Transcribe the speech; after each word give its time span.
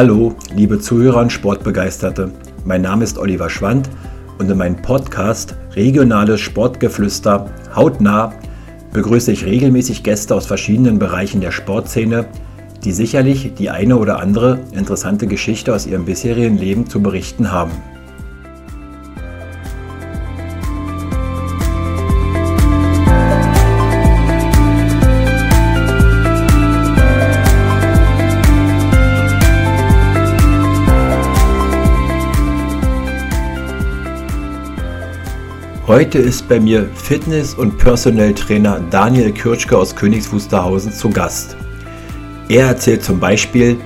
Hallo, 0.00 0.34
liebe 0.56 0.78
Zuhörer 0.78 1.20
und 1.20 1.30
Sportbegeisterte. 1.30 2.32
Mein 2.64 2.80
Name 2.80 3.04
ist 3.04 3.18
Oliver 3.18 3.50
Schwand 3.50 3.90
und 4.38 4.50
in 4.50 4.56
meinem 4.56 4.80
Podcast 4.80 5.54
Regionales 5.74 6.40
Sportgeflüster 6.40 7.50
hautnah 7.76 8.32
begrüße 8.94 9.30
ich 9.30 9.44
regelmäßig 9.44 10.02
Gäste 10.02 10.34
aus 10.34 10.46
verschiedenen 10.46 10.98
Bereichen 10.98 11.42
der 11.42 11.50
Sportszene, 11.50 12.24
die 12.82 12.92
sicherlich 12.92 13.52
die 13.52 13.68
eine 13.68 13.98
oder 13.98 14.20
andere 14.20 14.60
interessante 14.72 15.26
Geschichte 15.26 15.74
aus 15.74 15.86
ihrem 15.86 16.06
bisherigen 16.06 16.56
Leben 16.56 16.88
zu 16.88 17.02
berichten 17.02 17.52
haben. 17.52 17.72
Heute 35.90 36.18
ist 36.18 36.48
bei 36.48 36.60
mir 36.60 36.88
Fitness- 36.94 37.52
und 37.52 37.76
Personal 37.76 38.32
Trainer 38.32 38.80
Daniel 38.90 39.32
Kirschke 39.32 39.76
aus 39.76 39.96
Königs 39.96 40.32
Wusterhausen 40.32 40.92
zu 40.92 41.10
Gast. 41.10 41.56
Er 42.48 42.66
erzählt 42.66 43.02
zum 43.02 43.18
Beispiel, 43.18 43.76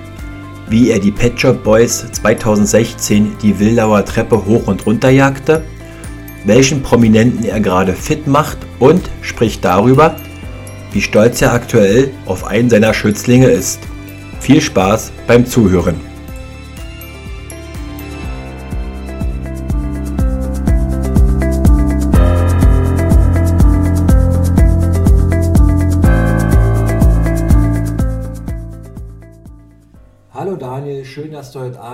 wie 0.69 0.91
er 0.91 0.99
die 0.99 1.11
Pet 1.11 1.41
Shop 1.41 1.65
Boys 1.65 2.05
2016 2.13 3.39
die 3.41 3.59
Wildauer 3.59 4.05
Treppe 4.05 4.45
hoch 4.45 4.67
und 4.67 4.85
runter 4.85 5.09
jagte, 5.09 5.65
welchen 6.45 6.83
Prominenten 6.83 7.43
er 7.43 7.61
gerade 7.61 7.95
fit 7.95 8.27
macht 8.27 8.59
und 8.81 9.09
spricht 9.23 9.65
darüber, 9.65 10.15
wie 10.93 11.01
stolz 11.01 11.41
er 11.41 11.55
aktuell 11.55 12.11
auf 12.27 12.47
einen 12.47 12.69
seiner 12.69 12.93
Schützlinge 12.93 13.49
ist. 13.49 13.81
Viel 14.41 14.61
Spaß 14.61 15.11
beim 15.27 15.47
Zuhören. 15.47 16.14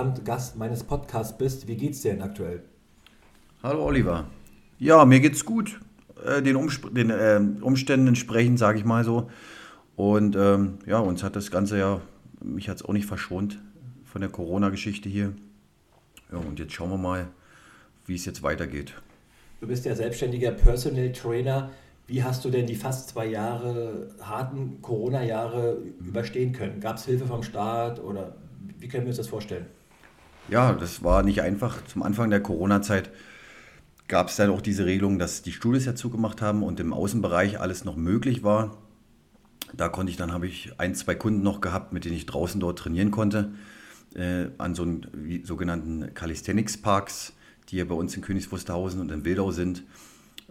Abend 0.01 0.25
Gast 0.25 0.57
meines 0.57 0.83
Podcasts 0.83 1.37
bist. 1.37 1.67
Wie 1.67 1.75
geht's 1.75 2.01
dir 2.01 2.13
denn 2.13 2.23
aktuell? 2.23 2.63
Hallo 3.61 3.85
Oliver. 3.85 4.25
Ja, 4.79 5.05
mir 5.05 5.19
geht's 5.19 5.45
gut. 5.45 5.79
Äh, 6.25 6.41
den, 6.41 6.55
Umsp 6.55 6.91
den 6.91 7.11
äh, 7.11 7.39
Umständen 7.61 8.07
entsprechend, 8.07 8.57
sage 8.57 8.79
ich 8.79 8.83
mal 8.83 9.03
so. 9.03 9.29
Und 9.95 10.35
ähm, 10.35 10.79
ja, 10.87 10.97
uns 10.97 11.21
hat 11.21 11.35
das 11.35 11.51
Ganze 11.51 11.77
ja, 11.77 12.01
mich 12.43 12.67
hat 12.67 12.77
es 12.77 12.83
auch 12.83 12.93
nicht 12.93 13.05
verschont 13.05 13.59
von 14.03 14.21
der 14.21 14.31
Corona-Geschichte 14.31 15.07
hier. 15.07 15.33
Ja, 16.31 16.39
und 16.39 16.57
jetzt 16.57 16.73
schauen 16.73 16.89
wir 16.89 16.97
mal, 16.97 17.27
wie 18.07 18.15
es 18.15 18.25
jetzt 18.25 18.41
weitergeht. 18.41 18.95
Du 19.59 19.67
bist 19.67 19.85
ja 19.85 19.93
selbstständiger 19.93 20.49
Personal 20.49 21.11
Trainer. 21.11 21.69
Wie 22.07 22.23
hast 22.23 22.43
du 22.43 22.49
denn 22.49 22.65
die 22.65 22.75
fast 22.75 23.09
zwei 23.09 23.27
Jahre 23.27 24.07
harten 24.19 24.81
Corona-Jahre 24.81 25.77
überstehen 25.99 26.53
können? 26.53 26.79
Gab 26.79 26.95
es 26.95 27.05
Hilfe 27.05 27.27
vom 27.27 27.43
Staat 27.43 28.03
oder 28.03 28.35
wie 28.79 28.87
können 28.87 29.03
wir 29.03 29.09
uns 29.09 29.17
das 29.17 29.27
vorstellen? 29.27 29.67
Ja, 30.51 30.73
das 30.73 31.01
war 31.01 31.23
nicht 31.23 31.41
einfach. 31.41 31.81
Zum 31.85 32.03
Anfang 32.03 32.29
der 32.29 32.43
Corona-Zeit 32.43 33.09
gab 34.09 34.27
es 34.27 34.35
dann 34.35 34.49
auch 34.49 34.59
diese 34.59 34.85
Regelung, 34.85 35.17
dass 35.17 35.43
die 35.43 35.53
Studios 35.53 35.85
ja 35.85 35.95
zugemacht 35.95 36.41
haben 36.41 36.61
und 36.61 36.77
im 36.81 36.91
Außenbereich 36.91 37.61
alles 37.61 37.85
noch 37.85 37.95
möglich 37.95 38.43
war. 38.43 38.77
Da 39.71 39.87
konnte 39.87 40.11
ich 40.11 40.17
dann, 40.17 40.33
habe 40.33 40.47
ich 40.47 40.73
ein, 40.77 40.93
zwei 40.93 41.15
Kunden 41.15 41.41
noch 41.41 41.61
gehabt, 41.61 41.93
mit 41.93 42.03
denen 42.03 42.17
ich 42.17 42.25
draußen 42.25 42.59
dort 42.59 42.79
trainieren 42.79 43.11
konnte, 43.11 43.53
äh, 44.13 44.47
an 44.57 44.75
so 44.75 44.83
einen 44.83 45.41
sogenannten 45.45 46.13
Calisthenics-Parks, 46.13 47.31
die 47.69 47.77
ja 47.77 47.85
bei 47.85 47.95
uns 47.95 48.13
in 48.17 48.21
Königs 48.21 48.51
Wusterhausen 48.51 48.99
und 48.99 49.09
in 49.09 49.23
Wildau 49.23 49.51
sind, 49.51 49.83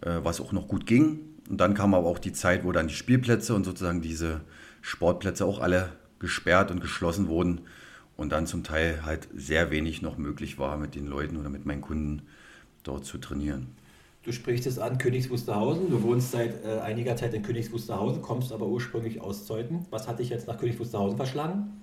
äh, 0.00 0.20
was 0.22 0.40
auch 0.40 0.52
noch 0.52 0.66
gut 0.66 0.86
ging. 0.86 1.20
Und 1.50 1.60
dann 1.60 1.74
kam 1.74 1.92
aber 1.92 2.06
auch 2.06 2.18
die 2.18 2.32
Zeit, 2.32 2.64
wo 2.64 2.72
dann 2.72 2.88
die 2.88 2.94
Spielplätze 2.94 3.54
und 3.54 3.64
sozusagen 3.64 4.00
diese 4.00 4.40
Sportplätze 4.80 5.44
auch 5.44 5.60
alle 5.60 5.92
gesperrt 6.20 6.70
und 6.70 6.80
geschlossen 6.80 7.28
wurden 7.28 7.60
und 8.20 8.32
dann 8.32 8.46
zum 8.46 8.64
Teil 8.64 9.02
halt 9.06 9.28
sehr 9.34 9.70
wenig 9.70 10.02
noch 10.02 10.18
möglich 10.18 10.58
war, 10.58 10.76
mit 10.76 10.94
den 10.94 11.06
Leuten 11.06 11.38
oder 11.38 11.48
mit 11.48 11.64
meinen 11.64 11.80
Kunden 11.80 12.20
dort 12.82 13.06
zu 13.06 13.16
trainieren. 13.16 13.68
Du 14.24 14.30
sprichst 14.30 14.66
es 14.66 14.78
an 14.78 14.98
Königs 14.98 15.30
Wusterhausen. 15.30 15.88
Du 15.88 16.02
wohnst 16.02 16.32
seit 16.32 16.62
äh, 16.62 16.80
einiger 16.80 17.16
Zeit 17.16 17.32
in 17.32 17.42
Königs 17.42 17.72
Wusterhausen, 17.72 18.20
kommst 18.20 18.52
aber 18.52 18.66
ursprünglich 18.66 19.22
aus 19.22 19.46
Zeuthen. 19.46 19.86
Was 19.88 20.06
hat 20.06 20.18
dich 20.18 20.28
jetzt 20.28 20.46
nach 20.46 20.58
Königs 20.58 20.78
Wusterhausen 20.78 21.16
verschlagen? 21.16 21.80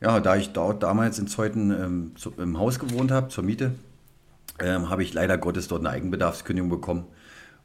Ja, 0.00 0.20
da 0.20 0.36
ich 0.36 0.52
dort 0.52 0.84
damals 0.84 1.18
in 1.18 1.26
Zeuthen 1.26 1.72
ähm, 1.72 2.12
zu, 2.14 2.32
im 2.36 2.60
Haus 2.60 2.78
gewohnt 2.78 3.10
habe, 3.10 3.26
zur 3.26 3.42
Miete, 3.42 3.72
ähm, 4.60 4.88
habe 4.88 5.02
ich 5.02 5.14
leider 5.14 5.36
Gottes 5.36 5.66
dort 5.66 5.80
eine 5.80 5.90
Eigenbedarfskündigung 5.90 6.70
bekommen, 6.70 7.06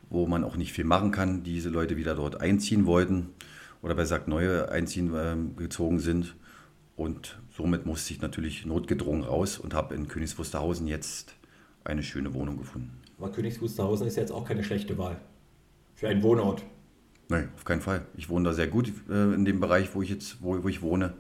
wo 0.10 0.26
man 0.26 0.44
auch 0.44 0.56
nicht 0.56 0.74
viel 0.74 0.86
machen 0.86 1.12
kann. 1.12 1.44
Diese 1.44 1.70
Leute 1.70 1.98
wieder 1.98 2.16
dort 2.16 2.42
einziehen 2.42 2.88
wollten 2.88 3.30
oder 3.84 3.94
besser 3.94 4.16
gesagt 4.16 4.28
neue 4.28 4.72
einziehen 4.72 5.14
ähm, 5.16 5.56
gezogen 5.56 6.00
sind. 6.00 6.36
Und 6.96 7.38
somit 7.62 7.86
musste 7.86 8.14
ich 8.14 8.22
natürlich 8.22 8.66
notgedrungen 8.66 9.24
raus 9.24 9.60
und 9.60 9.74
habe 9.76 9.94
in 9.94 10.08
Königs 10.08 10.38
Wusterhausen 10.38 10.88
jetzt 10.88 11.36
eine 11.84 12.02
schöne 12.02 12.34
Wohnung 12.34 12.58
gefunden. 12.58 13.00
Aber 13.20 13.32
Königs 13.32 13.62
Wusterhausen 13.62 14.08
ist 14.08 14.18
jetzt 14.18 14.32
auch 14.32 14.46
keine 14.46 14.64
schlechte 14.64 14.98
Wahl 14.98 15.18
für 15.94 16.10
einen 16.10 16.24
Wohnort. 16.24 16.64
Nein, 17.30 17.50
auf 17.56 17.64
keinen 17.64 17.82
Fall. 17.82 18.06
Ich 18.18 18.30
wohne 18.30 18.46
da 18.46 18.54
sehr 18.54 18.68
gut 18.68 18.92
äh, 19.10 19.34
in 19.34 19.46
dem 19.46 19.60
Bereich, 19.60 19.94
wo 19.94 20.02
ich 20.02 20.10
jetzt 20.10 20.38
wo, 20.42 20.64
wo 20.64 20.68
ich 20.68 20.82
wohne 20.82 21.14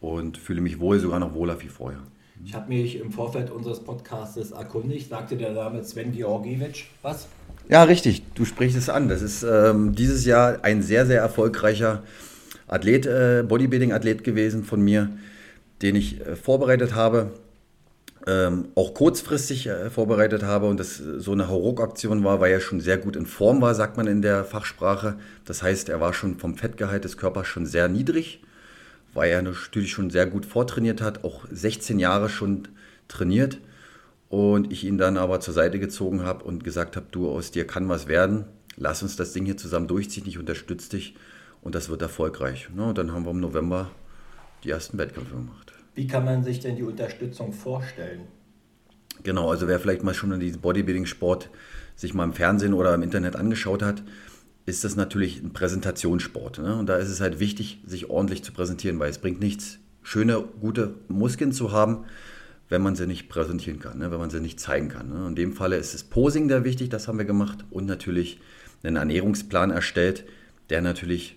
und 0.00 0.38
fühle 0.38 0.60
mich 0.60 0.80
wohl, 0.80 0.98
sogar 0.98 1.20
noch 1.20 1.34
wohler 1.34 1.62
wie 1.62 1.68
vorher. 1.68 2.00
Ich 2.44 2.54
habe 2.54 2.68
mich 2.68 2.98
im 2.98 3.12
Vorfeld 3.12 3.50
unseres 3.50 3.80
Podcasts 3.80 4.50
erkundigt. 4.50 5.08
Sagte 5.08 5.36
der 5.36 5.52
Name 5.52 5.84
Sven 5.84 6.10
Georgiewicz 6.10 6.80
was? 7.02 7.28
Ja, 7.68 7.84
richtig. 7.84 8.22
Du 8.34 8.44
sprichst 8.44 8.76
es 8.76 8.88
an. 8.88 9.08
Das 9.08 9.22
ist 9.22 9.44
ähm, 9.44 9.94
dieses 9.94 10.24
Jahr 10.24 10.64
ein 10.64 10.82
sehr, 10.82 11.06
sehr 11.06 11.20
erfolgreicher 11.20 12.02
Athlet, 12.66 13.06
äh, 13.06 13.44
Bodybuilding-Athlet 13.46 14.24
gewesen 14.24 14.64
von 14.64 14.80
mir, 14.80 15.10
den 15.82 15.96
ich 15.96 16.20
äh, 16.20 16.36
vorbereitet 16.36 16.94
habe, 16.94 17.32
ähm, 18.26 18.68
auch 18.74 18.92
kurzfristig 18.92 19.66
äh, 19.66 19.88
vorbereitet 19.88 20.42
habe 20.42 20.66
und 20.66 20.78
das 20.78 20.96
so 20.96 21.32
eine 21.32 21.48
Hauruck-Aktion 21.48 22.22
war, 22.22 22.40
weil 22.40 22.52
er 22.52 22.60
schon 22.60 22.80
sehr 22.80 22.98
gut 22.98 23.16
in 23.16 23.26
Form 23.26 23.62
war, 23.62 23.74
sagt 23.74 23.96
man 23.96 24.06
in 24.06 24.20
der 24.20 24.44
Fachsprache. 24.44 25.16
Das 25.44 25.62
heißt, 25.62 25.88
er 25.88 26.00
war 26.00 26.12
schon 26.12 26.38
vom 26.38 26.56
Fettgehalt 26.56 27.04
des 27.04 27.16
Körpers 27.16 27.46
schon 27.46 27.64
sehr 27.64 27.88
niedrig, 27.88 28.42
weil 29.14 29.30
er 29.30 29.42
natürlich 29.42 29.92
schon 29.92 30.10
sehr 30.10 30.26
gut 30.26 30.44
vortrainiert 30.44 31.00
hat, 31.00 31.24
auch 31.24 31.46
16 31.50 31.98
Jahre 31.98 32.28
schon 32.28 32.68
trainiert 33.08 33.58
und 34.28 34.70
ich 34.70 34.84
ihn 34.84 34.98
dann 34.98 35.16
aber 35.16 35.40
zur 35.40 35.54
Seite 35.54 35.78
gezogen 35.78 36.22
habe 36.22 36.44
und 36.44 36.62
gesagt 36.62 36.96
habe, 36.96 37.06
du 37.10 37.30
aus 37.30 37.50
dir 37.50 37.66
kann 37.66 37.88
was 37.88 38.06
werden, 38.06 38.44
lass 38.76 39.02
uns 39.02 39.16
das 39.16 39.32
Ding 39.32 39.46
hier 39.46 39.56
zusammen 39.56 39.88
durchziehen, 39.88 40.26
ich 40.26 40.38
unterstütze 40.38 40.90
dich 40.90 41.16
und 41.62 41.74
das 41.74 41.88
wird 41.88 42.02
erfolgreich. 42.02 42.68
Ne? 42.74 42.84
Und 42.84 42.98
dann 42.98 43.12
haben 43.12 43.24
wir 43.24 43.30
im 43.30 43.40
November 43.40 43.90
die 44.62 44.70
ersten 44.70 44.98
Wettkämpfe 44.98 45.34
gemacht. 45.34 45.69
Wie 45.94 46.06
kann 46.06 46.24
man 46.24 46.44
sich 46.44 46.60
denn 46.60 46.76
die 46.76 46.82
Unterstützung 46.82 47.52
vorstellen? 47.52 48.22
Genau, 49.22 49.50
also 49.50 49.68
wer 49.68 49.80
vielleicht 49.80 50.02
mal 50.02 50.14
schon 50.14 50.38
diesen 50.40 50.60
Bodybuilding-Sport 50.60 51.50
sich 51.96 52.14
mal 52.14 52.24
im 52.24 52.32
Fernsehen 52.32 52.72
oder 52.72 52.94
im 52.94 53.02
Internet 53.02 53.36
angeschaut 53.36 53.82
hat, 53.82 54.02
ist 54.66 54.84
das 54.84 54.96
natürlich 54.96 55.42
ein 55.42 55.52
Präsentationssport. 55.52 56.58
Ne? 56.58 56.76
Und 56.76 56.86
da 56.86 56.96
ist 56.96 57.08
es 57.08 57.20
halt 57.20 57.40
wichtig, 57.40 57.82
sich 57.84 58.08
ordentlich 58.08 58.42
zu 58.42 58.52
präsentieren, 58.52 58.98
weil 58.98 59.10
es 59.10 59.18
bringt 59.18 59.40
nichts, 59.40 59.78
schöne, 60.02 60.42
gute 60.60 60.94
Muskeln 61.08 61.52
zu 61.52 61.72
haben, 61.72 62.04
wenn 62.68 62.82
man 62.82 62.94
sie 62.94 63.06
nicht 63.06 63.28
präsentieren 63.28 63.80
kann, 63.80 63.98
ne? 63.98 64.10
wenn 64.10 64.20
man 64.20 64.30
sie 64.30 64.40
nicht 64.40 64.60
zeigen 64.60 64.88
kann. 64.88 65.08
Ne? 65.08 65.26
In 65.26 65.34
dem 65.34 65.52
Falle 65.52 65.76
ist 65.76 65.92
das 65.92 66.04
Posing 66.04 66.48
da 66.48 66.64
wichtig, 66.64 66.88
das 66.88 67.08
haben 67.08 67.18
wir 67.18 67.24
gemacht 67.24 67.64
und 67.70 67.86
natürlich 67.86 68.40
einen 68.82 68.96
Ernährungsplan 68.96 69.70
erstellt, 69.70 70.24
der 70.70 70.80
natürlich 70.80 71.36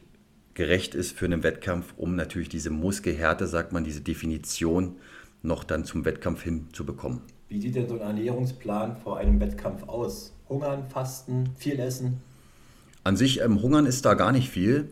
gerecht 0.54 0.96
ist 0.96 1.18
für 1.18 1.26
einen 1.26 1.44
Wettkampf, 1.44 1.94
um 1.98 2.16
natürlich 2.16 2.50
diese 2.50 2.70
Muskelhärte, 2.70 3.48
sagt 3.48 3.72
man, 3.72 3.84
diese 3.84 4.02
Definition 4.02 4.98
noch 5.42 5.64
dann 5.64 5.86
zum 5.86 6.06
Wettkampf 6.06 6.44
hinzubekommen. 6.44 7.22
Wie 7.50 7.60
sieht 7.60 7.76
denn 7.76 7.88
so 7.88 7.96
ein 7.96 8.02
Ernährungsplan 8.02 8.98
vor 8.98 9.18
einem 9.18 9.40
Wettkampf 9.40 9.84
aus? 9.84 10.34
Hungern, 10.50 10.86
Fasten, 10.90 11.50
viel 11.58 11.80
Essen? 11.80 12.22
An 13.04 13.18
sich, 13.18 13.42
ähm, 13.42 13.62
Hungern 13.62 13.86
ist 13.86 14.06
da 14.06 14.14
gar 14.14 14.32
nicht 14.32 14.50
viel, 14.50 14.90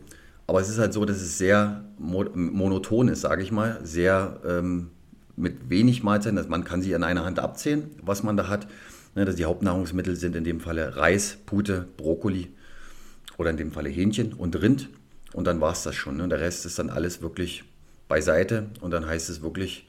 aber 0.47 0.59
es 0.59 0.69
ist 0.69 0.79
halt 0.79 0.93
so, 0.93 1.05
dass 1.05 1.17
es 1.17 1.37
sehr 1.37 1.85
monoton 1.97 3.07
ist, 3.07 3.21
sage 3.21 3.41
ich 3.41 3.51
mal, 3.51 3.79
sehr 3.83 4.41
ähm, 4.45 4.89
mit 5.37 5.69
wenig 5.69 6.03
Mahlzeiten, 6.03 6.35
dass 6.35 6.49
man 6.49 6.63
kann 6.63 6.81
sich 6.81 6.93
an 6.93 7.03
einer 7.03 7.23
Hand 7.23 7.39
abzählen, 7.39 7.89
was 8.01 8.23
man 8.23 8.35
da 8.37 8.47
hat. 8.47 8.67
Ne, 9.13 9.25
dass 9.25 9.35
die 9.35 9.43
Hauptnahrungsmittel 9.43 10.15
sind 10.15 10.37
in 10.37 10.45
dem 10.45 10.61
Falle 10.61 10.95
Reis, 10.95 11.37
Pute, 11.45 11.85
Brokkoli 11.97 12.47
oder 13.37 13.49
in 13.49 13.57
dem 13.57 13.73
Falle 13.73 13.89
Hähnchen 13.89 14.31
und 14.31 14.61
Rind. 14.61 14.89
Und 15.33 15.45
dann 15.45 15.61
war 15.61 15.71
es 15.71 15.83
das 15.83 15.95
schon. 15.95 16.17
Ne? 16.17 16.27
Der 16.27 16.39
Rest 16.39 16.65
ist 16.65 16.79
dann 16.79 16.89
alles 16.89 17.21
wirklich 17.21 17.63
beiseite. 18.07 18.69
Und 18.81 18.91
dann 18.91 19.05
heißt 19.05 19.29
es 19.29 19.41
wirklich 19.41 19.87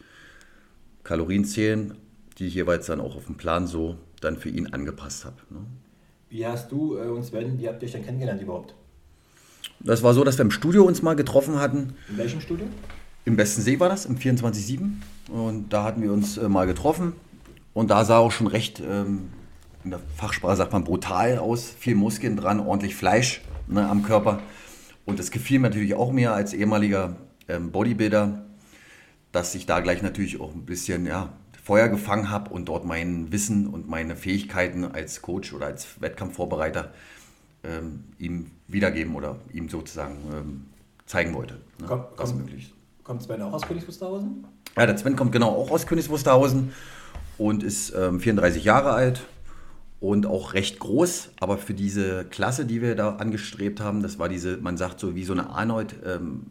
Kalorien 1.05 1.45
zählen, 1.45 1.97
die 2.39 2.47
ich 2.47 2.55
jeweils 2.55 2.87
dann 2.87 3.01
auch 3.01 3.17
auf 3.17 3.27
dem 3.27 3.37
Plan 3.37 3.67
so 3.67 3.97
dann 4.21 4.37
für 4.37 4.49
ihn 4.49 4.69
angepasst 4.69 5.25
habe. 5.25 5.37
Ne? 5.51 5.61
Wie 6.29 6.47
hast 6.47 6.71
du 6.71 6.97
äh, 6.97 7.09
und 7.09 7.25
Sven, 7.25 7.59
wie 7.59 7.69
habt 7.69 7.83
ihr 7.83 7.87
euch 7.87 7.93
denn 7.93 8.05
kennengelernt 8.05 8.41
überhaupt? 8.41 8.75
Das 9.81 10.03
war 10.03 10.15
so, 10.15 10.25
dass 10.25 10.39
wir 10.39 10.45
im 10.45 10.51
Studio 10.51 10.85
uns 10.85 11.03
mal 11.03 11.15
getroffen 11.15 11.59
hatten. 11.59 11.95
In 12.09 12.19
welchem 12.19 12.41
Studio? 12.41 12.67
Im 13.25 13.37
Besten 13.37 13.63
See 13.63 13.79
war 13.81 13.89
das, 13.89 14.07
im 14.07 14.17
24-7. 14.17 14.93
Und 15.31 15.73
da 15.73 15.85
hatten 15.85 16.03
wir 16.03 16.13
uns 16.13 16.39
äh, 16.39 16.49
mal 16.49 16.67
getroffen. 16.67 17.15
Und 17.75 17.91
da 17.91 18.05
sah 18.05 18.19
auch 18.19 18.33
schon 18.33 18.47
recht, 18.47 18.81
ähm, 18.81 19.31
in 19.85 19.91
der 19.91 20.01
Fachsprache 20.17 20.57
sagt 20.57 20.73
man 20.73 20.85
brutal 20.85 21.39
aus, 21.39 21.75
viel 21.79 21.95
Muskeln 21.95 22.37
dran, 22.37 22.61
ordentlich 22.61 22.95
Fleisch 22.95 23.43
ne, 23.67 23.89
am 23.89 24.03
Körper. 24.03 24.41
Und 25.05 25.19
das 25.19 25.31
gefiel 25.31 25.59
mir 25.59 25.69
natürlich 25.69 25.95
auch 25.95 26.13
mir 26.13 26.33
als 26.33 26.53
ehemaliger 26.53 27.17
ähm, 27.49 27.73
Bodybuilder, 27.73 28.45
dass 29.33 29.55
ich 29.55 29.67
da 29.67 29.81
gleich 29.81 30.03
natürlich 30.03 30.41
auch 30.41 30.55
ein 30.55 30.65
bisschen 30.65 31.07
ja, 31.07 31.33
Feuer 31.63 31.89
gefangen 31.89 32.31
habe 32.31 32.51
und 32.51 32.67
dort 32.67 32.85
mein 32.85 33.33
Wissen 33.33 33.67
und 33.67 33.89
meine 33.89 34.17
Fähigkeiten 34.17 34.85
als 34.85 35.23
Coach 35.23 35.53
oder 35.53 35.67
als 35.67 36.01
Wettkampfvorbereiter 36.01 36.93
ähm, 37.65 38.05
ihm 38.19 38.51
wiedergeben 38.69 39.15
oder 39.15 39.37
ihm 39.53 39.69
sozusagen 39.69 40.19
ähm, 40.33 40.65
zeigen 41.07 41.35
wollte. 41.35 41.55
Ne, 41.81 41.87
komm, 41.87 42.05
was 42.17 42.31
komm, 42.31 42.41
möglich 42.41 42.65
ist. 42.65 43.05
Kommt 43.05 43.23
Sven 43.23 43.43
auch 43.43 43.53
aus 43.53 43.63
Königs 43.63 43.87
Wusterhausen? 43.87 44.47
Ja, 44.77 44.87
der 44.87 44.97
Sven 44.97 45.17
kommt 45.17 45.33
genau 45.33 45.51
auch 45.51 45.71
aus 45.71 45.87
Königs 45.87 46.09
Wusterhausen 46.09 46.73
und 47.39 47.63
ist 47.63 47.93
ähm, 47.95 48.21
34 48.21 48.65
Jahre 48.65 48.93
alt 48.93 49.23
und 50.03 50.27
auch 50.27 50.53
recht 50.53 50.81
groß, 50.81 51.31
aber 51.39 51.59
für 51.59 51.75
diese 51.75 52.25
Klasse, 52.25 52.67
die 52.67 52.83
wir 52.83 52.97
da 52.97 53.17
angestrebt 53.17 53.81
haben, 53.81 54.03
das 54.03 54.19
war 54.19 54.29
diese, 54.29 54.57
man 54.57 54.77
sagt 54.77 54.99
so 54.99 55.15
wie 55.15 55.25
so 55.25 55.33
eine 55.33 55.51
Arnold 55.51 55.95
ähm, 56.05 56.43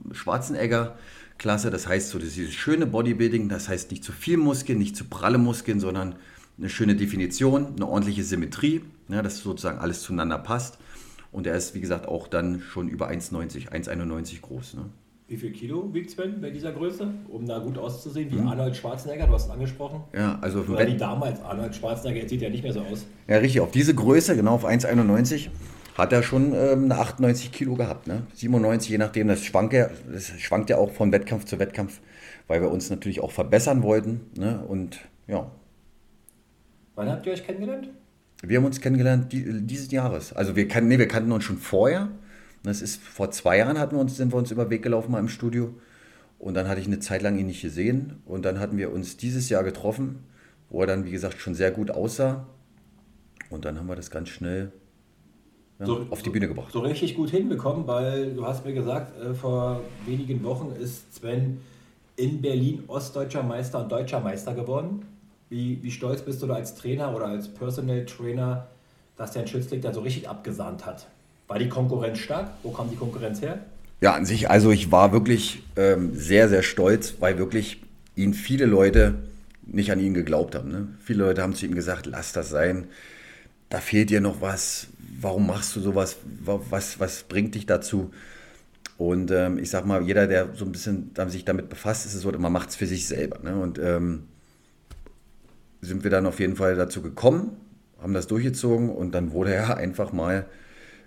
das 1.70 1.86
heißt 1.86 2.12
so 2.12 2.18
das 2.18 2.34
dieses 2.34 2.54
schöne 2.54 2.86
Bodybuilding, 2.86 3.50
das 3.50 3.68
heißt 3.68 3.92
nicht 3.92 4.06
zu 4.06 4.14
viel 4.14 4.38
Muskeln, 4.38 4.80
nicht 4.80 4.96
zu 4.96 5.04
pralle 5.04 5.38
Muskeln, 5.38 5.82
sondern 5.82 6.16
eine 6.58 6.70
schöne 6.70 6.96
Definition, 6.96 7.74
eine 7.76 7.88
ordentliche 7.88 8.24
Symmetrie, 8.24 8.84
ja, 9.10 9.22
dass 9.22 9.40
sozusagen 9.40 9.80
alles 9.80 10.02
zueinander 10.02 10.38
passt. 10.38 10.78
Und 11.34 11.46
er 11.46 11.56
ist, 11.56 11.76
wie 11.76 11.82
gesagt, 11.82 12.08
auch 12.08 12.30
dann 12.30 12.62
schon 12.62 12.88
über 12.88 13.10
1,90, 13.10 13.70
1,91 13.70 14.40
groß. 14.40 14.76
Ne? 14.76 14.86
Wie 15.32 15.38
viel 15.38 15.54
Kilo 15.54 15.94
wiegt 15.94 16.12
Sven 16.12 16.42
bei 16.42 16.50
dieser 16.50 16.74
Größe, 16.74 17.08
um 17.30 17.46
da 17.46 17.60
gut 17.60 17.78
auszusehen? 17.78 18.30
Wie 18.30 18.36
mhm. 18.36 18.50
Arnold 18.50 18.76
Schwarzenegger, 18.76 19.28
du 19.28 19.34
hast 19.34 19.46
es 19.46 19.50
angesprochen. 19.50 20.04
Ja, 20.14 20.38
also 20.42 20.60
Oder 20.60 20.86
wie 20.86 20.98
damals 20.98 21.42
Arnold 21.42 21.74
Schwarzenegger, 21.74 22.20
jetzt 22.20 22.32
sieht 22.32 22.42
er 22.42 22.50
nicht 22.50 22.64
mehr 22.64 22.74
so 22.74 22.82
aus. 22.82 23.06
Ja, 23.30 23.38
richtig, 23.38 23.62
auf 23.62 23.72
diese 23.72 23.96
Größe, 23.96 24.36
genau 24.36 24.56
auf 24.56 24.66
1,91 24.66 25.48
hat 25.98 26.12
er 26.12 26.22
schon 26.22 26.54
ähm, 26.54 26.84
eine 26.84 26.98
98 26.98 27.54
Kilo 27.54 27.76
gehabt. 27.76 28.08
Ne? 28.08 28.24
97, 28.34 28.90
je 28.90 28.98
nachdem, 28.98 29.30
das 29.30 29.46
schwankt, 29.46 29.72
ja, 29.72 29.90
das 30.12 30.32
schwankt 30.38 30.70
ja 30.70 30.78
auch 30.78 30.92
von 30.92 31.14
Wettkampf 31.14 31.46
zu 31.46 31.60
Wettkampf, 31.60 32.02
weil 32.48 32.62
wir 32.62 32.70
uns 32.70 32.90
natürlich 32.90 33.22
auch 33.22 33.32
verbessern 33.32 33.84
wollten. 33.84 34.20
Ne? 34.38 34.62
Und 34.68 35.00
ja. 35.28 35.50
Wann 36.96 37.08
habt 37.08 37.26
ihr 37.26 37.32
euch 37.32 37.46
kennengelernt? 37.46 37.88
Wir 38.44 38.58
haben 38.58 38.66
uns 38.66 38.82
kennengelernt 38.82 39.32
die, 39.32 39.62
dieses 39.62 39.92
Jahres. 39.94 40.34
Also 40.34 40.58
wir, 40.58 40.68
kan 40.68 40.90
nee, 40.90 41.00
wir 41.00 41.08
kannten 41.08 41.32
uns 41.32 41.46
schon 41.46 41.58
vorher. 41.58 42.10
Das 42.64 42.82
ist 42.82 43.02
vor 43.02 43.32
zwei 43.32 43.58
Jahren 43.58 43.80
hatten 43.80 43.96
wir 43.96 44.02
uns, 44.02 44.18
sind 44.18 44.32
wir 44.32 44.38
uns 44.38 44.52
über 44.52 44.66
den 44.66 44.70
Weg 44.70 44.84
gelaufen 44.84 45.12
mal 45.12 45.20
im 45.20 45.30
Studio. 45.30 45.74
Und 46.38 46.54
dann 46.56 46.68
hatte 46.68 46.82
ich 46.82 46.88
eine 46.88 47.00
Zeit 47.00 47.22
lang 47.22 47.38
ihn 47.38 47.48
nicht 47.48 47.62
gesehen. 47.62 48.22
Und 48.26 48.46
dann 48.46 48.60
hatten 48.60 48.78
wir 48.78 48.92
uns 48.92 49.18
dieses 49.18 49.50
Jahr 49.50 49.64
getroffen, 49.64 50.24
wo 50.70 50.82
er 50.82 50.88
dann, 50.88 51.06
wie 51.06 51.12
gesagt, 51.12 51.40
schon 51.40 51.56
sehr 51.56 51.72
gut 51.72 51.92
aussah. 51.92 52.48
Und 53.50 53.66
dann 53.66 53.78
haben 53.78 53.88
wir 53.88 53.96
das 53.96 54.12
ganz 54.12 54.30
schnell 54.30 54.72
ja, 55.80 55.86
so, 55.86 56.06
auf 56.10 56.22
die 56.22 56.30
Bühne 56.30 56.48
gebracht. 56.48 56.72
So 56.72 56.80
richtig 56.80 57.16
gut 57.16 57.32
hinbekommen, 57.32 57.88
weil 57.88 58.34
du 58.34 58.46
hast 58.46 58.66
mir 58.66 58.74
gesagt, 58.74 59.20
äh, 59.20 59.34
vor 59.34 59.82
wenigen 60.06 60.44
Wochen 60.44 60.72
ist 60.80 61.16
Sven 61.16 61.60
in 62.16 62.42
Berlin 62.42 62.84
ostdeutscher 62.88 63.44
Meister 63.44 63.82
und 63.82 63.92
deutscher 63.92 64.20
Meister 64.20 64.54
geworden. 64.54 65.06
Wie, 65.50 65.82
wie 65.84 65.92
stolz 65.92 66.22
bist 66.22 66.42
du 66.42 66.48
da 66.48 66.56
als 66.56 66.76
Trainer 66.76 67.14
oder 67.16 67.26
als 67.26 67.48
Personal 67.50 68.06
Trainer, 68.06 68.68
dass 69.18 69.32
der 69.32 69.46
Schützling 69.48 69.82
da 69.82 69.94
so 69.94 70.02
richtig 70.02 70.30
abgesahnt 70.30 70.86
hat? 70.86 71.08
War 71.52 71.60
die 71.60 71.68
Konkurrenz 71.68 72.20
stark? 72.20 72.52
Wo 72.64 72.72
kam 72.72 72.90
die 72.90 72.96
Konkurrenz 72.96 73.42
her? 73.42 73.60
Ja, 74.00 74.14
an 74.14 74.26
sich, 74.26 74.50
also 74.50 74.72
ich 74.72 74.90
war 74.90 75.12
wirklich 75.12 75.62
ähm, 75.76 76.16
sehr, 76.16 76.48
sehr 76.48 76.64
stolz, 76.64 77.16
weil 77.20 77.38
wirklich 77.40 77.84
ihn 78.16 78.34
viele 78.34 78.66
Leute 78.66 79.16
nicht 79.64 79.92
an 79.92 80.00
ihn 80.00 80.14
geglaubt 80.14 80.56
haben. 80.56 80.72
Ne? 80.72 80.88
Viele 81.04 81.26
Leute 81.26 81.42
haben 81.42 81.54
zu 81.54 81.66
ihm 81.66 81.76
gesagt, 81.76 82.06
lass 82.06 82.32
das 82.32 82.50
sein, 82.50 82.88
da 83.68 83.80
fehlt 83.82 84.12
dir 84.12 84.22
noch 84.22 84.40
was, 84.40 84.88
warum 85.20 85.46
machst 85.46 85.76
du 85.76 85.82
sowas, 85.82 86.16
was, 86.40 87.02
was 87.02 87.24
bringt 87.24 87.54
dich 87.56 87.66
dazu? 87.66 88.12
Und 88.98 89.30
ähm, 89.32 89.60
ich 89.60 89.70
sag 89.70 89.86
mal, 89.86 90.04
jeder, 90.04 90.28
der 90.28 90.56
so 90.56 90.64
ein 90.64 90.72
bisschen 90.72 91.12
sich 91.28 91.44
damit 91.44 91.68
befasst, 91.68 92.06
ist 92.06 92.14
es 92.14 92.22
so, 92.22 92.32
man 92.32 92.54
macht 92.54 92.70
es 92.70 92.78
für 92.78 92.88
sich 92.88 93.08
selber. 93.08 93.40
Ne? 93.44 93.60
Und 93.60 93.78
ähm, 93.78 94.30
sind 95.82 96.06
wir 96.06 96.12
dann 96.12 96.26
auf 96.28 96.40
jeden 96.40 96.56
Fall 96.56 96.78
dazu 96.78 97.02
gekommen, 97.02 97.58
haben 98.02 98.14
das 98.14 98.28
durchgezogen 98.28 98.90
und 98.90 99.14
dann 99.14 99.34
wurde 99.34 99.54
er 99.54 99.76
einfach 99.84 100.14
mal 100.14 100.46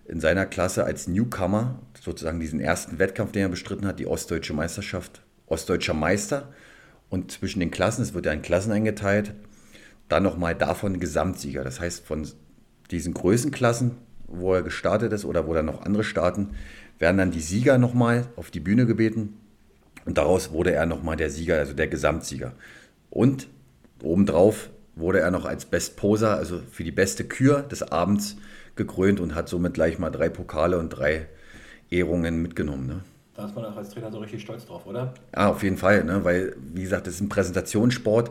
in 0.07 0.21
seiner 0.21 0.47
Klasse 0.47 0.85
als 0.85 1.09
Newcomer, 1.09 1.81
sozusagen 2.01 2.41
diesen 2.41 2.61
ersten 2.61 2.99
Wettkampf, 2.99 3.33
den 3.33 3.43
er 3.43 3.49
bestritten 3.49 3.87
hat, 3.87 3.99
die 3.99 4.07
Ostdeutsche 4.07 4.53
Meisterschaft, 4.53 5.23
Ostdeutscher 5.47 5.95
Meister. 5.95 6.53
Und 7.09 7.33
zwischen 7.33 7.61
den 7.61 7.71
Klassen, 7.71 8.03
es 8.03 8.15
wird 8.15 8.27
ja 8.27 8.33
in 8.33 8.43
Klassen 8.43 8.73
eingeteilt, 8.73 9.35
dann 10.09 10.23
nochmal 10.23 10.55
davon 10.55 11.01
Gesamtsieger. 11.01 11.65
Das 11.65 11.81
heißt, 11.81 12.05
von 12.05 12.27
diesen 12.91 13.15
Größenklassen, 13.15 13.93
wo 14.27 14.55
er 14.55 14.63
gestartet 14.63 15.13
ist 15.13 15.25
oder 15.25 15.47
wo 15.47 15.55
dann 15.55 15.67
noch 15.67 15.83
andere 15.83 16.05
starten, 16.05 16.51
werden 16.99 17.19
dann 17.19 17.31
die 17.31 17.41
Sieger 17.41 17.79
nochmal 17.79 18.27
auf 18.37 18.51
die 18.51 18.61
Bühne 18.61 18.87
gebeten. 18.87 19.37
Und 20.05 20.19
daraus 20.19 20.53
wurde 20.53 20.73
er 20.73 20.87
nochmal 20.87 21.17
der 21.17 21.31
Sieger, 21.31 21.57
also 21.57 21.73
der 21.73 21.89
Gesamtsieger. 21.89 22.53
Und 23.11 23.49
obendrauf 24.03 24.71
wurde 24.97 25.21
er 25.21 25.31
noch 25.31 25.47
als 25.47 25.65
Best 25.65 25.97
Poser, 25.97 26.37
also 26.37 26.61
für 26.71 26.85
die 26.85 26.93
beste 26.93 27.25
Kür 27.25 27.63
des 27.63 27.83
Abends 27.83 28.37
gekrönt 28.77 29.21
und 29.21 29.35
hat 29.35 29.49
somit 29.49 29.75
gleich 29.75 29.99
mal 29.99 30.11
drei 30.11 30.29
Pokale 30.29 30.79
und 30.79 30.91
drei 30.91 31.27
Ehrungen 31.91 32.43
mitgenommen. 32.43 32.87
Ne? 32.87 33.01
Da 33.35 33.47
ist 33.47 33.55
man 33.55 33.65
auch 33.65 33.77
als 33.77 33.91
Trainer 33.91 34.11
so 34.11 34.19
richtig 34.19 34.43
stolz 34.43 34.67
drauf, 34.67 34.87
oder? 34.87 35.15
Ja, 35.35 35.49
auf 35.49 35.63
jeden 35.63 35.77
Fall, 35.77 36.05
ne? 36.05 36.25
weil, 36.25 36.57
wie 36.73 36.83
gesagt, 36.83 37.07
das 37.07 37.15
ist 37.15 37.21
ein 37.21 37.29
Präsentationssport 37.29 38.31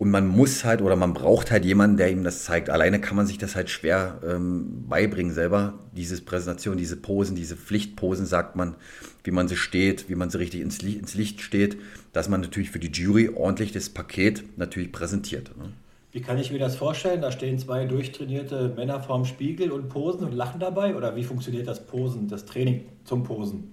und 0.00 0.10
man 0.10 0.26
muss 0.26 0.64
halt 0.64 0.80
oder 0.80 0.96
man 0.96 1.12
braucht 1.12 1.50
halt 1.50 1.64
jemanden, 1.64 1.98
der 1.98 2.10
ihm 2.10 2.24
das 2.24 2.44
zeigt. 2.44 2.70
Alleine 2.70 3.02
kann 3.02 3.16
man 3.16 3.26
sich 3.26 3.36
das 3.36 3.54
halt 3.54 3.68
schwer 3.68 4.18
ähm, 4.26 4.86
beibringen 4.88 5.34
selber, 5.34 5.74
diese 5.92 6.18
Präsentation, 6.22 6.78
diese 6.78 6.96
Posen, 6.96 7.36
diese 7.36 7.54
Pflichtposen, 7.54 8.24
sagt 8.24 8.56
man, 8.56 8.76
wie 9.24 9.30
man 9.30 9.46
sie 9.46 9.56
steht, 9.56 10.08
wie 10.08 10.14
man 10.14 10.30
sie 10.30 10.38
richtig 10.38 10.62
ins, 10.62 10.80
Licht, 10.80 11.00
ins 11.00 11.14
Licht 11.14 11.42
steht, 11.42 11.76
dass 12.12 12.30
man 12.30 12.40
natürlich 12.40 12.70
für 12.70 12.78
die 12.78 12.90
Jury 12.90 13.28
ordentlich 13.28 13.72
das 13.72 13.90
Paket 13.90 14.56
natürlich 14.56 14.90
präsentiert. 14.90 15.50
Ne? 15.58 15.70
Wie 16.12 16.20
kann 16.20 16.38
ich 16.38 16.50
mir 16.50 16.58
das 16.58 16.74
vorstellen? 16.74 17.20
Da 17.20 17.30
stehen 17.30 17.58
zwei 17.58 17.84
durchtrainierte 17.84 18.72
Männer 18.74 19.00
vorm 19.00 19.24
Spiegel 19.24 19.70
und 19.70 19.88
posen 19.88 20.24
und 20.24 20.32
lachen 20.32 20.58
dabei? 20.58 20.96
Oder 20.96 21.14
wie 21.14 21.22
funktioniert 21.22 21.68
das 21.68 21.86
Posen, 21.86 22.26
das 22.26 22.46
Training 22.46 22.84
zum 23.04 23.22
Posen? 23.22 23.72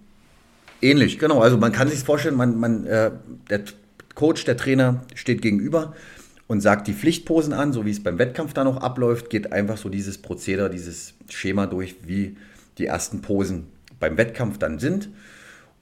Ähnlich, 0.82 1.17
genau. 1.17 1.41
Also 1.41 1.58
man 1.58 1.72
kann 1.72 1.88
sich 1.88 2.00
vorstellen, 2.00 2.36
man, 2.36 2.60
man, 2.60 2.86
äh, 2.86 3.12
der 3.50 3.62
Coach, 4.13 4.46
der 4.46 4.56
Trainer 4.56 5.01
steht 5.15 5.41
gegenüber 5.41 5.96
und 6.46 6.62
sagt 6.62 6.88
die 6.88 6.94
Pflichtposen 6.94 7.53
an, 7.53 7.74
so 7.74 7.86
wie 7.86 7.91
es 7.91 8.03
beim 8.03 8.20
Wettkampf 8.20 8.53
dann 8.53 8.67
auch 8.67 8.77
abläuft, 8.77 9.32
geht 9.32 9.51
einfach 9.51 9.77
so 9.77 9.89
dieses 9.89 10.20
Prozedere, 10.20 10.70
dieses 10.70 11.15
Schema 11.29 11.65
durch, 11.65 11.96
wie 12.06 12.38
die 12.77 12.86
ersten 12.86 13.22
Posen 13.22 13.65
beim 14.00 14.15
Wettkampf 14.17 14.60
dann 14.60 14.77
sind. 14.77 15.10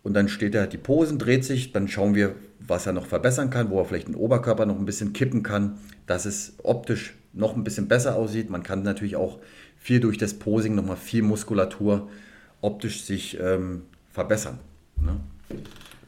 Und 0.04 0.14
dann 0.14 0.30
steht 0.30 0.56
er, 0.56 0.68
die 0.68 0.78
Posen, 0.78 1.20
dreht 1.20 1.44
sich, 1.44 1.74
dann 1.74 1.90
schauen 1.90 2.16
wir, 2.16 2.36
was 2.60 2.86
er 2.86 2.94
noch 2.94 3.06
verbessern 3.06 3.50
kann, 3.50 3.70
wo 3.70 3.80
er 3.80 3.86
vielleicht 3.86 4.08
den 4.08 4.16
Oberkörper 4.16 4.66
noch 4.66 4.78
ein 4.78 4.86
bisschen 4.86 5.14
kippen 5.14 5.44
kann, 5.44 5.78
dass 6.08 6.26
es 6.26 6.54
optisch 6.64 7.16
noch 7.34 7.56
ein 7.56 7.64
bisschen 7.64 7.88
besser 7.88 8.16
aussieht. 8.16 8.50
Man 8.50 8.64
kann 8.64 8.84
natürlich 8.84 9.16
auch 9.16 9.40
viel 9.78 10.00
durch 10.00 10.18
das 10.18 10.34
Posing 10.34 10.76
nochmal 10.76 10.98
viel 10.98 11.22
Muskulatur 11.22 12.08
optisch 12.62 13.04
sich 13.04 13.40
ähm, 13.40 13.84
verbessern. 14.12 14.60
Ne? 15.00 15.18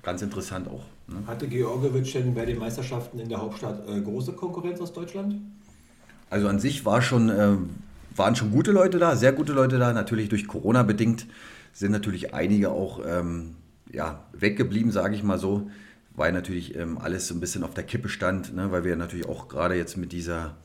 Ganz 0.01 0.21
interessant 0.21 0.67
auch. 0.67 0.83
Ne? 1.07 1.17
Hatte 1.27 1.47
Georgiewicz 1.47 2.13
denn 2.13 2.33
bei 2.33 2.45
den 2.45 2.57
Meisterschaften 2.57 3.19
in 3.19 3.29
der 3.29 3.39
Hauptstadt 3.39 3.87
äh, 3.87 4.01
große 4.01 4.33
Konkurrenz 4.33 4.79
aus 4.79 4.93
Deutschland? 4.93 5.35
Also 6.29 6.47
an 6.47 6.59
sich 6.59 6.85
war 6.85 7.01
schon, 7.01 7.29
äh, 7.29 7.55
waren 8.15 8.35
schon 8.35 8.51
gute 8.51 8.71
Leute 8.71 8.97
da, 8.97 9.15
sehr 9.15 9.33
gute 9.33 9.53
Leute 9.53 9.77
da. 9.77 9.93
Natürlich 9.93 10.29
durch 10.29 10.47
Corona 10.47 10.83
bedingt 10.83 11.27
sind 11.73 11.91
natürlich 11.91 12.33
einige 12.33 12.71
auch 12.71 13.01
ähm, 13.05 13.55
ja, 13.91 14.23
weggeblieben, 14.33 14.91
sage 14.91 15.15
ich 15.15 15.23
mal 15.23 15.37
so 15.37 15.69
weil 16.17 16.33
natürlich 16.33 16.75
ähm, 16.75 16.97
alles 16.97 17.27
so 17.27 17.35
ein 17.35 17.39
bisschen 17.39 17.63
auf 17.63 17.73
der 17.73 17.85
Kippe 17.85 18.09
stand, 18.09 18.53
ne, 18.53 18.71
weil 18.71 18.83
wir 18.83 18.95
natürlich 18.97 19.29
auch 19.29 19.47
gerade 19.47 19.75
jetzt 19.75 19.95
mit 19.95 20.11
dieser 20.11 20.55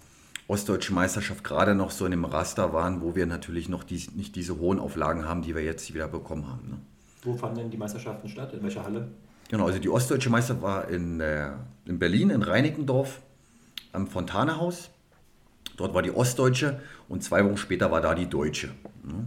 ostdeutschen 0.49 0.95
Meisterschaft 0.95 1.45
gerade 1.45 1.75
noch 1.75 1.93
so 1.93 2.05
in 2.07 2.11
dem 2.11 2.25
Raster 2.25 2.73
waren, 2.73 3.03
wo 3.03 3.15
wir 3.15 3.27
natürlich 3.27 3.69
noch 3.69 3.85
die, 3.85 4.03
nicht 4.17 4.35
diese 4.35 4.59
hohen 4.59 4.81
Auflagen 4.81 5.27
haben, 5.27 5.43
die 5.43 5.55
wir 5.55 5.63
jetzt 5.63 5.95
wieder 5.95 6.09
bekommen 6.09 6.49
haben. 6.49 6.69
Ne. 6.71 6.79
Wo 7.23 7.35
fanden 7.35 7.59
denn 7.59 7.71
die 7.71 7.77
Meisterschaften 7.77 8.29
statt? 8.29 8.53
In 8.55 8.63
welcher 8.63 8.83
Halle? 8.83 9.09
Genau, 9.51 9.67
also 9.67 9.79
die 9.79 9.91
ostdeutsche 9.91 10.31
Meister 10.31 10.61
war 10.63 10.89
in, 10.89 11.21
äh, 11.21 11.51
in 11.85 11.99
Berlin, 11.99 12.31
in 12.31 12.43
Reinickendorf, 12.43 13.21
am 13.93 14.07
Fontanehaus. 14.07 14.91
Dort 15.77 15.93
war 15.93 16.01
die 16.01 16.11
ostdeutsche 16.11 16.81
und 17.09 17.23
zwei 17.23 17.45
Wochen 17.45 17.59
später 17.59 17.91
war 17.91 18.01
da 18.01 18.15
die 18.15 18.27
deutsche. 18.27 18.69
Ne. 19.05 19.27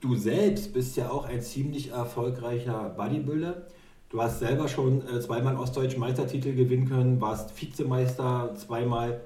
Du 0.00 0.16
selbst 0.16 0.72
bist 0.72 0.96
ja 0.96 1.10
auch 1.10 1.26
ein 1.26 1.42
ziemlich 1.42 1.90
erfolgreicher 1.90 2.94
Bodybuilder. 2.96 3.66
Du 4.10 4.22
hast 4.22 4.38
selber 4.38 4.68
schon 4.68 5.02
äh, 5.06 5.20
zweimal 5.20 5.56
ostdeutschen 5.56 6.00
Meistertitel 6.00 6.54
gewinnen 6.54 6.88
können, 6.88 7.20
warst 7.20 7.50
Vizemeister 7.60 8.54
zweimal. 8.56 9.20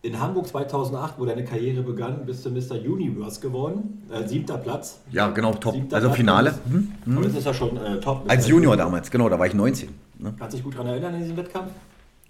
In 0.00 0.18
Hamburg 0.18 0.46
2008, 0.46 1.14
wo 1.18 1.26
deine 1.26 1.44
Karriere 1.44 1.82
begann, 1.82 2.24
bist 2.24 2.44
du 2.44 2.50
Mr. 2.50 2.74
Universe 2.74 3.40
geworden. 3.40 4.02
Äh, 4.10 4.26
siebter 4.26 4.56
Platz. 4.56 5.00
Ja, 5.10 5.28
genau, 5.28 5.52
top. 5.52 5.74
Siebter 5.74 5.96
also 5.96 6.08
Platz 6.08 6.16
Finale. 6.16 6.54
Mhm. 6.66 6.92
Mhm. 7.04 7.18
Aber 7.18 7.26
das 7.26 7.36
ist 7.36 7.44
ja 7.44 7.52
schon 7.52 7.76
äh, 7.76 8.00
top. 8.00 8.24
Als 8.26 8.48
Junior 8.48 8.76
damals, 8.76 9.10
genau, 9.10 9.28
da 9.28 9.38
war 9.38 9.46
ich 9.46 9.54
19. 9.54 9.90
Ne? 10.18 10.34
Kannst 10.38 10.54
du 10.54 10.56
dich 10.56 10.64
gut 10.64 10.74
daran 10.74 10.86
erinnern 10.86 11.14
in 11.14 11.20
diesem 11.20 11.36
Wettkampf? 11.36 11.70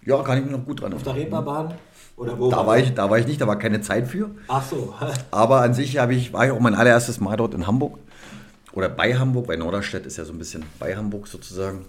Ja, 0.05 0.21
kann 0.23 0.39
ich 0.39 0.45
mich 0.45 0.53
noch 0.53 0.65
gut 0.65 0.81
dran 0.81 0.93
erinnern. 0.93 1.09
Auf 1.09 1.15
der 1.15 1.23
Reeperbahn? 1.23 1.75
Oder 2.17 2.39
wo? 2.39 2.51
Da 2.51 2.59
war, 2.59 2.67
war 2.67 2.79
ich, 2.79 2.93
da 2.95 3.09
war 3.09 3.19
ich 3.19 3.27
nicht, 3.27 3.41
da 3.41 3.47
war 3.47 3.59
keine 3.59 3.81
Zeit 3.81 4.09
für. 4.09 4.31
Ach 4.49 4.65
so. 4.65 4.95
Aber 5.31 5.63
an 5.63 5.75
sich 5.75 5.97
ich, 5.97 6.33
war 6.33 6.45
ich 6.45 6.53
auch 6.53 6.61
mein 6.61 6.75
allererstes 6.75 7.21
Mal 7.21 7.37
dort 7.37 7.55
in 7.55 7.67
Hamburg. 7.67 7.99
Oder 8.75 8.89
bei 8.89 9.15
Hamburg, 9.15 9.49
weil 9.49 9.57
Norderstedt 9.57 10.05
ist 10.05 10.17
ja 10.17 10.25
so 10.25 10.33
ein 10.33 10.39
bisschen 10.39 10.65
bei 10.81 10.97
Hamburg 10.97 11.29
sozusagen. 11.29 11.85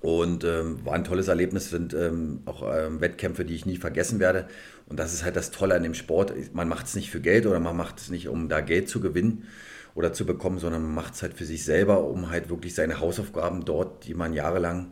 Und 0.00 0.42
ähm, 0.42 0.84
war 0.84 0.94
ein 0.94 1.04
tolles 1.04 1.28
Erlebnis, 1.28 1.70
sind 1.70 1.94
ähm, 1.94 2.40
auch 2.44 2.64
ähm, 2.74 3.00
Wettkämpfe, 3.00 3.44
die 3.44 3.54
ich 3.54 3.66
nie 3.66 3.76
vergessen 3.76 4.18
werde. 4.18 4.48
Und 4.88 4.98
das 4.98 5.14
ist 5.14 5.22
halt 5.22 5.36
das 5.36 5.52
Tolle 5.52 5.76
an 5.76 5.84
dem 5.84 5.94
Sport. 5.94 6.32
Man 6.54 6.68
macht 6.68 6.86
es 6.86 6.96
nicht 6.96 7.10
für 7.10 7.20
Geld 7.20 7.46
oder 7.46 7.60
man 7.60 7.76
macht 7.76 8.00
es 8.00 8.10
nicht, 8.10 8.28
um 8.28 8.48
da 8.48 8.60
Geld 8.60 8.88
zu 8.88 9.00
gewinnen 9.00 9.46
oder 9.94 10.12
zu 10.12 10.26
bekommen, 10.26 10.58
sondern 10.58 10.82
man 10.82 10.94
macht 10.94 11.14
es 11.14 11.22
halt 11.22 11.34
für 11.34 11.44
sich 11.44 11.64
selber, 11.64 12.02
um 12.02 12.30
halt 12.30 12.50
wirklich 12.50 12.74
seine 12.74 12.98
Hausaufgaben 12.98 13.64
dort, 13.64 14.04
die 14.04 14.14
man 14.14 14.32
jahrelang 14.32 14.90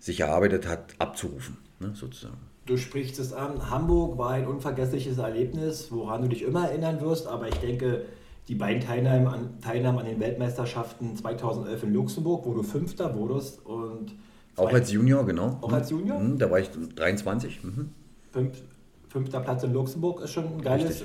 sich 0.00 0.18
erarbeitet 0.18 0.66
hat, 0.66 0.94
abzurufen, 0.98 1.58
ne, 1.78 1.92
sozusagen. 1.94 2.38
Du 2.66 2.76
sprichst 2.76 3.20
es 3.20 3.32
an. 3.32 3.70
Hamburg 3.70 4.18
war 4.18 4.30
ein 4.30 4.48
unvergessliches 4.48 5.18
Erlebnis, 5.18 5.92
woran 5.92 6.22
du 6.22 6.28
dich 6.28 6.42
immer 6.42 6.68
erinnern 6.68 7.00
wirst, 7.00 7.28
aber 7.28 7.46
ich 7.46 7.56
denke, 7.56 8.04
die 8.48 8.54
beiden 8.54 8.82
Teilnahmen 8.82 9.26
an, 9.26 9.60
Teilnahmen 9.60 9.98
an 10.00 10.06
den 10.06 10.20
Weltmeisterschaften 10.20 11.16
2011 11.16 11.82
in 11.84 11.94
Luxemburg, 11.94 12.44
wo 12.46 12.54
du 12.54 12.62
Fünfter 12.62 13.14
wurdest 13.14 13.64
und 13.64 14.12
auch 14.56 14.72
als 14.72 14.92
Junior, 14.92 15.24
genau. 15.24 15.58
Auch 15.62 15.72
als 15.72 15.90
Junior? 15.90 16.18
Mhm, 16.18 16.38
da 16.38 16.50
war 16.50 16.58
ich 16.58 16.68
23. 16.70 17.64
Mhm. 17.64 17.90
Fünf, 18.32 18.62
fünfter 19.08 19.40
Platz 19.40 19.62
in 19.62 19.72
Luxemburg 19.72 20.20
ist 20.20 20.32
schon 20.32 20.44
ein 20.44 20.60
geiles 20.60 21.00
äh, 21.00 21.04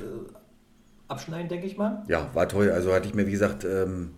Abschneiden, 1.08 1.48
denke 1.48 1.66
ich 1.66 1.78
mal. 1.78 2.04
Ja, 2.08 2.30
war 2.34 2.50
toll. 2.50 2.72
Also 2.72 2.94
hatte 2.94 3.08
ich 3.08 3.14
mir, 3.14 3.26
wie 3.28 3.32
gesagt, 3.32 3.64
ähm, 3.64 4.12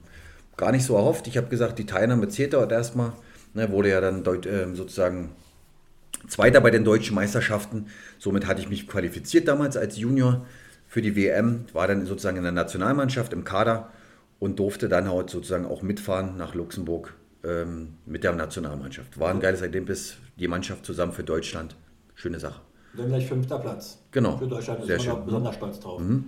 gar 0.56 0.72
nicht 0.72 0.86
so 0.86 0.96
erhofft. 0.96 1.28
Ich 1.28 1.38
habe 1.38 1.48
gesagt, 1.48 1.78
die 1.78 1.86
Teilnahme 1.86 2.28
zählt 2.30 2.54
dort 2.54 2.72
erstmal. 2.72 3.14
Ne, 3.54 3.72
wurde 3.72 3.90
ja 3.90 4.02
dann 4.02 4.24
deut, 4.24 4.46
äh, 4.46 4.74
sozusagen 4.74 5.30
Zweiter 6.28 6.60
bei 6.60 6.72
den 6.72 6.84
deutschen 6.84 7.16
Meisterschaften. 7.16 7.88
Somit 8.18 8.48
hatte 8.48 8.62
ich 8.62 8.70
mich 8.70 8.88
qualifiziert 8.88 9.48
damals 9.48 9.78
als 9.78 9.98
Junior 9.98 10.46
für 10.88 11.01
die 11.01 11.15
WM. 11.15 11.65
War 11.74 11.88
dann 11.88 12.06
sozusagen 12.06 12.38
in 12.38 12.44
der 12.44 12.51
Nationalmannschaft 12.51 13.34
im 13.34 13.44
Kader 13.44 13.89
und 14.39 14.60
durfte 14.60 14.89
dann 14.89 15.12
halt 15.12 15.29
sozusagen 15.29 15.65
auch 15.65 15.82
mitfahren 15.82 16.38
nach 16.38 16.56
Luxemburg 16.56 17.15
ähm, 17.44 17.96
mit 18.06 18.24
der 18.24 18.34
Nationalmannschaft. 18.34 19.20
War 19.20 19.32
ein 19.32 19.39
geiles 19.39 19.62
Erlebnis, 19.62 20.17
die 20.38 20.48
Mannschaft 20.48 20.86
zusammen 20.86 21.13
für 21.13 21.24
Deutschland. 21.24 21.75
Schöne 22.15 22.39
Sache. 22.39 22.62
Dann 22.96 23.10
gleich 23.10 23.27
fünfter 23.27 23.60
Platz. 23.60 24.00
Genau. 24.12 24.38
Für 24.38 24.48
Deutschland 24.48 24.84
ist 24.84 25.08
man 25.08 25.25
besonders 25.25 25.56
stolz 25.56 25.79
drauf. 25.79 26.01
Mhm. 26.01 26.25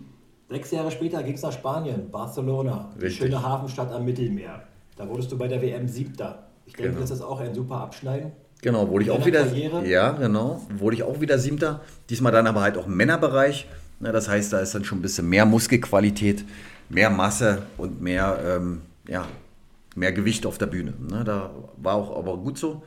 Sechs 0.49 0.71
Jahre 0.71 0.91
später 0.91 1.21
ging 1.21 1.35
es 1.35 1.41
nach 1.43 1.51
Spanien, 1.51 2.09
Barcelona, 2.09 2.89
die 2.99 3.09
schöne 3.11 3.41
Hafenstadt 3.41 3.91
am 3.91 4.03
Mittelmeer. 4.05 4.63
Da 4.95 5.07
wurdest 5.07 5.31
du 5.31 5.37
bei 5.37 5.47
der 5.47 5.61
WM 5.61 5.87
Siebter. 5.87 6.47
Ich 6.65 6.73
denke, 6.73 6.91
genau. 6.91 7.01
das 7.01 7.11
ist 7.11 7.21
auch 7.21 7.39
ein 7.39 7.53
super 7.53 7.75
Abschneiden. 7.75 8.31
Genau, 8.61 8.89
wurde 8.89 9.05
ich 9.05 9.11
auch 9.11 9.25
wieder. 9.25 9.43
Karriere. 9.43 9.87
Ja, 9.87 10.11
genau. 10.11 10.61
Wurde 10.77 10.95
ich 10.95 11.03
auch 11.03 11.21
wieder 11.21 11.37
Siebter. 11.37 11.81
Diesmal 12.09 12.31
dann 12.31 12.47
aber 12.47 12.61
halt 12.61 12.77
auch 12.77 12.87
im 12.87 12.97
Männerbereich. 13.99 14.25
das 14.25 14.29
heißt, 14.29 14.53
da 14.53 14.59
ist 14.59 14.75
dann 14.75 14.85
schon 14.85 14.99
ein 14.99 15.01
bisschen 15.01 15.29
mehr 15.29 15.45
Muskelqualität, 15.45 16.45
mehr 16.89 17.09
Masse 17.09 17.63
und 17.77 18.01
mehr 18.01 18.39
ähm, 18.43 18.81
ja, 19.07 19.25
mehr 19.95 20.11
Gewicht 20.11 20.45
auf 20.45 20.57
der 20.57 20.67
Bühne. 20.67 20.93
Ne? 20.99 21.23
Da 21.23 21.51
war 21.77 21.95
auch 21.95 22.17
aber 22.17 22.37
gut 22.37 22.57
so, 22.57 22.83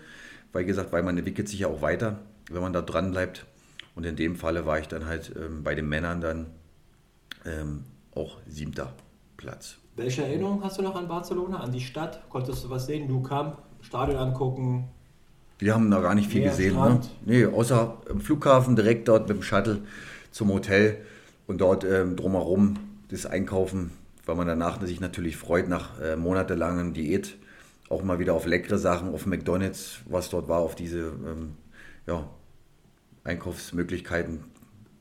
weil 0.53 0.65
gesagt, 0.65 0.93
weil 0.93 1.03
man 1.03 1.17
entwickelt 1.17 1.49
sich 1.49 1.61
ja 1.61 1.69
auch 1.69 1.83
weiter, 1.83 2.19
wenn 2.51 2.63
man 2.63 2.73
da 2.73 2.83
dran 2.83 3.11
bleibt. 3.11 3.47
Und 3.95 4.05
in 4.05 4.17
dem 4.17 4.37
Falle 4.37 4.65
war 4.65 4.79
ich 4.79 4.89
dann 4.89 5.07
halt 5.07 5.33
ähm, 5.37 5.63
bei 5.63 5.75
den 5.75 5.89
Männern 5.89 6.21
dann 6.21 6.47
ähm, 7.45 7.85
auch 8.15 8.39
siebter 8.47 8.93
Platz. 9.37 9.77
Welche 9.97 10.23
Erinnerung 10.23 10.63
hast 10.65 10.79
du 10.79 10.83
noch 10.83 10.97
an 10.97 11.09
Barcelona, 11.09 11.59
an 11.59 11.73
die 11.73 11.81
Stadt? 11.81 12.23
Konntest 12.31 12.65
du 12.65 12.71
was 12.71 12.87
sehen? 12.87 13.09
Du 13.09 13.23
Camp, 13.23 13.59
Stadion 13.83 14.17
angucken? 14.17 14.89
Wir 15.59 15.75
haben 15.75 15.91
da 15.91 16.01
gar 16.01 16.15
nicht 16.15 16.31
viel 16.31 16.43
gesehen. 16.43 16.75
Ne? 16.75 17.01
Nee, 17.27 17.47
außer 17.47 17.99
im 18.09 18.21
Flughafen 18.21 18.75
direkt 18.75 19.09
dort 19.09 19.29
mit 19.29 19.37
dem 19.37 19.43
Shuttle 19.43 19.83
zum 20.33 20.53
Hotel 20.53 20.99
und 21.47 21.61
dort 21.61 21.85
ähm, 21.85 22.17
drumherum 22.17 22.79
das 23.09 23.27
Einkaufen 23.27 23.93
weil 24.27 24.37
man 24.37 24.47
danach 24.47 24.81
sich 24.81 25.01
natürlich 25.01 25.37
freut, 25.37 25.69
nach 25.69 26.01
äh, 26.01 26.17
monatelangen 26.17 26.95
Diät, 26.95 27.37
auch 27.89 28.03
mal 28.03 28.19
wieder 28.19 28.35
auf 28.35 28.47
leckere 28.47 28.79
Sachen, 28.79 29.13
auf 29.13 29.27
McDonalds, 29.27 30.01
was 30.07 30.31
dort 30.31 30.49
war, 30.49 30.61
auf 30.61 30.75
diese 30.75 30.99
ähm, 30.99 31.53
ja, 32.07 32.29
Einkaufsmöglichkeiten. 33.25 34.45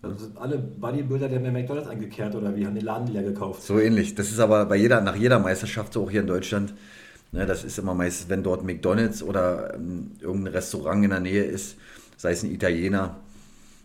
Also 0.02 0.26
sind 0.26 0.38
alle 0.38 0.58
Bodybuilder 0.58 1.30
der 1.30 1.40
mir 1.40 1.52
McDonalds 1.52 1.88
angekehrt 1.88 2.34
oder 2.34 2.56
wie 2.56 2.66
haben 2.66 2.74
den 2.74 2.84
Laden 2.84 3.08
leer 3.08 3.22
gekauft? 3.22 3.62
So 3.62 3.80
ähnlich. 3.80 4.16
Das 4.16 4.32
ist 4.32 4.40
aber 4.40 4.66
bei 4.66 4.76
jeder, 4.76 5.02
nach 5.02 5.16
jeder 5.16 5.38
Meisterschaft, 5.38 5.94
so 5.94 6.04
auch 6.04 6.12
hier 6.12 6.22
in 6.22 6.28
Deutschland. 6.28 6.74
Ne, 7.32 7.46
das 7.46 7.64
ist 7.64 7.78
immer 7.78 7.94
meistens, 7.94 8.28
wenn 8.28 8.44
dort 8.44 8.64
McDonalds 8.64 9.22
oder 9.22 9.76
ähm, 9.76 10.14
irgendein 10.20 10.54
Restaurant 10.54 11.04
in 11.04 11.12
der 11.12 11.20
Nähe 11.20 11.44
ist, 11.44 11.78
sei 12.18 12.32
es 12.32 12.44
ein 12.44 12.52
Italiener, 12.52 13.18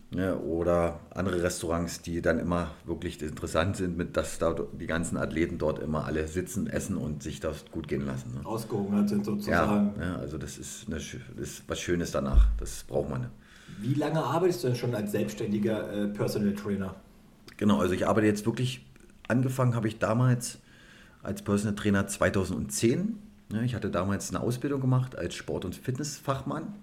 Ne, 0.09 0.37
oder 0.37 1.01
andere 1.09 1.43
Restaurants, 1.43 2.01
die 2.01 2.21
dann 2.21 2.39
immer 2.39 2.71
wirklich 2.85 3.21
interessant 3.21 3.75
sind, 3.75 3.97
mit 3.97 4.15
dass 4.15 4.39
da 4.39 4.55
die 4.71 4.87
ganzen 4.87 5.17
Athleten 5.17 5.57
dort 5.57 5.79
immer 5.79 6.05
alle 6.05 6.25
sitzen, 6.29 6.67
essen 6.67 6.95
und 6.95 7.21
sich 7.21 7.41
das 7.41 7.65
gut 7.71 7.89
gehen 7.89 8.05
lassen. 8.05 8.35
Ne? 8.35 8.45
Ausgehungert 8.45 9.09
sind 9.09 9.25
sozusagen. 9.25 9.99
Ja, 9.99 10.05
ja, 10.05 10.15
also 10.15 10.37
das 10.37 10.57
ist, 10.57 10.87
eine, 10.87 10.95
das 10.95 11.49
ist 11.49 11.63
was 11.67 11.81
Schönes 11.81 12.11
danach. 12.11 12.47
Das 12.57 12.85
braucht 12.85 13.09
man. 13.09 13.27
Wie 13.81 13.95
lange 13.95 14.23
arbeitest 14.23 14.63
du 14.63 14.67
denn 14.69 14.77
schon 14.77 14.95
als 14.95 15.11
selbstständiger 15.11 15.91
äh, 15.91 16.07
Personal 16.07 16.53
Trainer? 16.53 16.95
Genau, 17.57 17.79
also 17.79 17.93
ich 17.93 18.07
arbeite 18.07 18.27
jetzt 18.27 18.45
wirklich, 18.45 18.85
angefangen 19.27 19.75
habe 19.75 19.89
ich 19.89 19.99
damals 19.99 20.59
als 21.21 21.41
Personal 21.41 21.75
Trainer 21.75 22.07
2010. 22.07 23.19
Ne, 23.51 23.65
ich 23.65 23.75
hatte 23.75 23.89
damals 23.89 24.29
eine 24.29 24.39
Ausbildung 24.39 24.79
gemacht 24.79 25.17
als 25.17 25.35
Sport- 25.35 25.65
und 25.65 25.75
Fitnessfachmann 25.75 26.75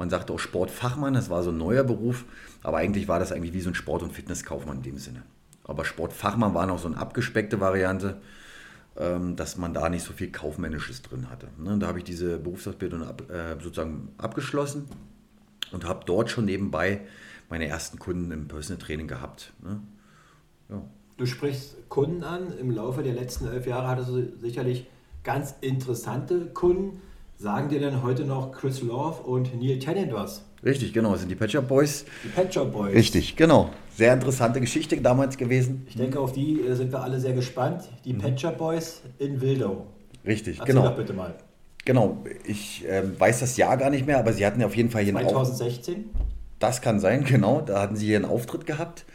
man 0.00 0.08
sagt 0.08 0.30
auch 0.30 0.38
Sportfachmann, 0.38 1.12
das 1.12 1.28
war 1.28 1.42
so 1.42 1.50
ein 1.50 1.58
neuer 1.58 1.84
Beruf, 1.84 2.24
aber 2.62 2.78
eigentlich 2.78 3.06
war 3.06 3.18
das 3.18 3.32
eigentlich 3.32 3.52
wie 3.52 3.60
so 3.60 3.68
ein 3.68 3.74
Sport- 3.74 4.02
und 4.02 4.14
Fitnesskaufmann 4.14 4.78
in 4.78 4.82
dem 4.82 4.96
Sinne. 4.96 5.24
Aber 5.62 5.84
Sportfachmann 5.84 6.54
war 6.54 6.64
noch 6.64 6.78
so 6.78 6.88
eine 6.88 6.96
abgespeckte 6.96 7.60
Variante, 7.60 8.18
ähm, 8.96 9.36
dass 9.36 9.58
man 9.58 9.74
da 9.74 9.90
nicht 9.90 10.02
so 10.02 10.14
viel 10.14 10.32
Kaufmännisches 10.32 11.02
drin 11.02 11.28
hatte. 11.28 11.48
Ne, 11.58 11.76
da 11.78 11.86
habe 11.86 11.98
ich 11.98 12.04
diese 12.04 12.38
Berufsausbildung 12.38 13.02
äh, 13.02 13.62
sozusagen 13.62 14.08
abgeschlossen 14.16 14.88
und 15.70 15.84
habe 15.84 16.02
dort 16.06 16.30
schon 16.30 16.46
nebenbei 16.46 17.02
meine 17.50 17.66
ersten 17.66 17.98
Kunden 17.98 18.30
im 18.30 18.48
Personal 18.48 18.82
Training 18.82 19.06
gehabt. 19.06 19.52
Ne. 19.62 19.82
Ja. 20.70 20.82
Du 21.18 21.26
sprichst 21.26 21.76
Kunden 21.90 22.24
an. 22.24 22.56
Im 22.58 22.70
Laufe 22.70 23.02
der 23.02 23.12
letzten 23.12 23.48
elf 23.48 23.66
Jahre 23.66 23.88
hattest 23.88 24.08
du 24.08 24.32
sicherlich 24.40 24.86
ganz 25.24 25.56
interessante 25.60 26.46
Kunden. 26.46 27.02
Sagen 27.40 27.70
dir 27.70 27.80
denn 27.80 28.02
heute 28.02 28.26
noch 28.26 28.52
Chris 28.52 28.82
Love 28.82 29.22
und 29.22 29.58
Neil 29.58 29.78
Tennant 29.78 30.12
was? 30.12 30.44
Richtig, 30.62 30.92
genau, 30.92 31.12
das 31.12 31.20
sind 31.20 31.30
die 31.30 31.36
Patcher 31.36 31.62
Boys. 31.62 32.04
Die 32.22 32.28
Patcher 32.28 32.66
Boys. 32.66 32.92
Richtig, 32.92 33.34
genau. 33.34 33.70
Sehr 33.96 34.12
interessante 34.12 34.60
Geschichte 34.60 35.00
damals 35.00 35.38
gewesen. 35.38 35.86
Ich 35.88 35.96
denke, 35.96 36.20
auf 36.20 36.34
die 36.34 36.60
äh, 36.60 36.74
sind 36.74 36.92
wir 36.92 37.02
alle 37.02 37.18
sehr 37.18 37.32
gespannt. 37.32 37.88
Die 38.04 38.12
mhm. 38.12 38.18
Patcher 38.18 38.52
Boys 38.52 39.00
in 39.18 39.40
Wildow. 39.40 39.86
Richtig, 40.26 40.58
Erzähl 40.58 40.74
genau. 40.74 40.88
Doch 40.88 40.96
bitte 40.96 41.14
mal. 41.14 41.32
Genau, 41.86 42.22
ich 42.44 42.86
äh, 42.86 43.04
weiß 43.18 43.40
das 43.40 43.56
Jahr 43.56 43.78
gar 43.78 43.88
nicht 43.88 44.06
mehr, 44.06 44.18
aber 44.18 44.34
sie 44.34 44.44
hatten 44.44 44.60
ja 44.60 44.66
auf 44.66 44.76
jeden 44.76 44.90
Fall 44.90 45.04
hier 45.04 45.14
2016? 45.14 45.94
Auf 45.94 46.20
das 46.58 46.82
kann 46.82 47.00
sein, 47.00 47.24
genau. 47.26 47.62
Da 47.62 47.80
hatten 47.80 47.96
sie 47.96 48.04
hier 48.04 48.16
einen 48.16 48.26
Auftritt 48.26 48.66
gehabt. 48.66 49.06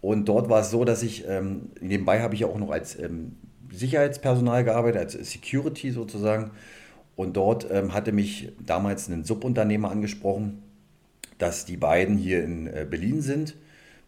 Und 0.00 0.28
dort 0.28 0.48
war 0.48 0.62
es 0.62 0.72
so, 0.72 0.84
dass 0.84 1.04
ich, 1.04 1.24
ähm, 1.28 1.70
nebenbei 1.80 2.20
habe 2.20 2.34
ich 2.34 2.44
auch 2.44 2.58
noch 2.58 2.70
als 2.72 2.98
ähm, 2.98 3.36
Sicherheitspersonal 3.70 4.64
gearbeitet, 4.64 5.00
als 5.00 5.12
Security 5.30 5.92
sozusagen. 5.92 6.50
Und 7.16 7.36
dort 7.36 7.70
ähm, 7.70 7.92
hatte 7.92 8.12
mich 8.12 8.52
damals 8.64 9.08
ein 9.08 9.24
Subunternehmer 9.24 9.90
angesprochen, 9.90 10.62
dass 11.38 11.64
die 11.64 11.76
beiden 11.76 12.16
hier 12.16 12.42
in 12.44 12.66
äh, 12.66 12.86
Berlin 12.88 13.20
sind 13.20 13.56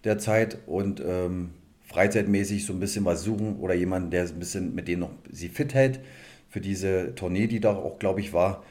derzeit 0.05 0.59
und 0.67 1.03
ähm, 1.05 1.51
freizeitmäßig 1.87 2.67
so 2.67 2.73
ein 2.73 2.81
bisschen 2.81 3.05
was 3.05 3.23
suchen 3.23 3.57
oder 3.61 3.75
jemanden, 3.75 4.11
der 4.11 4.25
ein 4.25 4.39
bisschen 4.39 4.75
mit 4.75 4.89
denen 4.89 5.01
noch 5.01 5.11
sie 5.31 5.49
fit 5.49 5.75
hält 5.75 6.01
für 6.49 6.61
diese 6.61 7.15
Tournee, 7.15 7.47
die 7.47 7.61
da 7.61 7.75
auch, 7.75 7.99
glaube 7.99 8.21
ich, 8.21 8.33
war. 8.33 8.63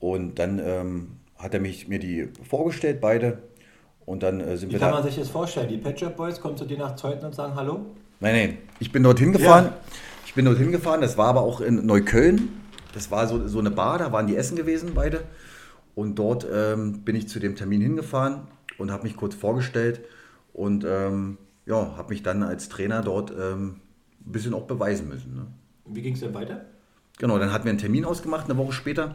Und 0.00 0.38
dann 0.38 0.58
ähm, 0.58 1.08
hat 1.38 1.54
er 1.54 1.60
mich, 1.60 1.88
mir 1.88 1.98
die 1.98 2.28
vorgestellt, 2.48 3.00
beide. 3.00 3.38
Und 4.04 4.22
dann 4.22 4.40
äh, 4.40 4.56
sind 4.56 4.70
Wie 4.70 4.74
wir 4.74 4.80
kann 4.80 4.90
da 4.90 4.96
man 4.96 5.04
sich 5.04 5.16
das 5.16 5.28
vorstellen? 5.28 5.68
Die 5.68 5.78
Pet 5.78 5.98
Shop 5.98 6.16
Boys 6.16 6.40
kommen 6.40 6.56
zu 6.56 6.64
dir 6.64 6.78
nach 6.78 6.96
Zeuthen 6.96 7.24
und 7.24 7.34
sagen 7.34 7.54
Hallo? 7.54 7.86
Nein, 8.20 8.34
nein. 8.34 8.58
Ich 8.80 8.92
bin 8.92 9.02
dorthin 9.02 9.32
gefahren. 9.32 9.66
Ja. 9.66 9.76
Ich 10.26 10.34
bin 10.34 10.44
dorthin 10.44 10.72
gefahren. 10.72 11.00
Das 11.00 11.16
war 11.16 11.28
aber 11.28 11.42
auch 11.42 11.60
in 11.60 11.86
Neukölln. 11.86 12.61
Das 12.92 13.10
war 13.10 13.26
so, 13.26 13.46
so 13.48 13.58
eine 13.58 13.70
Bar, 13.70 13.98
da 13.98 14.12
waren 14.12 14.26
die 14.26 14.36
Essen 14.36 14.56
gewesen, 14.56 14.92
beide. 14.94 15.24
Und 15.94 16.16
dort 16.18 16.46
ähm, 16.52 17.02
bin 17.02 17.16
ich 17.16 17.28
zu 17.28 17.38
dem 17.38 17.56
Termin 17.56 17.80
hingefahren 17.80 18.42
und 18.78 18.90
habe 18.90 19.02
mich 19.04 19.16
kurz 19.16 19.34
vorgestellt 19.34 20.00
und 20.52 20.84
ähm, 20.84 21.38
ja, 21.66 21.96
habe 21.96 22.10
mich 22.10 22.22
dann 22.22 22.42
als 22.42 22.68
Trainer 22.68 23.02
dort 23.02 23.30
ähm, 23.30 23.80
ein 24.26 24.32
bisschen 24.32 24.54
auch 24.54 24.66
beweisen 24.66 25.08
müssen. 25.08 25.34
Ne? 25.34 25.46
Wie 25.86 26.02
ging 26.02 26.14
es 26.14 26.20
denn 26.20 26.34
weiter? 26.34 26.64
Genau, 27.18 27.38
dann 27.38 27.52
hatten 27.52 27.64
wir 27.64 27.70
einen 27.70 27.78
Termin 27.78 28.04
ausgemacht, 28.04 28.46
eine 28.46 28.56
Woche 28.56 28.72
später. 28.72 29.14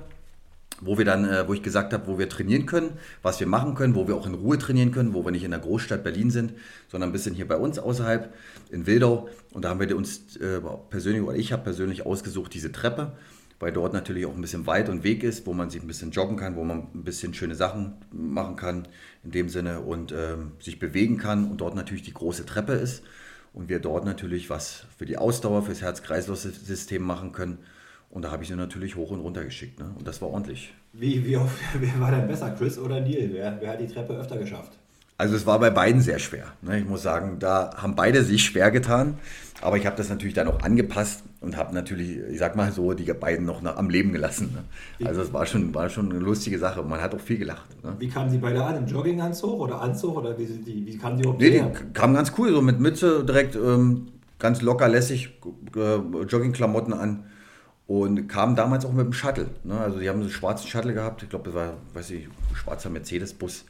wo 0.82 0.98
wir 0.98 1.06
dann, 1.06 1.26
äh, 1.26 1.48
wo 1.48 1.54
ich 1.54 1.64
gesagt 1.64 1.94
habe, 1.94 2.08
wo 2.08 2.20
wir 2.20 2.30
trainieren 2.30 2.66
können, 2.66 2.92
was 3.24 3.40
wir 3.40 3.48
machen 3.48 3.74
können, 3.76 3.96
wo 3.96 4.08
wir 4.08 4.16
auch 4.16 4.28
in 4.28 4.36
Ruhe 4.36 4.58
trainieren 4.58 4.92
können, 4.92 5.14
wo 5.14 5.26
wir 5.26 5.32
nicht 5.32 5.44
in 5.44 5.52
der 5.52 5.60
Großstadt 5.60 6.04
Berlin 6.04 6.30
sind, 6.30 6.54
sondern 6.88 7.10
ein 7.10 7.14
bisschen 7.14 7.34
hier 7.34 7.48
bei 7.48 7.58
uns 7.58 7.80
außerhalb 7.80 8.34
in 8.70 8.86
Wildau. 8.86 9.28
Und 9.54 9.66
da 9.66 9.70
haben 9.70 9.80
wir 9.80 9.98
uns 9.98 10.38
äh, 10.38 10.62
persönlich, 10.90 11.24
oder 11.24 11.36
ich 11.36 11.52
habe 11.52 11.64
persönlich 11.64 12.06
ausgesucht, 12.06 12.54
diese 12.54 12.72
Treppe, 12.72 13.14
weil 13.60 13.72
dort 13.72 13.94
natürlich 13.94 14.26
auch 14.26 14.36
ein 14.36 14.42
bisschen 14.42 14.68
weit 14.68 14.90
und 14.90 15.04
Weg 15.04 15.24
ist, 15.24 15.46
wo 15.48 15.54
man 15.54 15.70
sich 15.70 15.82
ein 15.82 15.88
bisschen 15.88 16.12
joggen 16.12 16.38
kann, 16.38 16.56
wo 16.56 16.64
man 16.64 16.88
ein 16.94 17.04
bisschen 17.04 17.34
schöne 17.34 17.56
Sachen 17.56 17.96
machen 18.12 18.56
kann 18.56 18.88
in 19.24 19.32
dem 19.32 19.50
Sinne 19.50 19.82
und 19.82 20.12
ähm, 20.12 20.52
sich 20.60 20.80
bewegen 20.80 21.18
kann 21.18 21.50
und 21.50 21.62
dort 21.62 21.76
natürlich 21.76 22.04
die 22.04 22.14
große 22.14 22.46
Treppe 22.46 22.74
ist 22.74 23.04
und 23.54 23.70
wir 23.70 23.80
dort 23.80 24.06
natürlich 24.06 24.50
was 24.50 24.86
für 24.98 25.06
die 25.06 25.18
Ausdauer, 25.18 25.64
fürs 25.64 25.82
Herz-Kreislauf-System 25.82 27.02
machen 27.02 27.32
können 27.32 27.60
und 28.10 28.22
da 28.24 28.32
habe 28.32 28.44
ich 28.44 28.50
sie 28.50 28.56
natürlich 28.56 28.96
hoch 28.96 29.12
und 29.12 29.20
runter 29.20 29.44
geschickt. 29.44 29.80
Ne? 29.80 29.94
Und 29.98 30.08
das 30.08 30.22
war 30.22 30.30
ordentlich. 30.30 30.74
Wie, 30.94 31.26
wie 31.26 31.38
oft, 31.38 31.58
wer 31.80 32.00
war 32.00 32.12
denn 32.12 32.28
besser, 32.28 32.52
Chris 32.52 32.78
oder 32.78 33.02
Neil? 33.02 33.30
Wer, 33.32 33.58
wer 33.60 33.72
hat 33.72 33.82
die 33.82 33.88
Treppe 33.88 34.14
öfter 34.14 34.38
geschafft? 34.38 34.78
Also 35.20 35.36
es 35.36 35.48
war 35.48 35.60
bei 35.60 35.72
beiden 35.72 36.02
sehr 36.02 36.20
schwer. 36.20 36.46
Ne? 36.62 36.80
Ich 36.80 36.86
muss 36.86 37.02
sagen, 37.02 37.38
da 37.40 37.72
haben 37.76 37.96
beide 37.96 38.24
sich 38.24 38.44
schwer 38.44 38.70
getan. 38.70 39.18
Aber 39.62 39.78
ich 39.78 39.88
habe 39.88 39.96
das 39.96 40.10
natürlich 40.10 40.36
dann 40.36 40.48
auch 40.48 40.62
angepasst 40.62 41.24
und 41.42 41.58
habe 41.58 41.74
natürlich, 41.74 42.20
ich 42.32 42.38
sag 42.38 42.56
mal 42.56 42.72
so, 42.72 42.94
die 42.94 43.12
beiden 43.12 43.46
noch 43.46 43.64
am 43.64 43.90
Leben 43.90 44.12
gelassen. 44.12 44.54
Ne? 45.00 45.08
Also 45.08 45.22
es 45.22 45.34
war 45.34 45.48
schon, 45.48 45.74
war 45.74 45.90
schon 45.90 46.12
eine 46.12 46.20
lustige 46.20 46.60
Sache. 46.60 46.84
Man 46.84 47.02
hat 47.02 47.16
auch 47.16 47.20
viel 47.20 47.40
gelacht. 47.40 47.84
Ne? 47.84 47.96
Wie 47.98 48.08
kamen 48.08 48.30
Sie 48.30 48.38
beide 48.38 48.64
an? 48.64 48.78
Im 48.78 48.86
Jogginganzug 48.86 49.60
oder 49.60 49.82
Anzug? 49.82 50.18
Oder 50.18 50.38
wie, 50.38 50.46
die, 50.46 50.86
wie 50.86 50.98
kamen 51.00 51.18
die 51.18 51.24
überhaupt 51.24 51.42
Nee, 51.42 51.50
die 51.50 51.94
kamen 51.94 52.14
ganz 52.14 52.34
cool, 52.38 52.52
so 52.52 52.62
mit 52.62 52.80
Mütze 52.80 53.26
direkt 53.26 53.56
ähm, 53.56 54.10
ganz 54.38 54.62
locker 54.62 54.88
lässig 54.88 55.40
äh, 55.76 55.96
Joggingklamotten 55.96 56.94
an 56.94 57.24
und 57.88 58.28
kamen 58.28 58.56
damals 58.56 58.86
auch 58.86 58.94
mit 58.94 59.06
dem 59.06 59.14
Shuttle. 59.14 59.48
Ne? 59.64 59.80
Also 59.80 60.00
die 60.00 60.08
haben 60.08 60.20
so 60.20 60.26
einen 60.26 60.32
schwarzen 60.32 60.68
Shuttle 60.68 60.94
gehabt, 60.94 61.24
ich 61.24 61.30
glaube, 61.30 61.46
das 61.46 61.56
war, 61.56 61.74
weiß 61.94 62.12
ich, 62.12 62.26
ein 62.26 62.56
schwarzer 62.56 62.92
Mercedes-Bus. 62.92 63.66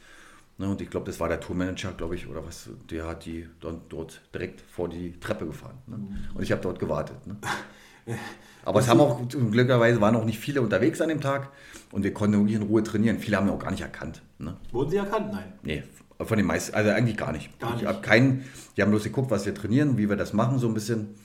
Ne? 0.57 0.69
Und 0.69 0.81
ich 0.81 0.89
glaube, 0.89 1.05
das 1.05 1.19
war 1.19 1.29
der 1.29 1.39
Tourmanager, 1.39 1.93
glaube 1.93 2.15
ich, 2.15 2.27
oder 2.27 2.45
was, 2.45 2.69
der 2.89 3.07
hat 3.07 3.25
die 3.25 3.47
dort, 3.59 3.81
dort 3.89 4.21
direkt 4.33 4.61
vor 4.61 4.89
die 4.89 5.19
Treppe 5.19 5.45
gefahren. 5.45 5.77
Ne? 5.87 5.99
Und 6.33 6.43
ich 6.43 6.51
habe 6.51 6.61
dort 6.61 6.79
gewartet. 6.79 7.25
Ne? 7.27 7.37
Aber 8.65 8.79
es 8.79 8.87
haben 8.87 8.99
auch, 8.99 9.27
glücklicherweise 9.27 10.01
waren 10.01 10.15
auch 10.15 10.25
nicht 10.25 10.39
viele 10.39 10.61
unterwegs 10.61 10.99
an 11.01 11.09
dem 11.09 11.21
Tag 11.21 11.49
und 11.91 12.03
wir 12.03 12.13
konnten 12.13 12.37
wirklich 12.37 12.55
in 12.55 12.63
Ruhe 12.63 12.83
trainieren. 12.83 13.19
Viele 13.19 13.37
haben 13.37 13.47
wir 13.47 13.53
auch 13.53 13.59
gar 13.59 13.71
nicht 13.71 13.81
erkannt. 13.81 14.21
Ne? 14.39 14.57
Wurden 14.71 14.89
sie 14.89 14.97
erkannt? 14.97 15.31
Nein. 15.31 15.53
Nee, 15.61 15.83
von 16.19 16.37
den 16.37 16.45
meisten, 16.45 16.75
also 16.75 16.89
eigentlich 16.91 17.17
gar 17.17 17.31
nicht. 17.31 17.59
Gar 17.59 17.71
nicht. 17.71 17.83
Ich 17.83 17.87
habe 17.87 18.01
keinen, 18.01 18.45
die 18.75 18.81
haben 18.81 18.89
bloß 18.89 19.03
geguckt, 19.03 19.31
was 19.31 19.45
wir 19.45 19.53
trainieren, 19.53 19.97
wie 19.97 20.09
wir 20.09 20.15
das 20.15 20.33
machen, 20.33 20.59
so 20.59 20.67
ein 20.67 20.73
bisschen. 20.73 21.15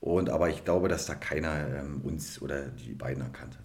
Und, 0.00 0.30
aber 0.30 0.50
ich 0.50 0.64
glaube, 0.64 0.88
dass 0.88 1.06
da 1.06 1.14
keiner 1.14 1.66
ähm, 1.78 2.00
uns 2.02 2.42
oder 2.42 2.62
die 2.62 2.92
beiden 2.92 3.22
erkannt 3.22 3.56
hat. 3.56 3.61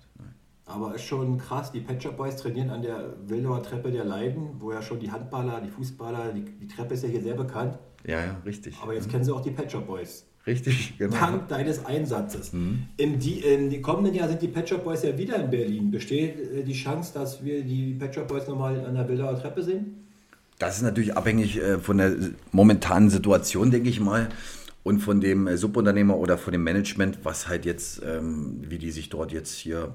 Aber 0.67 0.93
ist 0.93 1.05
schon 1.05 1.37
krass, 1.37 1.71
die 1.71 1.79
Pet 1.79 2.03
Shop 2.03 2.17
Boys 2.17 2.35
trainieren 2.35 2.69
an 2.69 2.81
der 2.81 3.13
Wildauer 3.25 3.63
Treppe 3.63 3.89
der 3.89 4.03
Leiden, 4.03 4.49
wo 4.59 4.71
ja 4.71 4.81
schon 4.81 4.99
die 4.99 5.09
Handballer, 5.09 5.61
die 5.61 5.69
Fußballer, 5.69 6.33
die, 6.33 6.43
die 6.43 6.67
Treppe 6.67 6.93
ist 6.93 7.03
ja 7.03 7.09
hier 7.09 7.21
sehr 7.21 7.35
bekannt. 7.35 7.79
Ja, 8.05 8.19
ja, 8.19 8.41
richtig. 8.45 8.75
Aber 8.81 8.93
jetzt 8.93 9.07
mhm. 9.07 9.11
kennen 9.11 9.23
sie 9.23 9.33
auch 9.33 9.41
die 9.41 9.51
Pet 9.51 9.71
Shop 9.71 9.87
Boys. 9.87 10.25
Richtig, 10.45 10.97
genau. 10.97 11.15
Dank 11.15 11.47
deines 11.47 11.85
Einsatzes. 11.85 12.53
Mhm. 12.53 12.83
Im, 12.97 13.17
die, 13.19 13.39
Im 13.39 13.81
kommenden 13.81 14.13
Jahr 14.13 14.27
sind 14.27 14.41
die 14.41 14.47
Pet 14.49 14.67
Shop 14.67 14.83
Boys 14.83 15.03
ja 15.03 15.17
wieder 15.17 15.41
in 15.41 15.49
Berlin. 15.49 15.89
Besteht 15.89 16.37
äh, 16.39 16.63
die 16.63 16.73
Chance, 16.73 17.13
dass 17.13 17.43
wir 17.43 17.63
die 17.63 17.93
Pet 17.93 18.13
Shop 18.13 18.27
Boys 18.27 18.47
nochmal 18.47 18.85
an 18.85 18.93
der 18.93 19.07
Wildauer 19.07 19.39
Treppe 19.39 19.63
sehen? 19.63 20.05
Das 20.59 20.77
ist 20.77 20.83
natürlich 20.83 21.15
abhängig 21.15 21.61
äh, 21.61 21.79
von 21.79 21.97
der 21.97 22.13
momentanen 22.51 23.09
Situation, 23.09 23.71
denke 23.71 23.89
ich 23.89 23.99
mal 23.99 24.29
und 24.87 24.99
von 24.99 25.19
dem 25.19 25.47
äh, 25.47 25.57
Subunternehmer 25.57 26.17
oder 26.17 26.37
von 26.37 26.53
dem 26.53 26.63
Management, 26.63 27.19
was 27.23 27.49
halt 27.49 27.65
jetzt, 27.65 28.01
ähm, 28.03 28.61
wie 28.61 28.77
die 28.77 28.91
sich 28.91 29.09
dort 29.09 29.33
jetzt 29.33 29.53
hier, 29.53 29.93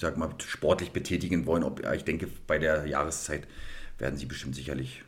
ich 0.00 0.06
sag 0.06 0.16
mal, 0.16 0.30
sportlich 0.38 0.92
betätigen 0.92 1.44
wollen. 1.44 1.62
Ob, 1.62 1.84
ich 1.94 2.04
denke, 2.04 2.26
bei 2.46 2.58
der 2.58 2.86
Jahreszeit 2.86 3.46
werden 3.98 4.16
sie 4.16 4.24
bestimmt 4.24 4.54
sicherlich 4.54 5.04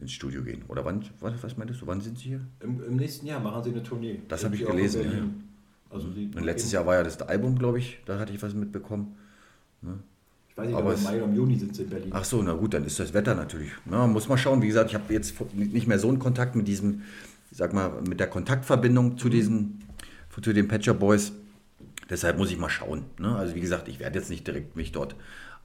ins 0.00 0.10
Studio 0.10 0.42
gehen. 0.42 0.64
Oder 0.66 0.84
wann, 0.84 1.04
was, 1.20 1.40
was 1.40 1.56
meintest 1.56 1.82
du, 1.82 1.86
wann 1.86 2.00
sind 2.00 2.18
sie 2.18 2.30
hier? 2.30 2.40
Im, 2.58 2.82
Im, 2.82 2.96
nächsten 2.96 3.28
Jahr 3.28 3.38
machen 3.38 3.62
sie 3.62 3.70
eine 3.70 3.84
Tournee. 3.84 4.18
Das 4.26 4.42
habe 4.42 4.56
ich 4.56 4.66
gelesen, 4.66 5.02
ja. 5.04 5.94
Also 5.94 6.08
und 6.08 6.42
letztes 6.42 6.72
Jahr 6.72 6.84
war 6.84 6.96
ja 6.96 7.04
das 7.04 7.22
Album, 7.22 7.56
glaube 7.56 7.78
ich, 7.78 8.00
da 8.06 8.18
hatte 8.18 8.32
ich 8.32 8.42
was 8.42 8.54
mitbekommen. 8.54 9.14
Ne? 9.82 10.00
Ich 10.50 10.56
weiß 10.56 10.66
nicht, 10.66 10.76
aber 10.76 10.94
im 10.94 11.02
Mai 11.04 11.16
oder 11.18 11.24
im 11.26 11.36
Juni 11.36 11.56
sind 11.56 11.76
sie 11.76 11.84
in 11.84 11.90
Berlin. 11.90 12.10
Ach 12.12 12.24
so, 12.24 12.42
na 12.42 12.54
gut, 12.54 12.74
dann 12.74 12.84
ist 12.84 12.98
das 12.98 13.14
Wetter 13.14 13.36
natürlich. 13.36 13.70
Na, 13.84 14.08
muss 14.08 14.28
man 14.28 14.36
schauen. 14.36 14.60
Wie 14.62 14.66
gesagt, 14.66 14.90
ich 14.90 14.96
habe 14.96 15.12
jetzt 15.12 15.36
nicht 15.54 15.86
mehr 15.86 16.00
so 16.00 16.08
einen 16.08 16.18
Kontakt 16.18 16.56
mit 16.56 16.66
diesem 16.66 17.02
ich 17.52 17.56
sag 17.56 17.72
mal, 17.72 18.02
mit 18.06 18.18
der 18.20 18.26
Kontaktverbindung 18.26 19.16
zu 19.16 19.28
diesen, 19.28 19.84
zu 20.42 20.52
den 20.52 20.66
Patcher 20.66 20.94
Boys. 20.94 21.32
Deshalb 22.10 22.38
muss 22.38 22.50
ich 22.50 22.58
mal 22.58 22.70
schauen. 22.70 23.04
Ne? 23.18 23.36
Also 23.36 23.54
wie 23.54 23.60
gesagt, 23.60 23.88
ich 23.88 23.98
werde 23.98 24.18
jetzt 24.18 24.30
nicht 24.30 24.46
direkt 24.46 24.76
mich 24.76 24.92
dort 24.92 25.14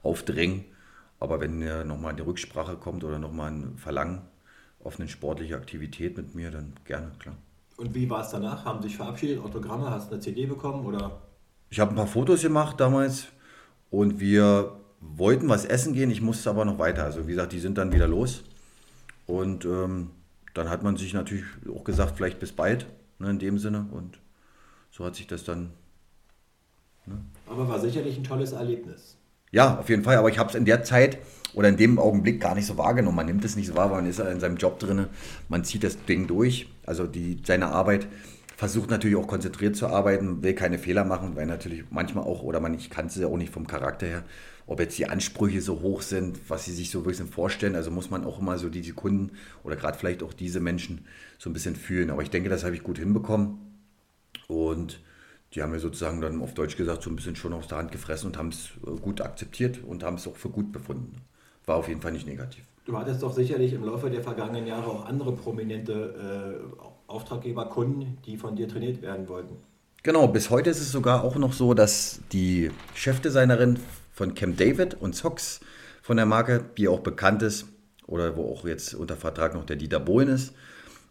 aufdrängen, 0.02 0.64
aber 1.20 1.40
wenn 1.40 1.62
äh, 1.62 1.84
nochmal 1.84 2.12
eine 2.12 2.26
Rücksprache 2.26 2.76
kommt 2.76 3.04
oder 3.04 3.18
nochmal 3.18 3.50
ein 3.50 3.78
Verlangen 3.78 4.22
auf 4.82 5.00
eine 5.00 5.08
sportliche 5.08 5.56
Aktivität 5.56 6.16
mit 6.16 6.34
mir, 6.34 6.50
dann 6.50 6.74
gerne, 6.84 7.12
klar. 7.18 7.36
Und 7.76 7.94
wie 7.94 8.08
war 8.08 8.20
es 8.20 8.30
danach? 8.30 8.64
Haben 8.64 8.82
sich 8.82 8.96
verabschiedet, 8.96 9.42
Autogramme, 9.42 9.90
hast 9.90 10.10
du 10.10 10.14
eine 10.14 10.22
CD 10.22 10.46
bekommen 10.46 10.84
oder? 10.86 11.22
Ich 11.70 11.80
habe 11.80 11.92
ein 11.92 11.96
paar 11.96 12.06
Fotos 12.06 12.42
gemacht 12.42 12.78
damals 12.78 13.28
und 13.90 14.20
wir 14.20 14.76
wollten 15.00 15.48
was 15.48 15.64
essen 15.64 15.92
gehen, 15.92 16.10
ich 16.10 16.20
musste 16.20 16.50
aber 16.50 16.64
noch 16.64 16.78
weiter. 16.78 17.04
Also 17.04 17.26
wie 17.26 17.32
gesagt, 17.32 17.52
die 17.52 17.58
sind 17.58 17.78
dann 17.78 17.92
wieder 17.92 18.06
los 18.06 18.44
und 19.26 19.64
ähm, 19.64 20.10
dann 20.54 20.70
hat 20.70 20.82
man 20.82 20.96
sich 20.96 21.12
natürlich 21.12 21.44
auch 21.68 21.84
gesagt, 21.84 22.16
vielleicht 22.16 22.38
bis 22.38 22.52
bald, 22.52 22.86
ne, 23.18 23.30
in 23.30 23.38
dem 23.38 23.58
Sinne. 23.58 23.86
Und 23.90 24.18
so 24.90 25.04
hat 25.04 25.16
sich 25.16 25.26
das 25.26 25.44
dann. 25.44 25.70
Ne. 27.06 27.16
Aber 27.46 27.68
war 27.68 27.80
sicherlich 27.80 28.16
ein 28.16 28.24
tolles 28.24 28.52
Erlebnis. 28.52 29.16
Ja, 29.50 29.78
auf 29.78 29.88
jeden 29.88 30.02
Fall. 30.02 30.16
Aber 30.16 30.28
ich 30.28 30.38
habe 30.38 30.48
es 30.48 30.54
in 30.54 30.64
der 30.64 30.82
Zeit 30.82 31.18
oder 31.54 31.68
in 31.68 31.76
dem 31.76 31.98
Augenblick 31.98 32.40
gar 32.40 32.54
nicht 32.54 32.66
so 32.66 32.76
wahrgenommen. 32.76 33.16
Man 33.16 33.26
nimmt 33.26 33.44
es 33.44 33.56
nicht 33.56 33.68
so 33.68 33.76
wahr, 33.76 33.90
weil 33.90 34.02
man 34.02 34.10
ist 34.10 34.18
ja 34.18 34.28
in 34.28 34.40
seinem 34.40 34.56
Job 34.56 34.78
drin. 34.78 35.06
Man 35.48 35.64
zieht 35.64 35.84
das 35.84 36.04
Ding 36.04 36.26
durch. 36.26 36.68
Also 36.86 37.06
die, 37.06 37.40
seine 37.44 37.68
Arbeit 37.68 38.08
versucht 38.56 38.90
natürlich 38.90 39.16
auch 39.16 39.26
konzentriert 39.26 39.76
zu 39.76 39.86
arbeiten, 39.86 40.42
will 40.42 40.54
keine 40.54 40.78
Fehler 40.78 41.04
machen, 41.04 41.36
weil 41.36 41.46
natürlich 41.46 41.84
manchmal 41.90 42.24
auch, 42.24 42.42
oder 42.42 42.60
man, 42.60 42.74
ich 42.74 42.90
kann 42.90 43.06
es 43.06 43.16
ja 43.16 43.26
auch 43.26 43.36
nicht 43.36 43.52
vom 43.52 43.66
Charakter 43.66 44.06
her, 44.06 44.24
ob 44.66 44.80
jetzt 44.80 44.96
die 44.98 45.06
Ansprüche 45.06 45.60
so 45.60 45.80
hoch 45.80 46.02
sind, 46.02 46.38
was 46.48 46.64
sie 46.64 46.72
sich 46.72 46.90
so 46.90 47.00
ein 47.00 47.04
bisschen 47.04 47.28
vorstellen. 47.28 47.74
Also 47.74 47.90
muss 47.90 48.10
man 48.10 48.24
auch 48.24 48.40
immer 48.40 48.58
so 48.58 48.68
diese 48.68 48.92
Kunden 48.92 49.32
oder 49.62 49.76
gerade 49.76 49.98
vielleicht 49.98 50.22
auch 50.22 50.32
diese 50.32 50.60
Menschen 50.60 51.04
so 51.38 51.50
ein 51.50 51.52
bisschen 51.52 51.76
fühlen. 51.76 52.10
Aber 52.10 52.22
ich 52.22 52.30
denke, 52.30 52.48
das 52.48 52.64
habe 52.64 52.74
ich 52.74 52.82
gut 52.82 52.98
hinbekommen. 52.98 53.58
Und 54.48 55.00
die 55.54 55.62
haben 55.62 55.70
mir 55.70 55.78
sozusagen 55.78 56.20
dann 56.20 56.40
auf 56.42 56.54
Deutsch 56.54 56.76
gesagt 56.76 57.02
so 57.02 57.10
ein 57.10 57.16
bisschen 57.16 57.36
schon 57.36 57.52
aus 57.52 57.68
der 57.68 57.78
Hand 57.78 57.92
gefressen 57.92 58.28
und 58.28 58.36
haben 58.36 58.48
es 58.48 58.70
äh, 58.86 58.98
gut 59.00 59.20
akzeptiert 59.20 59.80
und 59.84 60.02
haben 60.02 60.16
es 60.16 60.26
auch 60.26 60.36
für 60.36 60.48
gut 60.50 60.72
befunden. 60.72 61.20
War 61.66 61.76
auf 61.76 61.88
jeden 61.88 62.00
Fall 62.00 62.12
nicht 62.12 62.26
negativ. 62.26 62.64
Du 62.84 62.98
hattest 62.98 63.22
doch 63.22 63.32
sicherlich 63.32 63.72
im 63.72 63.84
Laufe 63.84 64.10
der 64.10 64.22
vergangenen 64.22 64.66
Jahre 64.66 64.86
auch 64.86 65.06
andere 65.06 65.32
prominente 65.32 66.60
äh, 66.76 67.10
Auftraggeber, 67.10 67.66
Kunden, 67.66 68.18
die 68.26 68.36
von 68.36 68.56
dir 68.56 68.68
trainiert 68.68 69.00
werden 69.00 69.28
wollten. 69.28 69.56
Genau, 70.02 70.28
bis 70.28 70.50
heute 70.50 70.68
ist 70.68 70.80
es 70.80 70.92
sogar 70.92 71.24
auch 71.24 71.36
noch 71.36 71.54
so, 71.54 71.72
dass 71.72 72.20
die 72.32 72.70
Chefdesignerin 72.94 73.78
von 74.12 74.34
Camp 74.34 74.58
David 74.58 74.94
und 75.00 75.14
Socks 75.14 75.60
von 76.02 76.18
der 76.18 76.26
Marke, 76.26 76.62
die 76.76 76.88
auch 76.88 77.00
bekannt 77.00 77.42
ist, 77.42 77.66
oder 78.06 78.36
wo 78.36 78.52
auch 78.52 78.66
jetzt 78.66 78.94
unter 78.94 79.16
Vertrag 79.16 79.54
noch 79.54 79.64
der 79.64 79.76
Dieter 79.76 80.00
Bohlen 80.00 80.28
ist. 80.28 80.52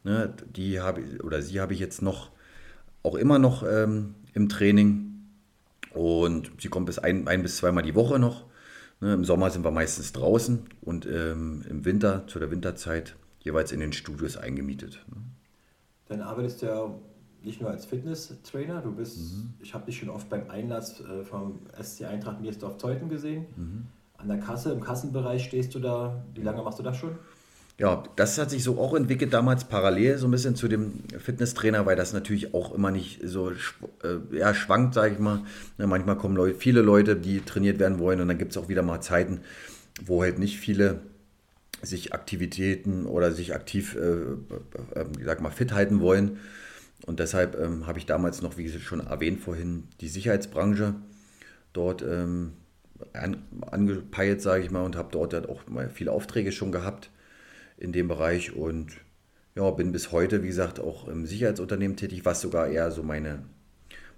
Ne, 0.03 0.33
die 0.55 0.79
habe 0.81 1.01
oder 1.23 1.41
sie 1.41 1.61
habe 1.61 1.73
ich 1.73 1.79
jetzt 1.79 2.01
noch 2.01 2.29
auch 3.03 3.15
immer 3.15 3.39
noch 3.39 3.63
ähm, 3.63 4.15
im 4.33 4.49
Training. 4.49 5.09
Und 5.91 6.51
sie 6.59 6.69
kommt 6.69 6.87
bis 6.87 6.99
ein, 6.99 7.27
ein 7.27 7.43
bis 7.43 7.57
zweimal 7.57 7.83
die 7.83 7.95
Woche 7.95 8.19
noch. 8.19 8.45
Ne, 8.99 9.13
Im 9.13 9.25
Sommer 9.25 9.49
sind 9.49 9.63
wir 9.63 9.71
meistens 9.71 10.13
draußen 10.13 10.61
und 10.81 11.05
ähm, 11.05 11.63
im 11.69 11.85
Winter, 11.85 12.25
zu 12.27 12.39
der 12.39 12.49
Winterzeit, 12.51 13.15
jeweils 13.39 13.71
in 13.71 13.79
den 13.79 13.93
Studios 13.93 14.37
eingemietet. 14.37 15.03
Ne. 15.09 15.17
Dann 16.07 16.21
arbeitest 16.21 16.61
du 16.61 16.65
ja 16.67 16.95
nicht 17.43 17.59
nur 17.59 17.69
als 17.69 17.85
Fitnesstrainer, 17.85 18.81
du 18.81 18.93
bist, 18.93 19.17
mhm. 19.19 19.53
ich 19.59 19.73
habe 19.73 19.85
dich 19.85 19.97
schon 19.97 20.09
oft 20.09 20.29
beim 20.29 20.49
Einlass 20.49 21.01
äh, 21.01 21.23
vom 21.23 21.59
SC 21.81 22.05
Eintracht 22.05 22.39
Miersdorf-Zeuthen 22.41 23.09
gesehen. 23.09 23.45
Mhm. 23.55 23.87
An 24.17 24.27
der 24.29 24.39
Kasse, 24.39 24.71
im 24.71 24.79
Kassenbereich 24.79 25.43
stehst 25.43 25.75
du 25.75 25.79
da. 25.79 26.23
Wie 26.33 26.41
lange 26.41 26.63
machst 26.63 26.79
du 26.79 26.83
das 26.83 26.95
schon? 26.95 27.17
Ja, 27.79 28.03
das 28.15 28.37
hat 28.37 28.51
sich 28.51 28.63
so 28.63 28.79
auch 28.79 28.93
entwickelt 28.93 29.33
damals 29.33 29.65
parallel 29.65 30.19
so 30.19 30.27
ein 30.27 30.31
bisschen 30.31 30.55
zu 30.55 30.67
dem 30.67 31.03
Fitnesstrainer, 31.17 31.87
weil 31.87 31.95
das 31.95 32.13
natürlich 32.13 32.53
auch 32.53 32.73
immer 32.73 32.91
nicht 32.91 33.21
so 33.23 33.49
äh, 33.49 33.55
ja, 34.31 34.53
schwankt, 34.53 34.93
sage 34.93 35.13
ich 35.13 35.19
mal. 35.19 35.43
Ja, 35.79 35.87
manchmal 35.87 36.17
kommen 36.17 36.35
Leute, 36.35 36.59
viele 36.59 36.81
Leute, 36.81 37.15
die 37.15 37.41
trainiert 37.41 37.79
werden 37.79 37.97
wollen 37.97 38.21
und 38.21 38.27
dann 38.27 38.37
gibt 38.37 38.51
es 38.51 38.57
auch 38.57 38.69
wieder 38.69 38.83
mal 38.83 39.01
Zeiten, 39.01 39.41
wo 40.05 40.21
halt 40.21 40.37
nicht 40.37 40.59
viele 40.59 41.01
sich 41.81 42.13
Aktivitäten 42.13 43.07
oder 43.07 43.31
sich 43.31 43.55
aktiv, 43.55 43.95
äh, 43.95 43.99
äh, 44.99 45.05
ich 45.17 45.25
sag 45.25 45.41
mal, 45.41 45.49
fit 45.49 45.73
halten 45.73 45.99
wollen. 45.99 46.37
Und 47.07 47.19
deshalb 47.19 47.59
ähm, 47.59 47.87
habe 47.87 47.97
ich 47.97 48.05
damals 48.05 48.41
noch, 48.41 48.57
wie 48.57 48.69
schon 48.69 48.99
erwähnt 48.99 49.41
vorhin, 49.41 49.85
die 49.99 50.07
Sicherheitsbranche 50.07 50.95
dort 51.73 52.03
ähm, 52.03 52.53
an, 53.13 53.43
angepeilt, 53.69 54.41
sage 54.41 54.63
ich 54.63 54.71
mal, 54.71 54.83
und 54.83 54.95
habe 54.95 55.09
dort 55.11 55.33
halt 55.33 55.49
auch 55.49 55.67
mal 55.67 55.89
viele 55.89 56.11
Aufträge 56.11 56.51
schon 56.51 56.71
gehabt 56.71 57.09
in 57.77 57.91
dem 57.91 58.07
Bereich 58.07 58.55
und 58.55 58.91
ja, 59.55 59.69
bin 59.71 59.91
bis 59.91 60.11
heute, 60.11 60.43
wie 60.43 60.47
gesagt, 60.47 60.79
auch 60.79 61.07
im 61.07 61.25
Sicherheitsunternehmen 61.25 61.97
tätig, 61.97 62.25
was 62.25 62.41
sogar 62.41 62.67
eher 62.67 62.91
so 62.91 63.03
meine, 63.03 63.43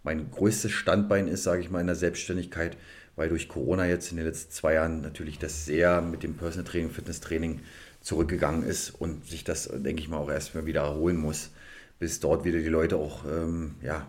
mein 0.04 0.32
größtes 0.32 0.72
Standbein 0.72 1.28
ist, 1.28 1.44
sage 1.44 1.62
ich 1.62 1.70
mal, 1.70 1.82
in 1.82 1.88
der 1.88 1.96
Selbstständigkeit, 1.96 2.78
weil 3.16 3.30
durch 3.30 3.48
Corona 3.48 3.86
jetzt 3.86 4.12
in 4.12 4.18
den 4.18 4.26
letzten 4.26 4.52
zwei 4.52 4.74
Jahren 4.74 5.02
natürlich 5.02 5.40
das 5.40 5.66
sehr 5.66 6.02
mit 6.02 6.24
dem 6.24 6.36
Personal 6.36 6.70
Training, 6.70 6.90
Fitness 6.90 7.20
Training 7.20 7.62
zurückgegangen 8.02 8.64
ist 8.64 8.92
und 8.92 9.26
sich 9.26 9.44
das, 9.44 9.70
denke 9.74 10.02
ich 10.02 10.10
mal, 10.10 10.18
auch 10.18 10.30
erstmal 10.30 10.66
wieder 10.66 10.82
erholen 10.82 11.18
muss, 11.18 11.52
bis 12.00 12.20
dort 12.20 12.46
wieder 12.46 12.60
die 12.60 12.70
Leute 12.70 12.98
auch 12.98 13.26
ähm, 13.26 13.76
ja, 13.82 14.08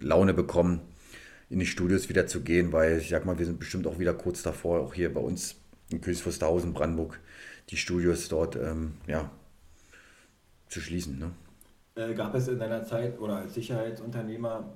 Laune 0.00 0.34
bekommen, 0.34 0.80
in 1.50 1.58
die 1.58 1.66
Studios 1.66 2.08
wieder 2.08 2.26
zu 2.26 2.40
gehen, 2.40 2.72
weil 2.72 2.98
ich 2.98 3.08
sag 3.08 3.24
mal, 3.24 3.38
wir 3.38 3.46
sind 3.46 3.58
bestimmt 3.58 3.86
auch 3.86 3.98
wieder 3.98 4.14
kurz 4.14 4.42
davor, 4.42 4.80
auch 4.80 4.94
hier 4.94 5.12
bei 5.12 5.20
uns 5.20 5.56
in 5.90 6.00
Königswusterhausen, 6.00 6.70
Wusterhausen, 6.70 6.74
Brandenburg, 6.74 7.20
die 7.70 7.76
Studios 7.76 8.28
dort 8.28 8.56
ähm, 8.56 8.94
ja, 9.06 9.30
zu 10.68 10.80
schließen. 10.80 11.18
Ne? 11.18 11.30
Äh, 11.94 12.14
gab 12.14 12.34
es 12.34 12.48
in 12.48 12.58
deiner 12.58 12.84
Zeit 12.84 13.18
oder 13.18 13.36
als 13.36 13.54
Sicherheitsunternehmer 13.54 14.72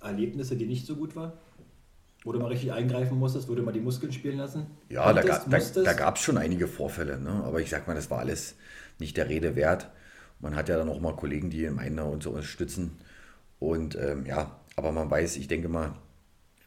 Erlebnisse, 0.00 0.56
die 0.56 0.66
nicht 0.66 0.86
so 0.86 0.96
gut 0.96 1.14
waren? 1.16 1.32
Wo 2.22 2.32
du 2.32 2.38
mal 2.38 2.48
richtig 2.48 2.72
eingreifen 2.72 3.18
musstest, 3.18 3.48
wo 3.48 3.54
du 3.54 3.62
mal 3.62 3.72
die 3.72 3.80
Muskeln 3.80 4.12
spielen 4.12 4.36
lassen? 4.36 4.66
Ja, 4.90 5.04
Konntest, 5.04 5.76
da, 5.76 5.82
da, 5.82 5.92
da 5.92 5.92
gab 5.94 6.16
es 6.16 6.22
schon 6.22 6.36
einige 6.36 6.68
Vorfälle. 6.68 7.18
Ne? 7.18 7.30
Aber 7.44 7.60
ich 7.60 7.70
sag 7.70 7.86
mal, 7.86 7.94
das 7.94 8.10
war 8.10 8.18
alles 8.18 8.56
nicht 8.98 9.16
der 9.16 9.28
Rede 9.28 9.56
wert. 9.56 9.88
Man 10.38 10.54
hat 10.54 10.68
ja 10.68 10.76
dann 10.76 10.88
auch 10.88 11.00
mal 11.00 11.16
Kollegen, 11.16 11.48
die 11.48 11.66
einen 11.66 11.98
und 11.98 12.22
so 12.22 12.30
unterstützen. 12.30 12.98
Und 13.58 13.96
ähm, 13.96 14.26
ja, 14.26 14.60
aber 14.76 14.92
man 14.92 15.10
weiß, 15.10 15.36
ich 15.36 15.48
denke 15.48 15.68
mal, 15.68 15.94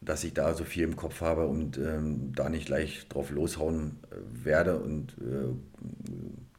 dass 0.00 0.24
ich 0.24 0.34
da 0.34 0.54
so 0.54 0.64
viel 0.64 0.84
im 0.84 0.96
Kopf 0.96 1.20
habe 1.20 1.46
und 1.46 1.78
ähm, 1.78 2.32
da 2.34 2.48
nicht 2.48 2.66
gleich 2.66 3.08
drauf 3.08 3.30
loshauen 3.30 3.98
äh, 4.10 4.44
werde 4.44 4.78
und 4.78 5.16
äh, 5.18 5.54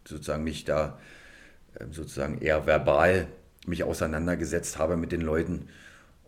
sozusagen 0.08 0.43
mich 0.43 0.65
da 0.65 0.98
äh, 1.76 1.86
sozusagen 1.91 2.39
eher 2.39 2.65
verbal 2.65 3.28
mich 3.67 3.84
auseinandergesetzt 3.84 4.78
habe 4.78 4.98
mit 4.98 5.12
den 5.12 5.21
Leuten 5.21 5.67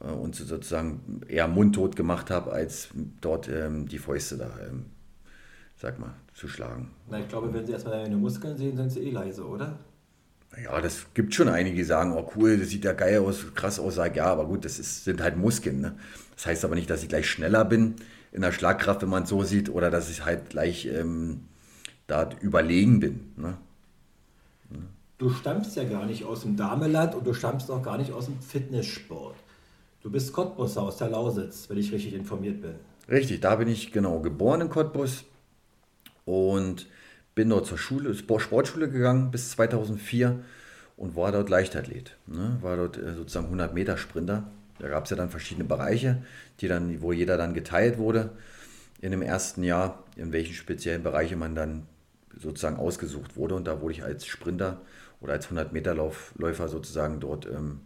äh, 0.01 0.11
und 0.11 0.35
sozusagen 0.35 1.21
eher 1.27 1.47
mundtot 1.47 1.95
gemacht 1.95 2.29
habe, 2.29 2.51
als 2.51 2.89
dort 3.21 3.47
ähm, 3.49 3.87
die 3.87 3.99
Fäuste 3.99 4.37
da, 4.37 4.51
ähm, 4.67 4.85
sag 5.75 5.99
mal, 5.99 6.13
zu 6.33 6.47
schlagen. 6.47 6.91
Na, 7.09 7.19
ich 7.19 7.27
glaube, 7.27 7.53
wenn 7.53 7.65
Sie 7.65 7.71
erstmal 7.71 8.03
deine 8.03 8.17
Muskeln 8.17 8.57
sehen, 8.57 8.77
sind 8.77 8.91
Sie 8.91 9.01
eh 9.01 9.11
leise, 9.11 9.45
oder? 9.45 9.77
Ja, 10.63 10.81
das 10.81 11.05
gibt 11.13 11.35
schon 11.35 11.49
einige, 11.49 11.75
die 11.75 11.83
sagen, 11.83 12.13
oh 12.13 12.31
cool, 12.35 12.57
das 12.57 12.69
sieht 12.69 12.83
ja 12.83 12.93
geil 12.93 13.19
aus, 13.19 13.45
krass 13.53 13.79
aus, 13.79 13.95
sag 13.95 14.15
ja, 14.15 14.25
aber 14.25 14.45
gut, 14.45 14.65
das 14.65 14.79
ist, 14.79 15.03
sind 15.03 15.21
halt 15.21 15.37
Muskeln. 15.37 15.81
Ne? 15.81 15.95
Das 16.35 16.45
heißt 16.47 16.65
aber 16.65 16.75
nicht, 16.75 16.89
dass 16.89 17.03
ich 17.03 17.09
gleich 17.09 17.29
schneller 17.29 17.65
bin 17.65 17.95
in 18.31 18.41
der 18.41 18.51
Schlagkraft, 18.51 19.01
wenn 19.01 19.09
man 19.09 19.23
es 19.23 19.29
so 19.29 19.43
sieht, 19.43 19.69
oder 19.69 19.91
dass 19.91 20.09
ich 20.09 20.25
halt 20.25 20.49
gleich 20.49 20.85
ähm, 20.85 21.41
da 22.07 22.29
überlegen 22.41 22.99
bin. 22.99 23.33
Ne? 23.35 23.57
Du 25.17 25.31
stammst 25.31 25.75
ja 25.75 25.83
gar 25.83 26.05
nicht 26.05 26.23
aus 26.23 26.41
dem 26.41 26.55
Dameland 26.55 27.15
und 27.15 27.25
du 27.25 27.33
stammst 27.33 27.71
auch 27.71 27.81
gar 27.81 27.97
nicht 27.97 28.11
aus 28.11 28.25
dem 28.25 28.39
Fitnesssport. 28.39 29.35
Du 30.03 30.11
bist 30.11 30.31
Cottbusser 30.31 30.83
aus 30.83 30.97
der 30.97 31.09
Lausitz, 31.09 31.69
wenn 31.69 31.77
ich 31.77 31.91
richtig 31.91 32.13
informiert 32.13 32.61
bin. 32.61 32.75
Richtig, 33.09 33.41
da 33.41 33.55
bin 33.55 33.67
ich 33.67 33.91
genau 33.91 34.19
geboren 34.19 34.61
in 34.61 34.69
Cottbus 34.69 35.25
und 36.25 36.87
bin 37.37 37.49
dort 37.49 37.67
zur 37.67 37.77
Schule, 37.77 38.15
Sportschule 38.15 38.89
gegangen 38.89 39.29
bis 39.29 39.51
2004 39.51 40.39
und 40.97 41.15
war 41.15 41.31
dort 41.31 41.49
Leichtathlet. 41.49 42.17
Ne? 42.25 42.57
War 42.61 42.77
dort 42.77 42.97
äh, 42.97 43.13
sozusagen 43.13 43.45
100 43.45 43.75
Meter 43.75 43.95
Sprinter. 43.95 44.49
Da 44.79 44.87
gab 44.87 45.03
es 45.03 45.11
ja 45.11 45.17
dann 45.17 45.29
verschiedene 45.29 45.67
Bereiche, 45.67 46.23
die 46.59 46.67
dann, 46.67 46.99
wo 47.03 47.11
jeder 47.11 47.37
dann 47.37 47.53
geteilt 47.53 47.99
wurde 47.99 48.31
in 49.01 49.11
dem 49.11 49.21
ersten 49.21 49.61
Jahr, 49.63 50.03
in 50.15 50.31
welchen 50.31 50.55
speziellen 50.55 51.03
Bereiche 51.03 51.35
man 51.35 51.53
dann 51.53 51.85
sozusagen 52.35 52.77
ausgesucht 52.77 53.37
wurde. 53.37 53.53
Und 53.53 53.67
da 53.67 53.81
wurde 53.81 53.93
ich 53.93 54.03
als 54.03 54.25
Sprinter 54.25 54.81
oder 55.21 55.33
als 55.33 55.45
100 55.45 55.71
Meter 55.73 55.93
Läufer 55.93 56.67
sozusagen 56.67 57.19
dort 57.19 57.45
ähm, 57.45 57.81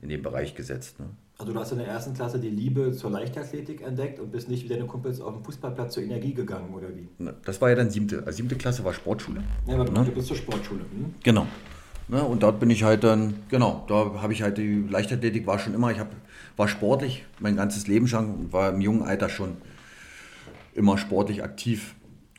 in 0.00 0.10
den 0.10 0.22
Bereich 0.22 0.54
gesetzt. 0.54 1.00
Ne? 1.00 1.06
Also 1.42 1.52
du 1.52 1.58
hast 1.58 1.72
in 1.72 1.78
der 1.78 1.88
ersten 1.88 2.14
Klasse 2.14 2.38
die 2.38 2.50
Liebe 2.50 2.92
zur 2.92 3.10
Leichtathletik 3.10 3.82
entdeckt 3.82 4.20
und 4.20 4.30
bist 4.30 4.48
nicht 4.48 4.62
wie 4.62 4.68
deine 4.68 4.86
Kumpels 4.86 5.20
auf 5.20 5.34
dem 5.34 5.44
Fußballplatz 5.44 5.94
zur 5.94 6.04
Energie 6.04 6.34
gegangen, 6.34 6.72
oder 6.72 6.86
wie? 6.94 7.08
Das 7.44 7.60
war 7.60 7.68
ja 7.68 7.74
dann 7.74 7.90
siebte. 7.90 8.22
Also 8.24 8.36
siebte 8.36 8.54
Klasse 8.54 8.84
war 8.84 8.94
Sportschule. 8.94 9.42
Ja, 9.66 9.74
aber 9.74 9.90
ne? 9.90 10.04
du 10.04 10.12
bist 10.12 10.28
zur 10.28 10.36
Sportschule. 10.36 10.82
Hm? 10.82 11.16
Genau. 11.24 11.48
Ne, 12.06 12.22
und 12.22 12.44
dort 12.44 12.60
bin 12.60 12.70
ich 12.70 12.84
halt 12.84 13.02
dann, 13.02 13.34
genau, 13.48 13.84
da 13.88 14.22
habe 14.22 14.32
ich 14.32 14.42
halt 14.42 14.56
die 14.56 14.84
Leichtathletik 14.88 15.44
war 15.44 15.58
schon 15.58 15.74
immer, 15.74 15.90
ich 15.90 15.98
hab, 15.98 16.12
war 16.56 16.68
sportlich 16.68 17.24
mein 17.40 17.56
ganzes 17.56 17.88
Leben 17.88 18.06
schon, 18.06 18.52
war 18.52 18.70
im 18.70 18.80
jungen 18.80 19.02
Alter 19.02 19.28
schon 19.28 19.56
immer 20.74 20.96
sportlich 20.96 21.42
aktiv 21.42 21.96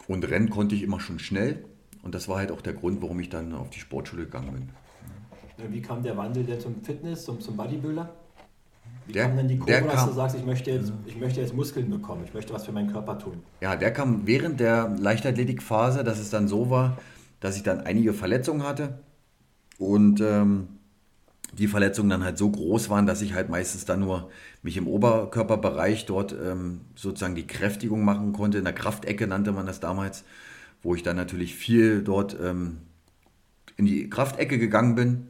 und 0.08 0.24
rennen 0.30 0.50
konnte 0.50 0.76
ich 0.76 0.82
immer 0.82 1.02
schon 1.02 1.20
schnell. 1.20 1.66
Und 2.04 2.16
das 2.16 2.30
war 2.30 2.38
halt 2.38 2.54
auch 2.54 2.62
der 2.62 2.72
Grund, 2.72 3.02
warum 3.02 3.20
ich 3.20 3.30
dann 3.30 3.54
auf 3.54 3.70
die 3.70 3.80
Sportschule 3.80 4.24
gegangen 4.24 4.54
bin. 5.58 5.74
Wie 5.74 5.82
kam 5.82 6.02
der 6.02 6.16
Wandel 6.16 6.46
denn 6.46 6.62
zum 6.62 6.82
Fitness, 6.82 7.26
zum, 7.26 7.42
zum 7.42 7.58
Bodybuilder? 7.58 8.23
Wie 9.06 9.14
der, 9.14 9.28
kam 9.28 9.38
denn 9.38 9.48
die 9.48 9.58
Kurve, 9.58 9.82
dass 9.82 9.96
kam, 9.96 10.10
du 10.10 10.16
sagst, 10.16 10.36
ich 10.36 10.46
möchte, 10.46 10.72
jetzt, 10.72 10.94
ich 11.06 11.18
möchte 11.18 11.42
jetzt 11.42 11.54
Muskeln 11.54 11.90
bekommen, 11.90 12.24
ich 12.26 12.34
möchte 12.34 12.54
was 12.54 12.66
für 12.66 12.72
meinen 12.72 12.92
Körper 12.92 13.20
tun? 13.20 13.44
Ja, 13.62 13.76
der 13.76 13.92
kam 13.92 14.26
während 14.26 14.60
der 14.60 14.96
Leichtathletikphase, 14.98 16.04
dass 16.04 16.20
es 16.20 16.30
dann 16.30 16.48
so 16.48 16.70
war, 16.70 16.98
dass 17.40 17.58
ich 17.58 17.64
dann 17.64 17.82
einige 17.82 18.14
Verletzungen 18.14 18.64
hatte 18.64 19.00
und 19.78 20.22
ähm, 20.22 20.68
die 21.58 21.68
Verletzungen 21.68 22.10
dann 22.10 22.24
halt 22.24 22.38
so 22.38 22.50
groß 22.50 22.90
waren, 22.90 23.06
dass 23.06 23.22
ich 23.22 23.34
halt 23.34 23.50
meistens 23.50 23.86
dann 23.86 24.00
nur 24.00 24.30
mich 24.64 24.78
im 24.78 24.88
Oberkörperbereich 24.88 26.06
dort 26.06 26.34
ähm, 26.34 26.82
sozusagen 26.96 27.36
die 27.36 27.46
Kräftigung 27.46 28.04
machen 28.04 28.34
konnte. 28.34 28.58
In 28.58 28.64
der 28.64 28.74
Kraftecke 28.74 29.28
nannte 29.28 29.52
man 29.52 29.66
das 29.66 29.80
damals, 29.80 30.24
wo 30.82 30.96
ich 30.96 31.04
dann 31.04 31.16
natürlich 31.16 31.56
viel 31.56 32.02
dort 32.02 32.38
ähm, 32.42 32.78
in 33.78 33.86
die 33.86 34.10
Kraftecke 34.10 34.58
gegangen 34.58 34.96
bin 34.96 35.28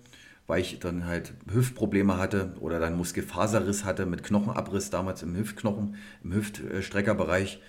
weil 0.48 0.62
ich 0.62 0.80
dann 0.80 1.06
halt 1.06 1.34
Hüftprobleme 1.52 2.18
hatte 2.18 2.54
oder 2.60 2.80
dann 2.80 2.98
Muskelfaserriss 2.98 3.86
hatte 3.86 4.06
mit 4.06 4.24
Knochenabriss 4.24 4.90
damals 4.90 5.24
im 5.24 5.36
Hüftknochen, 5.36 5.96
im 6.24 6.34
Hüftstreckerbereich 6.34 7.62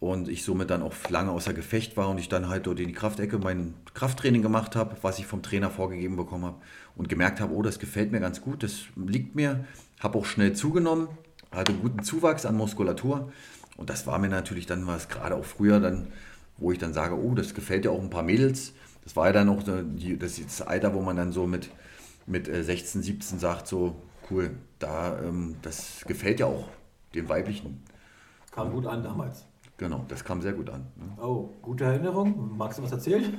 und 0.00 0.28
ich 0.28 0.44
somit 0.44 0.70
dann 0.70 0.82
auch 0.82 0.94
lange 1.10 1.32
außer 1.32 1.52
Gefecht 1.52 1.96
war 1.96 2.08
und 2.08 2.18
ich 2.18 2.28
dann 2.28 2.48
halt 2.48 2.66
dort 2.66 2.80
in 2.80 2.88
die 2.88 2.94
Kraftecke 2.94 3.38
mein 3.38 3.74
Krafttraining 3.94 4.42
gemacht 4.42 4.76
habe, 4.76 4.96
was 5.02 5.18
ich 5.18 5.26
vom 5.26 5.42
Trainer 5.42 5.70
vorgegeben 5.70 6.16
bekommen 6.16 6.44
habe 6.44 6.56
und 6.96 7.08
gemerkt 7.08 7.40
habe, 7.40 7.52
oh, 7.52 7.62
das 7.62 7.78
gefällt 7.78 8.12
mir 8.12 8.20
ganz 8.20 8.40
gut, 8.40 8.62
das 8.62 8.84
liegt 8.96 9.34
mir, 9.34 9.64
habe 10.00 10.18
auch 10.18 10.24
schnell 10.24 10.54
zugenommen, 10.54 11.08
hatte 11.50 11.74
guten 11.74 12.02
Zuwachs 12.02 12.46
an 12.46 12.56
Muskulatur 12.56 13.32
und 13.76 13.90
das 13.90 14.06
war 14.06 14.18
mir 14.18 14.28
natürlich 14.28 14.66
dann 14.66 14.86
was 14.86 15.08
gerade 15.08 15.34
auch 15.34 15.44
früher 15.44 15.80
dann, 15.80 16.08
wo 16.56 16.72
ich 16.72 16.78
dann 16.78 16.92
sage, 16.92 17.16
oh, 17.16 17.34
das 17.34 17.54
gefällt 17.54 17.84
ja 17.84 17.90
auch 17.90 18.02
ein 18.02 18.10
paar 18.10 18.22
Mädels. 18.24 18.72
Das 19.04 19.16
war 19.16 19.26
ja 19.26 19.32
dann 19.32 19.48
auch 19.48 19.62
das 19.62 20.62
Alter, 20.62 20.94
wo 20.94 21.00
man 21.00 21.16
dann 21.16 21.32
so 21.32 21.46
mit 21.46 21.70
mit 22.28 22.46
16, 22.46 23.00
äh, 23.00 23.04
17 23.04 23.38
sagt, 23.38 23.66
so 23.66 23.96
cool, 24.30 24.50
da, 24.78 25.18
ähm, 25.20 25.56
das 25.62 26.04
gefällt 26.06 26.40
ja 26.40 26.46
auch 26.46 26.68
den 27.14 27.28
Weiblichen. 27.28 27.82
Kam 28.52 28.72
gut 28.72 28.86
an 28.86 29.02
damals. 29.02 29.46
Genau, 29.76 30.04
das 30.08 30.24
kam 30.24 30.42
sehr 30.42 30.52
gut 30.52 30.70
an. 30.70 30.86
Ne? 30.96 31.22
Oh, 31.22 31.50
gute 31.62 31.84
Erinnerung. 31.84 32.56
Magst 32.56 32.78
du 32.78 32.82
was 32.82 32.90
erzählen? 32.90 33.32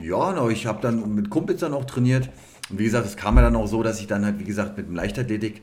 ja, 0.00 0.32
no, 0.32 0.48
ich 0.48 0.66
habe 0.66 0.80
dann 0.80 1.14
mit 1.14 1.28
Kumpels 1.28 1.60
dann 1.60 1.74
auch 1.74 1.84
trainiert. 1.84 2.30
Und 2.70 2.78
wie 2.78 2.84
gesagt, 2.84 3.06
es 3.06 3.16
kam 3.16 3.34
mir 3.34 3.42
dann 3.42 3.56
auch 3.56 3.66
so, 3.66 3.82
dass 3.82 4.00
ich 4.00 4.06
dann 4.06 4.24
halt, 4.24 4.38
wie 4.38 4.44
gesagt, 4.44 4.78
mit 4.78 4.86
dem 4.86 4.94
Leichtathletik 4.94 5.62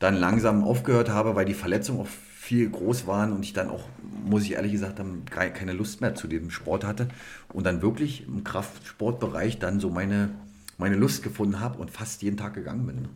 dann 0.00 0.16
langsam 0.16 0.64
aufgehört 0.64 1.10
habe, 1.10 1.36
weil 1.36 1.44
die 1.44 1.54
Verletzungen 1.54 2.00
auch 2.00 2.08
viel 2.08 2.68
groß 2.68 3.06
waren 3.06 3.32
und 3.32 3.44
ich 3.44 3.52
dann 3.52 3.68
auch, 3.70 3.84
muss 4.24 4.42
ich 4.42 4.52
ehrlich 4.54 4.72
gesagt, 4.72 4.98
dann 4.98 5.24
keine 5.26 5.74
Lust 5.74 6.00
mehr 6.00 6.16
zu 6.16 6.26
dem 6.26 6.50
Sport 6.50 6.84
hatte. 6.84 7.06
Und 7.52 7.64
dann 7.64 7.82
wirklich 7.82 8.26
im 8.26 8.42
Kraftsportbereich 8.42 9.60
dann 9.60 9.78
so 9.78 9.90
meine 9.90 10.30
meine 10.80 10.96
Lust 10.96 11.22
gefunden 11.22 11.60
habe 11.60 11.78
und 11.78 11.90
fast 11.90 12.22
jeden 12.22 12.36
Tag 12.36 12.54
gegangen 12.54 12.86
bin. 12.86 13.08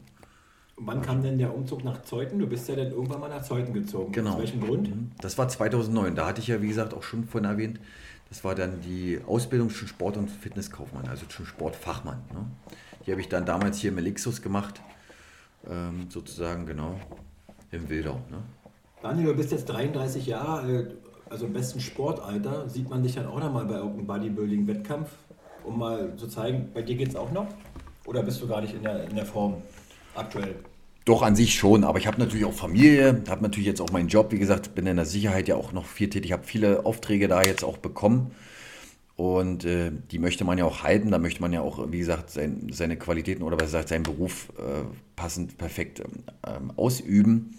Wann 0.77 1.03
kam 1.03 1.22
denn 1.22 1.38
der 1.38 1.55
Umzug 1.55 1.85
nach 1.85 2.03
Zeuthen? 2.03 2.38
Du 2.38 2.46
bist 2.46 2.68
ja 2.68 2.74
dann 2.74 2.90
irgendwann 2.90 3.20
mal 3.20 3.29
nach 3.29 3.42
Zeuthen 3.42 3.72
gezogen. 3.72 4.12
Genau. 4.12 4.33
Aus 4.33 4.40
welchem 4.40 4.61
Grund? 4.61 4.88
Mhm. 4.88 5.11
Das 5.20 5.38
war 5.38 5.48
2009. 5.48 6.16
Da 6.16 6.27
hatte 6.27 6.40
ich 6.40 6.48
ja, 6.48 6.61
wie 6.61 6.68
gesagt, 6.68 6.94
auch 6.94 7.03
schon 7.03 7.24
vorhin 7.24 7.48
erwähnt, 7.48 7.81
das 8.29 8.42
war 8.42 8.55
dann 8.55 8.81
die 8.81 9.20
Ausbildung 9.27 9.70
zum 9.70 9.87
Sport- 9.87 10.16
und 10.16 10.29
Fitnesskaufmann, 10.29 11.07
also 11.09 11.27
zum 11.27 11.46
Sportfachmann. 11.46 12.18
Ne? 12.33 12.46
Die 13.07 13.12
habe 13.12 13.20
ich 13.20 13.29
dann 13.29 13.46
damals 13.46 13.79
hier 13.79 13.92
im 13.92 13.98
Elixus 13.98 14.42
gemacht, 14.42 14.81
ähm, 15.68 16.07
sozusagen, 16.09 16.66
genau, 16.66 16.98
im 17.70 17.88
Wildau. 17.88 18.14
Ne? 18.31 18.38
Daniel, 19.03 19.27
du 19.27 19.35
bist 19.37 19.53
jetzt 19.53 19.66
33 19.66 20.27
Jahre 20.27 20.62
alt, 20.62 20.96
also 21.31 21.46
im 21.46 21.53
besten 21.53 21.79
Sportalter. 21.79 22.68
Sieht 22.68 22.90
man 22.90 23.03
dich 23.03 23.14
dann 23.14 23.27
auch 23.27 23.38
nochmal 23.38 23.66
bei 23.66 23.77
irgendeinem 23.77 24.07
Bodybuilding-Wettkampf? 24.07 25.11
Um 25.64 25.79
mal 25.79 26.14
zu 26.16 26.29
zeigen, 26.29 26.70
bei 26.72 26.83
dir 26.83 26.96
geht 26.96 27.09
es 27.09 27.16
auch 27.16 27.33
noch? 27.33 27.46
Oder 28.07 28.22
bist 28.22 28.40
du 28.42 28.46
gar 28.46 28.61
nicht 28.61 28.74
in 28.74 28.83
der, 28.83 29.05
in 29.05 29.16
der 29.16 29.27
Form 29.27 29.55
aktuell? 30.14 30.55
Doch, 31.05 31.22
an 31.22 31.37
sich 31.37 31.55
schon, 31.55 31.85
aber 31.85 31.98
ich 31.98 32.07
habe 32.07 32.18
natürlich 32.18 32.46
auch 32.46 32.55
Familie, 32.55 33.22
habe 33.29 33.42
natürlich 33.42 33.66
jetzt 33.66 33.81
auch 33.81 33.90
meinen 33.90 34.09
Job, 34.09 34.33
wie 34.33 34.38
gesagt, 34.38 34.74
bin 34.74 34.87
in 34.87 34.96
der 34.96 35.05
Sicherheit 35.05 35.48
ja 35.48 35.57
auch 35.57 35.72
noch 35.72 35.85
viel 35.85 36.09
tätig, 36.09 36.33
habe 36.33 36.44
viele 36.44 36.87
Aufträge 36.87 37.29
da 37.29 37.42
jetzt 37.42 37.62
auch 37.62 37.77
bekommen 37.77 38.31
und 39.16 39.64
äh, 39.64 39.92
die 40.11 40.18
möchte 40.18 40.44
man 40.44 40.59
ja 40.59 40.64
auch 40.64 40.83
halten, 40.83 41.11
da 41.11 41.18
möchte 41.18 41.40
man 41.40 41.53
ja 41.53 41.61
auch, 41.61 41.92
wie 41.92 41.98
gesagt, 41.98 42.31
sein, 42.31 42.68
seine 42.72 42.96
Qualitäten 42.96 43.42
oder 43.42 43.61
was 43.61 43.70
sagt, 43.70 43.88
seinen 43.88 44.03
Beruf 44.03 44.48
äh, 44.59 44.85
passend 45.14 45.57
perfekt 45.57 46.00
ähm, 46.00 46.72
ausüben. 46.77 47.59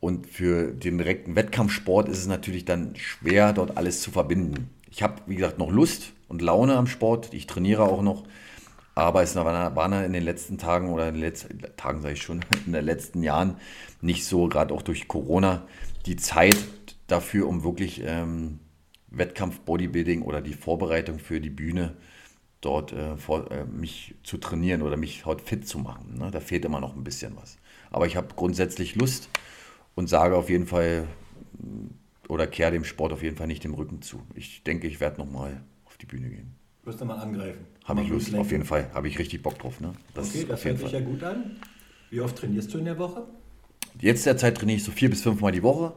Und 0.00 0.26
für 0.28 0.68
den 0.72 0.96
direkten 0.96 1.34
Wettkampfsport 1.34 2.08
ist 2.08 2.18
es 2.18 2.26
natürlich 2.26 2.64
dann 2.64 2.94
schwer, 2.96 3.52
dort 3.52 3.76
alles 3.76 4.00
zu 4.00 4.10
verbinden. 4.12 4.70
Ich 4.90 5.02
habe, 5.02 5.22
wie 5.26 5.36
gesagt, 5.36 5.58
noch 5.58 5.70
Lust, 5.70 6.12
und 6.28 6.42
Laune 6.42 6.76
am 6.76 6.86
Sport. 6.86 7.32
Ich 7.32 7.46
trainiere 7.46 7.82
auch 7.82 8.02
noch. 8.02 8.24
Aber 8.94 9.22
es 9.22 9.34
war 9.36 10.04
in 10.04 10.12
den 10.12 10.24
letzten 10.24 10.58
Tagen 10.58 10.90
oder 10.90 11.08
in 11.08 11.14
den 11.14 11.22
letzten 11.22 11.60
Tagen, 11.76 12.02
sage 12.02 12.14
ich 12.14 12.22
schon, 12.22 12.44
in 12.66 12.72
den 12.72 12.84
letzten 12.84 13.22
Jahren 13.22 13.56
nicht 14.00 14.24
so, 14.24 14.48
gerade 14.48 14.74
auch 14.74 14.82
durch 14.82 15.08
Corona, 15.08 15.66
die 16.06 16.16
Zeit, 16.16 16.56
dafür, 17.06 17.48
um 17.48 17.64
wirklich 17.64 18.02
ähm, 18.04 18.58
Wettkampf-Bodybuilding 19.10 20.20
oder 20.22 20.42
die 20.42 20.52
Vorbereitung 20.52 21.18
für 21.18 21.40
die 21.40 21.48
Bühne 21.48 21.96
dort 22.60 22.92
äh, 22.92 23.16
vor, 23.16 23.50
äh, 23.50 23.64
mich 23.64 24.14
zu 24.24 24.36
trainieren 24.36 24.82
oder 24.82 24.98
mich 24.98 25.24
heute 25.24 25.42
fit 25.42 25.66
zu 25.66 25.78
machen. 25.78 26.18
Ne? 26.18 26.30
Da 26.30 26.40
fehlt 26.40 26.66
immer 26.66 26.80
noch 26.80 26.94
ein 26.94 27.04
bisschen 27.04 27.34
was. 27.36 27.56
Aber 27.90 28.06
ich 28.06 28.16
habe 28.16 28.34
grundsätzlich 28.36 28.94
Lust 28.94 29.30
und 29.94 30.08
sage 30.08 30.36
auf 30.36 30.50
jeden 30.50 30.66
Fall 30.66 31.06
oder 32.28 32.46
kehre 32.46 32.70
dem 32.70 32.84
Sport 32.84 33.12
auf 33.12 33.22
jeden 33.22 33.36
Fall 33.36 33.46
nicht 33.46 33.64
den 33.64 33.74
Rücken 33.74 34.02
zu. 34.02 34.22
Ich 34.34 34.62
denke, 34.62 34.86
ich 34.86 35.00
werde 35.00 35.18
nochmal 35.18 35.62
auf 35.86 35.96
die 35.96 36.06
Bühne 36.06 36.28
gehen. 36.28 36.54
Wirst 36.84 37.00
du 37.00 37.04
mal 37.04 37.18
angreifen? 37.18 37.66
Habe 37.84 38.02
ich 38.02 38.08
Lust, 38.08 38.34
auf 38.34 38.50
jeden 38.50 38.64
Fall. 38.64 38.90
Habe 38.94 39.08
ich 39.08 39.18
richtig 39.18 39.42
Bock 39.42 39.58
drauf. 39.58 39.80
Ne? 39.80 39.92
Das 40.14 40.28
okay, 40.28 40.46
das 40.48 40.64
hört 40.64 40.78
sich 40.78 40.92
ja 40.92 41.00
gut 41.00 41.22
an. 41.22 41.56
Wie 42.10 42.20
oft 42.20 42.36
trainierst 42.36 42.72
du 42.72 42.78
in 42.78 42.84
der 42.84 42.98
Woche? 42.98 43.24
Jetzt 44.00 44.26
derzeit 44.26 44.56
trainiere 44.56 44.76
ich 44.76 44.84
so 44.84 44.92
vier 44.92 45.10
bis 45.10 45.22
fünfmal 45.22 45.52
die 45.52 45.62
Woche. 45.62 45.94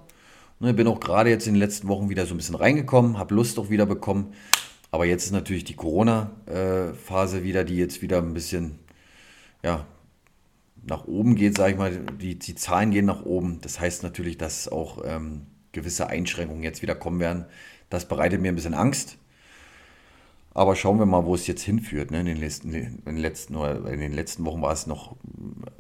Ne, 0.60 0.74
bin 0.74 0.88
auch 0.88 1.00
gerade 1.00 1.30
jetzt 1.30 1.48
in 1.48 1.54
den 1.54 1.60
letzten 1.60 1.88
Wochen 1.88 2.10
wieder 2.10 2.26
so 2.26 2.34
ein 2.34 2.38
bisschen 2.38 2.56
reingekommen, 2.56 3.18
habe 3.18 3.34
Lust 3.34 3.58
auch 3.58 3.70
wieder 3.70 3.86
bekommen. 3.86 4.34
Aber 4.92 5.06
jetzt 5.06 5.26
ist 5.26 5.32
natürlich 5.32 5.64
die 5.64 5.76
Corona-Phase 5.76 7.44
wieder, 7.44 7.64
die 7.64 7.78
jetzt 7.78 8.02
wieder 8.02 8.18
ein 8.18 8.34
bisschen 8.34 8.80
ja, 9.64 9.88
nach 10.86 11.06
oben 11.06 11.36
geht, 11.36 11.58
sage 11.58 11.72
ich 11.72 11.78
mal. 11.78 11.98
Die, 12.20 12.38
die 12.38 12.56
Zahlen 12.56 12.92
gehen 12.92 13.06
nach 13.06 13.24
oben. 13.24 13.60
Das 13.62 13.80
heißt 13.80 14.04
natürlich, 14.04 14.38
dass 14.38 14.68
auch 14.68 15.02
ähm, 15.06 15.48
gewisse 15.72 16.08
Einschränkungen 16.08 16.64
jetzt 16.64 16.82
wieder 16.82 16.96
kommen 16.96 17.20
werden. 17.20 17.46
Das 17.90 18.08
bereitet 18.08 18.42
mir 18.42 18.50
ein 18.50 18.56
bisschen 18.56 18.74
Angst. 18.74 19.18
Aber 20.54 20.76
schauen 20.76 21.00
wir 21.00 21.06
mal, 21.06 21.26
wo 21.26 21.34
es 21.34 21.48
jetzt 21.48 21.64
hinführt. 21.64 22.12
Ne? 22.12 22.20
In, 22.22 22.26
den 22.26 22.38
letzten, 22.38 22.74
in, 22.74 23.02
den 23.06 23.18
letzten, 23.18 23.56
in 23.56 24.00
den 24.00 24.14
letzten 24.14 24.46
Wochen 24.46 24.62
war 24.62 24.74
es 24.74 24.86
noch, 24.86 25.16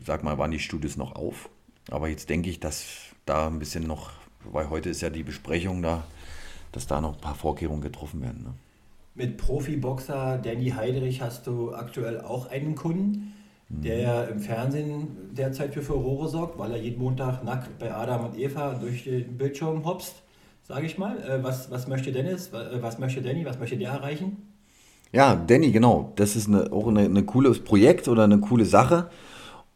sag 0.06 0.24
mal, 0.24 0.38
waren 0.38 0.52
die 0.52 0.60
Studios 0.60 0.96
noch 0.96 1.16
auf. 1.16 1.50
Aber 1.90 2.08
jetzt 2.08 2.30
denke 2.30 2.50
ich, 2.50 2.60
dass 2.60 2.86
da 3.26 3.48
ein 3.48 3.60
bisschen 3.60 3.86
noch, 3.86 4.12
weil 4.46 4.70
heute 4.70 4.90
ist 4.90 5.02
ja 5.02 5.10
die 5.10 5.24
Besprechung 5.24 5.82
da, 5.82 6.06
dass 6.72 6.88
da 6.88 7.02
noch 7.02 7.16
ein 7.16 7.22
paar 7.22 7.36
Vorkehrungen 7.36 7.82
getroffen 7.82 8.22
werden. 8.22 8.44
Ne? 8.44 8.54
Mit 9.14 9.38
Profiboxer 9.38 10.38
Danny 10.38 10.70
Heidrich 10.70 11.22
hast 11.22 11.48
du 11.48 11.74
aktuell 11.74 12.22
auch 12.22 12.50
einen 12.50 12.76
Kunden, 12.76 13.34
der 13.80 14.00
ja 14.00 14.24
im 14.24 14.40
Fernsehen 14.40 15.08
derzeit 15.32 15.74
für 15.74 15.82
Furore 15.82 16.30
sorgt, 16.30 16.60
weil 16.60 16.72
er 16.72 16.78
jeden 16.78 17.02
Montag 17.02 17.44
nackt 17.44 17.80
bei 17.80 17.94
Adam 17.94 18.26
und 18.26 18.38
Eva 18.38 18.74
durch 18.74 19.06
den 19.06 19.38
Bildschirm 19.38 19.86
hopst, 19.86 20.16
sage 20.64 20.86
ich 20.86 20.98
mal. 20.98 21.18
Äh, 21.18 21.44
was, 21.44 21.72
was 21.72 21.88
möchte 21.88 22.12
Dennis, 22.12 22.50
äh, 22.50 22.82
was 22.82 23.00
möchte 23.00 23.22
Danny, 23.22 23.46
was 23.46 23.60
möchte 23.60 23.78
der 23.78 23.92
erreichen? 23.92 24.38
Ja, 25.14 25.36
Danny, 25.36 25.72
genau. 25.72 26.14
Das 26.16 26.36
ist 26.36 26.48
eine, 26.48 26.72
auch 26.72 26.88
ein 26.88 26.98
eine 26.98 27.24
cooles 27.24 27.60
Projekt 27.60 28.08
oder 28.08 28.24
eine 28.24 28.40
coole 28.40 28.66
Sache. 28.66 29.10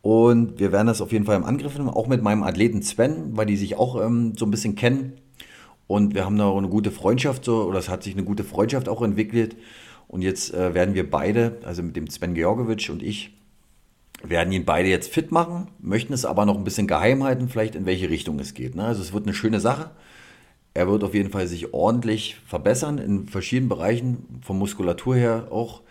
Und 0.02 0.60
wir 0.60 0.72
werden 0.72 0.88
das 0.88 1.02
auf 1.02 1.12
jeden 1.12 1.26
Fall 1.26 1.36
im 1.36 1.44
Angriff 1.44 1.78
nehmen, 1.78 1.90
auch 1.90 2.08
mit 2.08 2.22
meinem 2.22 2.44
Athleten 2.44 2.84
Sven, 2.84 3.36
weil 3.36 3.48
die 3.48 3.58
sich 3.58 3.76
auch 3.76 4.00
ähm, 4.00 4.34
so 4.38 4.46
ein 4.46 4.52
bisschen 4.52 4.76
kennen. 4.76 5.14
Und 5.88 6.14
wir 6.14 6.26
haben 6.26 6.38
da 6.38 6.46
auch 6.46 6.58
eine 6.58 6.70
gute 6.70 6.92
Freundschaft, 6.92 7.46
so, 7.46 7.64
oder 7.64 7.80
es 7.80 7.90
hat 7.90 8.04
sich 8.04 8.14
eine 8.14 8.24
gute 8.24 8.44
Freundschaft 8.44 8.88
auch 8.88 9.02
entwickelt. 9.02 9.56
Und 10.08 10.22
jetzt 10.22 10.54
äh, 10.54 10.74
werden 10.74 10.94
wir 10.94 11.10
beide, 11.10 11.58
also 11.64 11.82
mit 11.82 11.96
dem 11.96 12.08
Sven 12.08 12.36
Georgowitsch 12.36 12.90
und 12.90 13.02
ich, 13.02 13.36
werden 14.30 14.52
ihn 14.52 14.66
beide 14.66 14.90
jetzt 14.90 15.12
fit 15.12 15.32
machen, 15.32 15.68
möchten 15.80 16.14
es 16.14 16.26
aber 16.26 16.46
noch 16.46 16.58
ein 16.58 16.64
bisschen 16.64 16.88
geheim 16.88 17.24
halten, 17.24 17.50
vielleicht 17.50 17.76
in 17.76 17.86
welche 17.86 18.10
Richtung 18.10 18.40
es 18.40 18.54
geht. 18.54 18.76
Ne? 18.76 18.84
Also 18.84 19.02
es 19.02 19.14
wird 19.14 19.26
eine 19.26 19.34
schöne 19.34 19.60
Sache. 19.60 19.92
Er 20.74 20.88
wird 20.90 21.04
auf 21.04 21.14
jeden 21.14 21.30
Fall 21.30 21.48
sich 21.48 21.74
ordentlich 21.74 22.36
verbessern 22.46 22.98
in 22.98 23.28
verschiedenen 23.28 23.70
Bereichen, 23.70 24.42
von 24.42 24.58
Muskulatur 24.58 25.16
her 25.16 25.48
auch. 25.52 25.82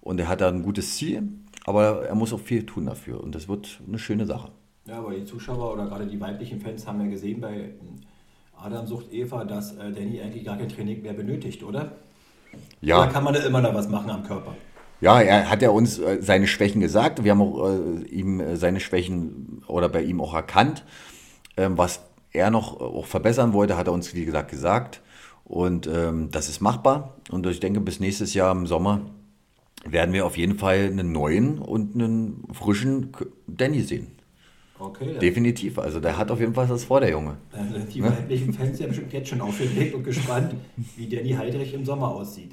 Und 0.00 0.18
er 0.18 0.28
hat 0.28 0.40
da 0.40 0.48
ein 0.48 0.64
gutes 0.64 0.96
Ziel, 0.96 1.22
aber 1.64 2.06
er 2.06 2.14
muss 2.14 2.32
auch 2.32 2.40
viel 2.40 2.66
tun 2.66 2.86
dafür. 2.86 3.22
Und 3.22 3.34
das 3.34 3.48
wird 3.48 3.80
eine 3.86 3.98
schöne 3.98 4.26
Sache. 4.26 4.50
Ja, 4.86 4.98
aber 4.98 5.14
die 5.14 5.24
Zuschauer 5.24 5.72
oder 5.72 5.86
gerade 5.86 6.06
die 6.06 6.20
weiblichen 6.20 6.60
Fans 6.60 6.86
haben 6.86 7.00
ja 7.00 7.06
gesehen 7.06 7.40
bei 7.40 7.70
Adam 8.56 8.86
sucht 8.86 9.12
Eva, 9.12 9.44
dass 9.44 9.76
äh, 9.76 9.92
Danny 9.92 10.20
eigentlich 10.20 10.44
gar 10.44 10.56
kein 10.56 10.68
Training 10.68 11.02
mehr 11.02 11.12
benötigt, 11.12 11.62
oder? 11.62 11.92
Ja. 12.80 13.04
Da 13.04 13.12
kann 13.12 13.24
man 13.24 13.34
ja 13.34 13.40
immer 13.40 13.60
noch 13.60 13.74
was 13.74 13.88
machen 13.88 14.10
am 14.10 14.24
Körper. 14.24 14.54
Ja, 15.02 15.20
er 15.20 15.50
hat 15.50 15.62
ja 15.62 15.70
uns 15.70 15.98
äh, 15.98 16.18
seine 16.20 16.46
Schwächen 16.46 16.80
gesagt. 16.80 17.24
Wir 17.24 17.32
haben 17.32 17.42
auch 17.42 17.68
äh, 17.68 18.04
ihm 18.04 18.38
äh, 18.38 18.56
seine 18.56 18.78
Schwächen 18.78 19.60
oder 19.66 19.88
bei 19.88 20.00
ihm 20.00 20.20
auch 20.20 20.32
erkannt. 20.32 20.84
Ähm, 21.56 21.76
was 21.76 22.04
er 22.30 22.52
noch 22.52 22.80
auch 22.80 23.06
verbessern 23.06 23.52
wollte, 23.52 23.76
hat 23.76 23.88
er 23.88 23.94
uns, 23.94 24.14
wie 24.14 24.24
gesagt, 24.24 24.52
gesagt. 24.52 25.02
Und 25.44 25.88
ähm, 25.88 26.30
das 26.30 26.48
ist 26.48 26.60
machbar. 26.60 27.16
Und 27.32 27.44
ich 27.48 27.58
denke, 27.58 27.80
bis 27.80 27.98
nächstes 27.98 28.32
Jahr 28.32 28.52
im 28.52 28.68
Sommer 28.68 29.00
werden 29.84 30.14
wir 30.14 30.24
auf 30.24 30.38
jeden 30.38 30.56
Fall 30.56 30.86
einen 30.86 31.10
neuen 31.10 31.58
und 31.58 31.96
einen 31.96 32.44
frischen 32.52 33.10
Danny 33.48 33.80
sehen. 33.82 34.06
Okay. 34.78 35.18
Definitiv. 35.20 35.80
Also 35.80 35.98
der 35.98 36.16
hat 36.16 36.30
auf 36.30 36.38
jeden 36.38 36.54
Fall 36.54 36.70
was 36.70 36.84
vor, 36.84 37.00
der 37.00 37.10
Junge. 37.10 37.38
Also 37.50 37.80
die 37.92 38.00
ne? 38.00 38.08
weiblichen 38.08 38.52
Fans 38.52 38.78
sind 38.78 38.90
bestimmt 38.90 39.12
jetzt 39.12 39.28
schon 39.28 39.40
aufgeregt 39.40 39.96
und 39.96 40.04
gespannt, 40.04 40.54
wie 40.96 41.08
Danny 41.08 41.30
Heidrich 41.30 41.74
im 41.74 41.84
Sommer 41.84 42.08
aussieht. 42.08 42.52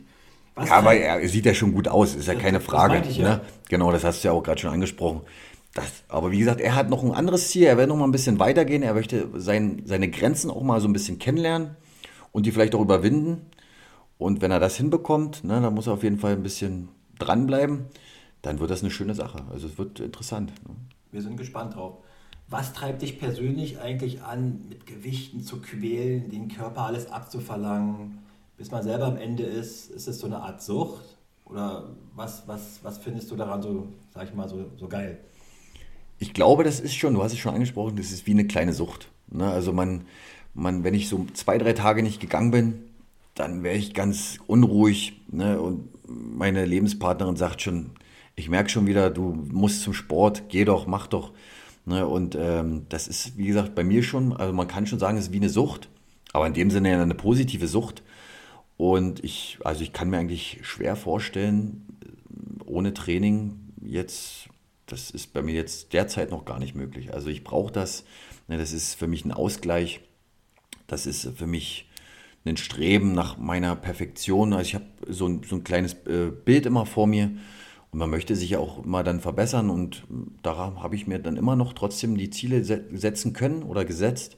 Was 0.60 0.70
ja, 0.70 0.76
aber 0.76 0.94
er 0.94 1.28
sieht 1.28 1.46
ja 1.46 1.54
schon 1.54 1.74
gut 1.74 1.88
aus, 1.88 2.16
ist 2.16 2.28
ja 2.28 2.34
das, 2.34 2.44
keine 2.44 2.60
Frage. 2.60 3.02
Ich, 3.08 3.18
ja. 3.18 3.36
Ne? 3.36 3.42
Genau, 3.70 3.92
das 3.92 4.04
hast 4.04 4.24
du 4.24 4.28
ja 4.28 4.34
auch 4.34 4.44
gerade 4.44 4.60
schon 4.60 4.72
angesprochen. 4.72 5.22
Das, 5.74 5.86
aber 6.10 6.32
wie 6.32 6.40
gesagt, 6.40 6.60
er 6.60 6.76
hat 6.76 6.90
noch 6.90 7.04
ein 7.04 7.12
anderes 7.12 7.50
Ziel. 7.50 7.64
Er 7.64 7.78
will 7.78 7.88
noch 7.88 7.96
mal 7.96 8.06
ein 8.06 8.12
bisschen 8.12 8.40
weitergehen. 8.40 8.84
Er 8.84 8.94
möchte 8.94 9.30
sein, 9.36 9.84
seine 9.86 10.10
Grenzen 10.10 10.52
auch 10.52 10.64
mal 10.64 10.82
so 10.82 10.88
ein 10.88 10.94
bisschen 10.94 11.18
kennenlernen 11.18 11.78
und 12.32 12.46
die 12.46 12.52
vielleicht 12.52 12.76
auch 12.76 12.82
überwinden. 12.82 13.46
Und 14.18 14.42
wenn 14.42 14.52
er 14.52 14.60
das 14.60 14.76
hinbekommt, 14.76 15.46
ne, 15.46 15.62
dann 15.62 15.74
muss 15.74 15.88
er 15.88 15.94
auf 15.94 16.04
jeden 16.04 16.20
Fall 16.20 16.34
ein 16.34 16.44
bisschen 16.44 16.90
dranbleiben. 17.20 17.86
Dann 18.42 18.60
wird 18.60 18.70
das 18.70 18.82
eine 18.82 18.92
schöne 18.92 19.16
Sache. 19.16 19.46
Also 19.50 19.68
es 19.68 19.78
wird 19.78 20.02
interessant. 20.02 20.52
Ne? 20.68 20.76
Wir 21.12 21.22
sind 21.22 21.38
gespannt 21.38 21.76
drauf. 21.76 22.00
Was 22.50 22.74
treibt 22.74 23.02
dich 23.02 23.20
persönlich 23.20 23.80
eigentlich 23.80 24.24
an, 24.24 24.66
mit 24.68 24.88
Gewichten 24.88 25.42
zu 25.42 25.62
quälen, 25.62 26.30
den 26.32 26.48
Körper 26.48 26.82
alles 26.82 27.12
abzuverlangen, 27.12 28.20
bis 28.60 28.70
man 28.72 28.84
selber 28.84 29.06
am 29.06 29.16
Ende 29.16 29.44
ist? 29.44 29.90
Ist 29.90 30.08
es 30.08 30.20
so 30.20 30.28
eine 30.28 30.42
Art 30.42 30.62
Sucht? 30.62 31.18
Oder 31.46 31.86
was, 32.14 32.44
was, 32.46 32.82
was 32.84 32.98
findest 33.00 33.32
du 33.32 33.38
daran 33.38 33.62
so, 33.62 33.88
sag 34.14 34.28
ich 34.28 34.36
mal, 34.36 34.50
so, 34.50 34.66
so 34.78 34.88
geil? 34.88 35.18
Ich 36.20 36.34
glaube, 36.34 36.66
das 36.66 36.82
ist 36.82 36.94
schon, 36.94 37.14
du 37.14 37.24
hast 37.24 37.32
es 37.32 37.40
schon 37.40 37.54
angesprochen, 37.54 37.96
das 37.96 38.12
ist 38.12 38.28
wie 38.28 38.32
eine 38.32 38.46
kleine 38.46 38.74
Sucht. 38.74 39.08
Ne? 39.32 39.50
Also 39.50 39.72
man, 39.72 40.06
man, 40.54 40.84
wenn 40.84 40.94
ich 40.94 41.08
so 41.08 41.26
zwei, 41.34 41.58
drei 41.58 41.72
Tage 41.72 42.04
nicht 42.04 42.20
gegangen 42.20 42.52
bin, 42.52 42.84
dann 43.34 43.64
wäre 43.64 43.78
ich 43.78 43.94
ganz 43.94 44.40
unruhig. 44.46 45.22
Ne? 45.32 45.60
Und 45.62 45.88
meine 46.08 46.66
Lebenspartnerin 46.66 47.38
sagt 47.38 47.62
schon, 47.62 47.92
ich 48.36 48.50
merke 48.50 48.70
schon 48.70 48.88
wieder, 48.88 49.10
du 49.10 49.48
musst 49.50 49.84
zum 49.84 49.94
Sport, 49.94 50.50
geh 50.50 50.66
doch, 50.66 50.86
mach 50.86 51.08
doch. 51.08 51.32
Ne? 51.86 52.06
Und 52.06 52.36
ähm, 52.36 52.88
das 52.90 53.08
ist, 53.08 53.38
wie 53.38 53.48
gesagt, 53.48 53.74
bei 53.74 53.86
mir 53.86 54.04
schon, 54.04 54.34
also 54.34 54.52
man 54.52 54.68
kann 54.68 54.86
schon 54.86 55.00
sagen, 55.00 55.18
es 55.18 55.28
ist 55.28 55.32
wie 55.32 55.38
eine 55.38 55.50
Sucht, 55.50 55.88
aber 56.34 56.46
in 56.46 56.54
dem 56.54 56.70
Sinne 56.70 57.02
eine 57.02 57.16
positive 57.16 57.70
Sucht. 57.70 58.04
Und 58.80 59.24
ich, 59.24 59.60
also 59.64 59.84
ich 59.84 59.92
kann 59.92 60.10
mir 60.10 60.18
eigentlich 60.18 60.60
schwer 60.64 60.96
vorstellen, 60.96 61.86
ohne 62.66 62.94
Training 62.94 63.60
jetzt 63.82 64.50
das 64.92 65.12
ist 65.12 65.34
bei 65.34 65.42
mir 65.42 65.54
jetzt 65.54 65.94
derzeit 65.94 66.32
noch 66.32 66.46
gar 66.46 66.60
nicht 66.60 66.76
möglich. 66.76 67.14
Also 67.14 67.30
ich 67.30 67.44
brauche 67.44 67.72
das. 67.72 68.06
Ne, 68.48 68.58
das 68.58 68.74
ist 68.74 68.96
für 68.96 69.08
mich 69.08 69.26
ein 69.26 69.32
Ausgleich. 69.32 70.02
Das 70.88 71.06
ist 71.06 71.30
für 71.36 71.46
mich 71.46 71.88
ein 72.46 72.58
Streben 72.58 73.14
nach 73.14 73.38
meiner 73.38 73.76
Perfektion. 73.76 74.54
Also 74.54 74.68
ich 74.70 74.76
habe 74.76 74.86
so 75.08 75.28
ein, 75.28 75.44
so 75.44 75.58
ein 75.58 75.64
kleines 75.64 75.94
äh, 76.08 76.32
Bild 76.32 76.66
immer 76.66 76.86
vor 76.86 77.06
mir 77.06 77.32
und 77.92 78.00
man 78.00 78.10
möchte 78.10 78.36
sich 78.36 78.52
ja 78.52 78.60
auch 78.60 78.84
immer 78.84 79.04
dann 79.04 79.20
verbessern 79.20 79.70
und 79.70 80.04
daran 80.42 80.82
habe 80.82 80.96
ich 80.96 81.06
mir 81.06 81.20
dann 81.20 81.38
immer 81.38 81.56
noch 81.56 81.74
trotzdem 81.74 82.18
die 82.18 82.30
Ziele 82.30 82.64
setzen 82.64 83.34
können 83.34 83.64
oder 83.64 83.84
gesetzt 83.84 84.38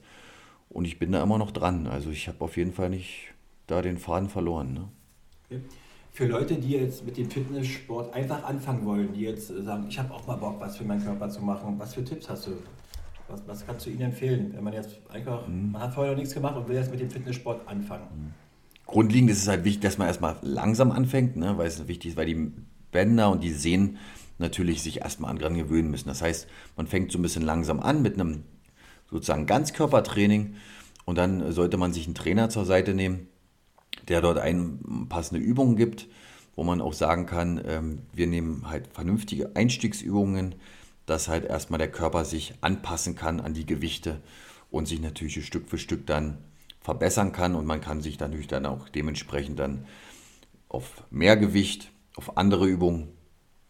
und 0.68 0.84
ich 0.84 0.98
bin 0.98 1.12
da 1.12 1.22
immer 1.22 1.38
noch 1.38 1.52
dran. 1.52 1.86
Also 1.86 2.10
ich 2.10 2.28
habe 2.28 2.42
auf 2.44 2.56
jeden 2.56 2.72
Fall 2.72 2.90
nicht 2.90 3.32
da 3.72 3.82
den 3.82 3.98
Faden 3.98 4.28
verloren. 4.28 4.72
Ne? 4.72 4.88
Okay 5.46 5.60
für 6.12 6.26
Leute, 6.26 6.56
die 6.56 6.72
jetzt 6.72 7.06
mit 7.06 7.16
dem 7.16 7.30
Fitnesssport 7.30 8.14
einfach 8.14 8.44
anfangen 8.44 8.84
wollen, 8.84 9.14
die 9.14 9.22
jetzt 9.22 9.48
sagen, 9.48 9.86
ich 9.88 9.98
habe 9.98 10.12
auch 10.12 10.26
mal 10.26 10.36
Bock, 10.36 10.60
was 10.60 10.76
für 10.76 10.84
meinen 10.84 11.02
Körper 11.02 11.28
zu 11.30 11.40
machen, 11.40 11.74
was 11.78 11.94
für 11.94 12.04
Tipps 12.04 12.28
hast 12.28 12.46
du? 12.46 12.52
Was, 13.28 13.42
was 13.46 13.66
kannst 13.66 13.86
du 13.86 13.90
ihnen 13.90 14.02
empfehlen, 14.02 14.52
wenn 14.54 14.62
man 14.62 14.74
jetzt 14.74 14.90
einfach, 15.08 15.48
mhm. 15.48 15.72
man 15.72 15.82
hat 15.82 15.94
vorher 15.94 16.12
noch 16.12 16.18
nichts 16.18 16.34
gemacht 16.34 16.54
und 16.56 16.68
will 16.68 16.76
jetzt 16.76 16.90
mit 16.90 17.00
dem 17.00 17.10
Fitnesssport 17.10 17.66
anfangen? 17.66 18.04
Mhm. 18.14 18.34
Grundlegend 18.84 19.30
ist 19.30 19.40
es 19.40 19.48
halt 19.48 19.64
wichtig, 19.64 19.80
dass 19.80 19.96
man 19.96 20.08
erstmal 20.08 20.36
langsam 20.42 20.92
anfängt, 20.92 21.36
ne, 21.36 21.56
weil 21.56 21.66
es 21.66 21.88
wichtig 21.88 22.10
ist, 22.10 22.16
weil 22.18 22.26
die 22.26 22.52
Bänder 22.90 23.30
und 23.30 23.42
die 23.42 23.52
Sehnen 23.52 23.96
natürlich 24.38 24.82
sich 24.82 25.00
erstmal 25.00 25.34
dran 25.36 25.54
gewöhnen 25.54 25.90
müssen. 25.90 26.08
Das 26.08 26.20
heißt, 26.20 26.46
man 26.76 26.86
fängt 26.86 27.10
so 27.10 27.18
ein 27.18 27.22
bisschen 27.22 27.42
langsam 27.42 27.80
an 27.80 28.02
mit 28.02 28.14
einem 28.14 28.42
sozusagen 29.10 29.46
Ganzkörpertraining 29.46 30.56
und 31.06 31.16
dann 31.16 31.52
sollte 31.52 31.78
man 31.78 31.94
sich 31.94 32.06
einen 32.06 32.14
Trainer 32.14 32.50
zur 32.50 32.66
Seite 32.66 32.92
nehmen, 32.92 33.28
der 34.08 34.20
dort 34.20 34.40
passende 35.08 35.42
Übungen 35.42 35.76
gibt, 35.76 36.08
wo 36.54 36.64
man 36.64 36.80
auch 36.80 36.92
sagen 36.92 37.26
kann, 37.26 37.60
ähm, 37.66 38.02
wir 38.12 38.26
nehmen 38.26 38.68
halt 38.68 38.88
vernünftige 38.92 39.56
Einstiegsübungen, 39.56 40.54
dass 41.06 41.28
halt 41.28 41.44
erstmal 41.44 41.78
der 41.78 41.90
Körper 41.90 42.24
sich 42.24 42.54
anpassen 42.60 43.16
kann 43.16 43.40
an 43.40 43.54
die 43.54 43.66
Gewichte 43.66 44.20
und 44.70 44.86
sich 44.86 45.00
natürlich 45.00 45.44
Stück 45.44 45.68
für 45.68 45.78
Stück 45.78 46.06
dann 46.06 46.38
verbessern 46.80 47.32
kann 47.32 47.54
und 47.54 47.66
man 47.66 47.80
kann 47.80 48.02
sich 48.02 48.18
natürlich 48.18 48.48
dann 48.48 48.66
auch 48.66 48.88
dementsprechend 48.88 49.58
dann 49.58 49.86
auf 50.68 51.04
mehr 51.10 51.36
Gewicht, 51.36 51.90
auf 52.16 52.36
andere 52.36 52.66
Übungen 52.66 53.08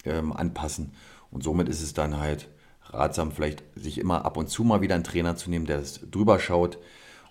ähm, 0.05 0.33
anpassen. 0.33 0.93
Und 1.31 1.43
somit 1.43 1.69
ist 1.69 1.83
es 1.83 1.95
dann 1.95 2.19
halt 2.19 2.49
ratsam, 2.85 3.33
vielleicht 3.33 3.63
sich 3.75 3.99
immer 3.99 4.25
ab 4.25 4.37
und 4.37 4.49
zu 4.49 4.65
mal 4.65 4.81
wieder 4.81 4.95
einen 4.95 5.05
Trainer 5.05 5.37
zu 5.37 5.51
nehmen, 5.51 5.67
der 5.67 5.79
das 5.79 6.01
drüber 6.11 6.39
schaut 6.39 6.79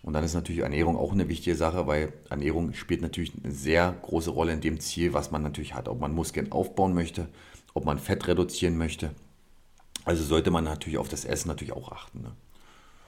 Und 0.04 0.14
dann 0.14 0.24
ist 0.24 0.34
natürlich 0.34 0.62
Ernährung 0.62 0.98
auch 0.98 1.12
eine 1.12 1.30
wichtige 1.30 1.56
Sache, 1.56 1.86
weil 1.86 2.14
Ernährung 2.30 2.74
spielt 2.74 3.02
natürlich 3.02 3.34
eine 3.44 3.54
sehr 3.54 3.96
große 4.02 4.32
Rolle 4.32 4.54
in 4.54 4.62
dem 4.62 4.80
Ziel, 4.80 5.14
was 5.14 5.30
man 5.30 5.44
natürlich 5.44 5.76
hat. 5.76 5.88
Ob 5.88 6.00
man 6.00 6.14
Muskeln 6.14 6.52
aufbauen 6.52 6.94
möchte, 6.94 7.28
ob 7.74 7.86
man 7.86 8.00
Fett 8.00 8.28
reduzieren 8.28 8.78
möchte. 8.78 9.12
Also 10.04 10.24
sollte 10.24 10.50
man 10.50 10.64
natürlich 10.64 10.98
auf 10.98 11.10
das 11.10 11.26
Essen 11.26 11.50
natürlich 11.50 11.74
auch 11.74 11.92
achten. 11.92 12.22
Ne? 12.22 12.32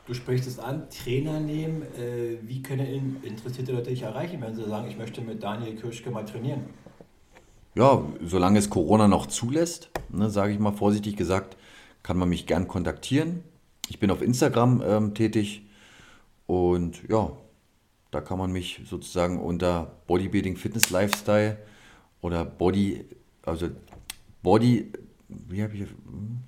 Du 0.06 0.13
sprichst 0.13 0.47
es 0.47 0.60
an, 0.60 0.88
Trainer 0.89 1.39
nehmen. 1.39 1.82
Äh, 1.97 2.38
wie 2.43 2.62
können 2.62 3.21
interessierte 3.23 3.71
Leute 3.71 3.89
dich 3.89 4.03
erreichen, 4.03 4.41
wenn 4.41 4.53
sie 4.53 4.67
sagen, 4.67 4.88
ich 4.88 4.97
möchte 4.97 5.21
mit 5.21 5.41
Daniel 5.41 5.75
Kirschke 5.75 6.12
mal 6.12 6.25
trainieren? 6.25 6.65
Ja, 7.73 8.03
solange 8.23 8.60
es 8.60 8.69
Corona 8.69 9.08
noch 9.08 9.25
zulässt, 9.25 9.89
ne, 10.10 10.29
sage 10.29 10.53
ich 10.53 10.60
mal 10.60 10.73
vorsichtig 10.73 11.15
gesagt, 11.15 11.58
kann 12.03 12.17
man 12.17 12.29
mich 12.29 12.45
gern 12.45 12.67
kontaktieren. 12.67 13.43
Ich 13.89 13.99
bin 13.99 14.12
auf 14.12 14.21
Instagram 14.21 14.84
ähm, 14.86 15.13
tätig 15.15 15.63
und 16.47 17.08
ja, 17.10 17.32
da 18.12 18.21
kann 18.21 18.38
man 18.38 18.51
mich 18.51 18.82
sozusagen 18.86 19.39
unter 19.39 19.91
Bodybuilding 20.08 20.56
Fitness 20.56 20.89
Lifestyle 20.89 21.58
oder 22.21 22.45
Body, 22.45 23.06
also 23.43 23.69
Body, 24.41 24.91
wie 25.27 25.63
habe 25.63 25.73
ich. 25.73 25.82
Hm? 25.82 26.39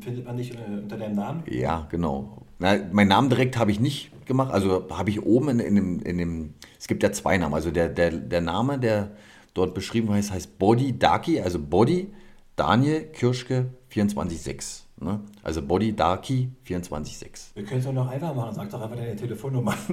Findet 0.00 0.24
man 0.24 0.36
dich 0.36 0.52
unter 0.56 0.96
deinem 0.96 1.14
Namen? 1.14 1.44
Ja, 1.48 1.86
genau. 1.88 2.42
Na, 2.58 2.76
meinen 2.90 3.08
Namen 3.08 3.28
direkt 3.28 3.56
habe 3.56 3.70
ich 3.70 3.78
nicht 3.78 4.26
gemacht. 4.26 4.52
Also 4.52 4.88
habe 4.90 5.10
ich 5.10 5.22
oben 5.22 5.50
in, 5.50 5.60
in, 5.60 5.74
dem, 5.76 6.00
in 6.00 6.18
dem. 6.18 6.54
Es 6.80 6.88
gibt 6.88 7.02
ja 7.04 7.12
zwei 7.12 7.38
Namen. 7.38 7.54
Also 7.54 7.70
der, 7.70 7.88
der, 7.88 8.10
der 8.10 8.40
Name, 8.40 8.78
der 8.78 9.12
dort 9.54 9.74
beschrieben 9.74 10.10
heißt, 10.10 10.32
heißt 10.32 10.58
Body 10.58 10.98
Daki, 10.98 11.40
also 11.40 11.60
Body 11.60 12.12
Daniel 12.56 13.04
Kirschke 13.12 13.66
24.6. 13.92 14.82
Ne? 15.02 15.20
Also 15.42 15.62
Body 15.62 15.94
Darky 15.94 16.50
24.6. 16.66 17.54
Wir 17.54 17.64
können 17.64 17.80
es 17.80 17.86
doch 17.86 17.92
noch 17.92 18.08
einfach 18.08 18.34
machen. 18.34 18.54
Sag 18.54 18.70
doch 18.70 18.80
einfach 18.80 18.96
deine 18.96 19.16
Telefonnummer. 19.16 19.74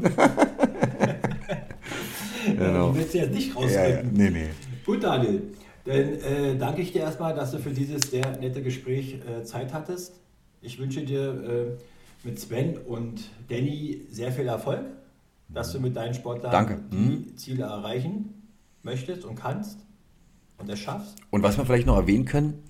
genau. 2.46 2.92
Die 2.92 2.98
willst 3.00 3.14
du 3.14 3.18
jetzt 3.18 3.34
nicht 3.34 3.56
rausfinden. 3.56 4.16
Ja, 4.16 4.26
ja. 4.26 4.30
Nee, 4.30 4.30
nee. 4.30 4.50
Gut, 4.86 5.04
Daniel. 5.04 5.42
Dann 5.86 5.96
äh, 5.96 6.58
danke 6.58 6.82
ich 6.82 6.92
dir 6.92 7.02
erstmal, 7.02 7.34
dass 7.34 7.52
du 7.52 7.60
für 7.60 7.72
dieses 7.72 8.12
sehr 8.12 8.38
nette 8.38 8.62
Gespräch 8.62 9.20
äh, 9.28 9.44
Zeit 9.44 9.74
hattest. 9.74 10.14
Ich 10.62 10.80
wünsche 10.80 11.04
dir 11.04 11.78
äh, 12.24 12.28
mit 12.28 12.40
Sven 12.40 12.78
und 12.78 13.30
Danny 13.48 14.02
sehr 14.12 14.32
viel 14.32 14.48
Erfolg, 14.48 14.86
dass 15.48 15.72
du 15.72 15.80
mit 15.80 15.96
deinen 15.96 16.14
Sportlern 16.14 16.52
danke. 16.52 16.80
die 16.92 16.96
mhm. 16.96 17.38
Ziele 17.38 17.64
erreichen 17.64 18.34
möchtest 18.84 19.26
und 19.26 19.36
kannst 19.36 19.80
und 20.58 20.70
es 20.70 20.80
schaffst. 20.80 21.16
Und 21.30 21.44
was 21.44 21.58
wir 21.58 21.66
vielleicht 21.66 21.88
noch 21.88 21.96
erwähnen 21.96 22.26
können, 22.26 22.64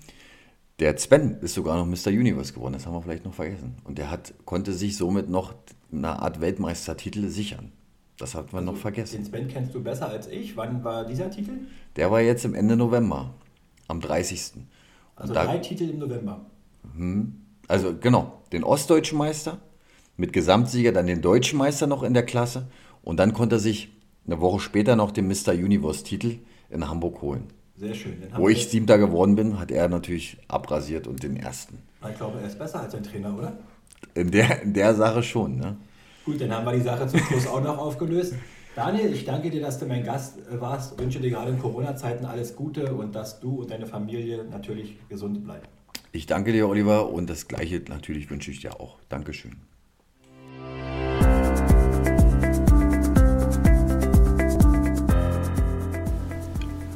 der 0.80 0.96
Sven 0.96 1.36
ist 1.42 1.54
sogar 1.54 1.76
noch 1.76 1.86
Mr. 1.86 2.10
Universe 2.10 2.52
geworden, 2.52 2.72
das 2.72 2.86
haben 2.86 2.94
wir 2.94 3.02
vielleicht 3.02 3.24
noch 3.24 3.34
vergessen. 3.34 3.76
Und 3.84 3.98
der 3.98 4.10
hat, 4.10 4.32
konnte 4.46 4.72
sich 4.72 4.96
somit 4.96 5.28
noch 5.28 5.54
eine 5.92 6.20
Art 6.20 6.40
Weltmeistertitel 6.40 7.28
sichern. 7.28 7.72
Das 8.16 8.34
hat 8.34 8.52
man 8.52 8.62
also, 8.62 8.72
noch 8.72 8.80
vergessen. 8.80 9.16
Den 9.16 9.24
Sven 9.26 9.48
kennst 9.48 9.74
du 9.74 9.82
besser 9.82 10.08
als 10.08 10.26
ich. 10.26 10.56
Wann 10.56 10.82
war 10.82 11.04
dieser 11.04 11.30
Titel? 11.30 11.52
Der 11.96 12.10
war 12.10 12.20
jetzt 12.20 12.44
im 12.44 12.54
Ende 12.54 12.76
November, 12.76 13.30
am 13.88 14.00
30. 14.00 14.52
Also 15.16 15.34
da, 15.34 15.44
drei 15.44 15.58
Titel 15.58 15.84
im 15.84 15.98
November. 15.98 16.46
Hm, 16.96 17.34
also 17.68 17.94
genau, 17.98 18.40
den 18.52 18.64
ostdeutschen 18.64 19.18
Meister 19.18 19.58
mit 20.16 20.32
Gesamtsieger, 20.32 20.92
dann 20.92 21.06
den 21.06 21.22
deutschen 21.22 21.58
Meister 21.58 21.86
noch 21.86 22.02
in 22.02 22.14
der 22.14 22.24
Klasse 22.24 22.68
und 23.02 23.18
dann 23.18 23.32
konnte 23.32 23.56
er 23.56 23.60
sich 23.60 23.90
eine 24.26 24.40
Woche 24.40 24.60
später 24.60 24.96
noch 24.96 25.10
den 25.10 25.28
Mr. 25.28 25.52
Universe-Titel 25.52 26.38
in 26.70 26.88
Hamburg 26.88 27.20
holen. 27.22 27.48
Sehr 27.80 27.94
schön. 27.94 28.22
Wo 28.36 28.50
ich 28.50 28.68
Siebter 28.68 28.98
geworden 28.98 29.36
bin, 29.36 29.58
hat 29.58 29.70
er 29.70 29.88
natürlich 29.88 30.36
abrasiert 30.48 31.06
und 31.06 31.22
den 31.22 31.34
ersten. 31.34 31.78
Ich 32.06 32.14
glaube, 32.14 32.38
er 32.38 32.46
ist 32.46 32.58
besser 32.58 32.80
als 32.82 32.92
sein 32.92 33.02
Trainer, 33.02 33.34
oder? 33.34 33.54
In 34.14 34.30
der, 34.30 34.60
in 34.60 34.74
der 34.74 34.94
Sache 34.94 35.22
schon, 35.22 35.56
ne? 35.56 35.78
Gut, 36.26 36.42
dann 36.42 36.52
haben 36.52 36.66
wir 36.66 36.72
die 36.72 36.82
Sache 36.82 37.06
zum 37.06 37.20
Schluss 37.20 37.46
auch 37.46 37.62
noch 37.62 37.78
aufgelöst. 37.78 38.34
Daniel, 38.76 39.10
ich 39.14 39.24
danke 39.24 39.48
dir, 39.48 39.62
dass 39.62 39.78
du 39.78 39.86
mein 39.86 40.04
Gast 40.04 40.40
warst. 40.60 40.92
Ich 40.92 40.98
wünsche 40.98 41.20
dir 41.20 41.30
gerade 41.30 41.52
in 41.52 41.58
Corona-Zeiten 41.58 42.26
alles 42.26 42.54
Gute 42.54 42.94
und 42.94 43.14
dass 43.14 43.40
du 43.40 43.62
und 43.62 43.70
deine 43.70 43.86
Familie 43.86 44.44
natürlich 44.44 44.98
gesund 45.08 45.42
bleiben. 45.42 45.66
Ich 46.12 46.26
danke 46.26 46.52
dir, 46.52 46.68
Oliver, 46.68 47.10
und 47.10 47.30
das 47.30 47.48
Gleiche 47.48 47.82
natürlich 47.88 48.30
wünsche 48.30 48.50
ich 48.50 48.60
dir 48.60 48.78
auch. 48.78 48.98
Dankeschön. 49.08 49.56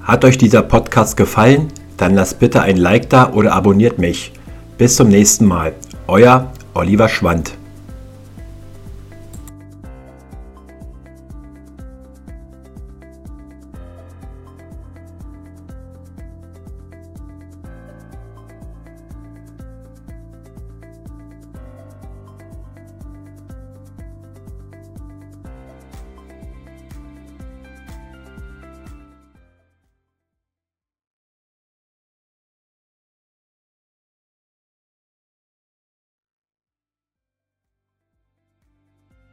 Hat 0.05 0.23
euch 0.27 0.37
dieser 0.37 0.61
Podcast 0.61 1.17
gefallen? 1.17 1.69
Dann 1.97 2.15
lasst 2.15 2.39
bitte 2.39 2.61
ein 2.61 2.77
Like 2.77 3.09
da 3.09 3.33
oder 3.33 3.55
abonniert 3.55 3.99
mich. 3.99 4.33
Bis 4.77 4.97
zum 4.97 5.09
nächsten 5.09 5.47
Mal. 5.47 5.73
Euer 6.09 6.53
Oliver 6.75 7.09
Schwand. 7.09 7.55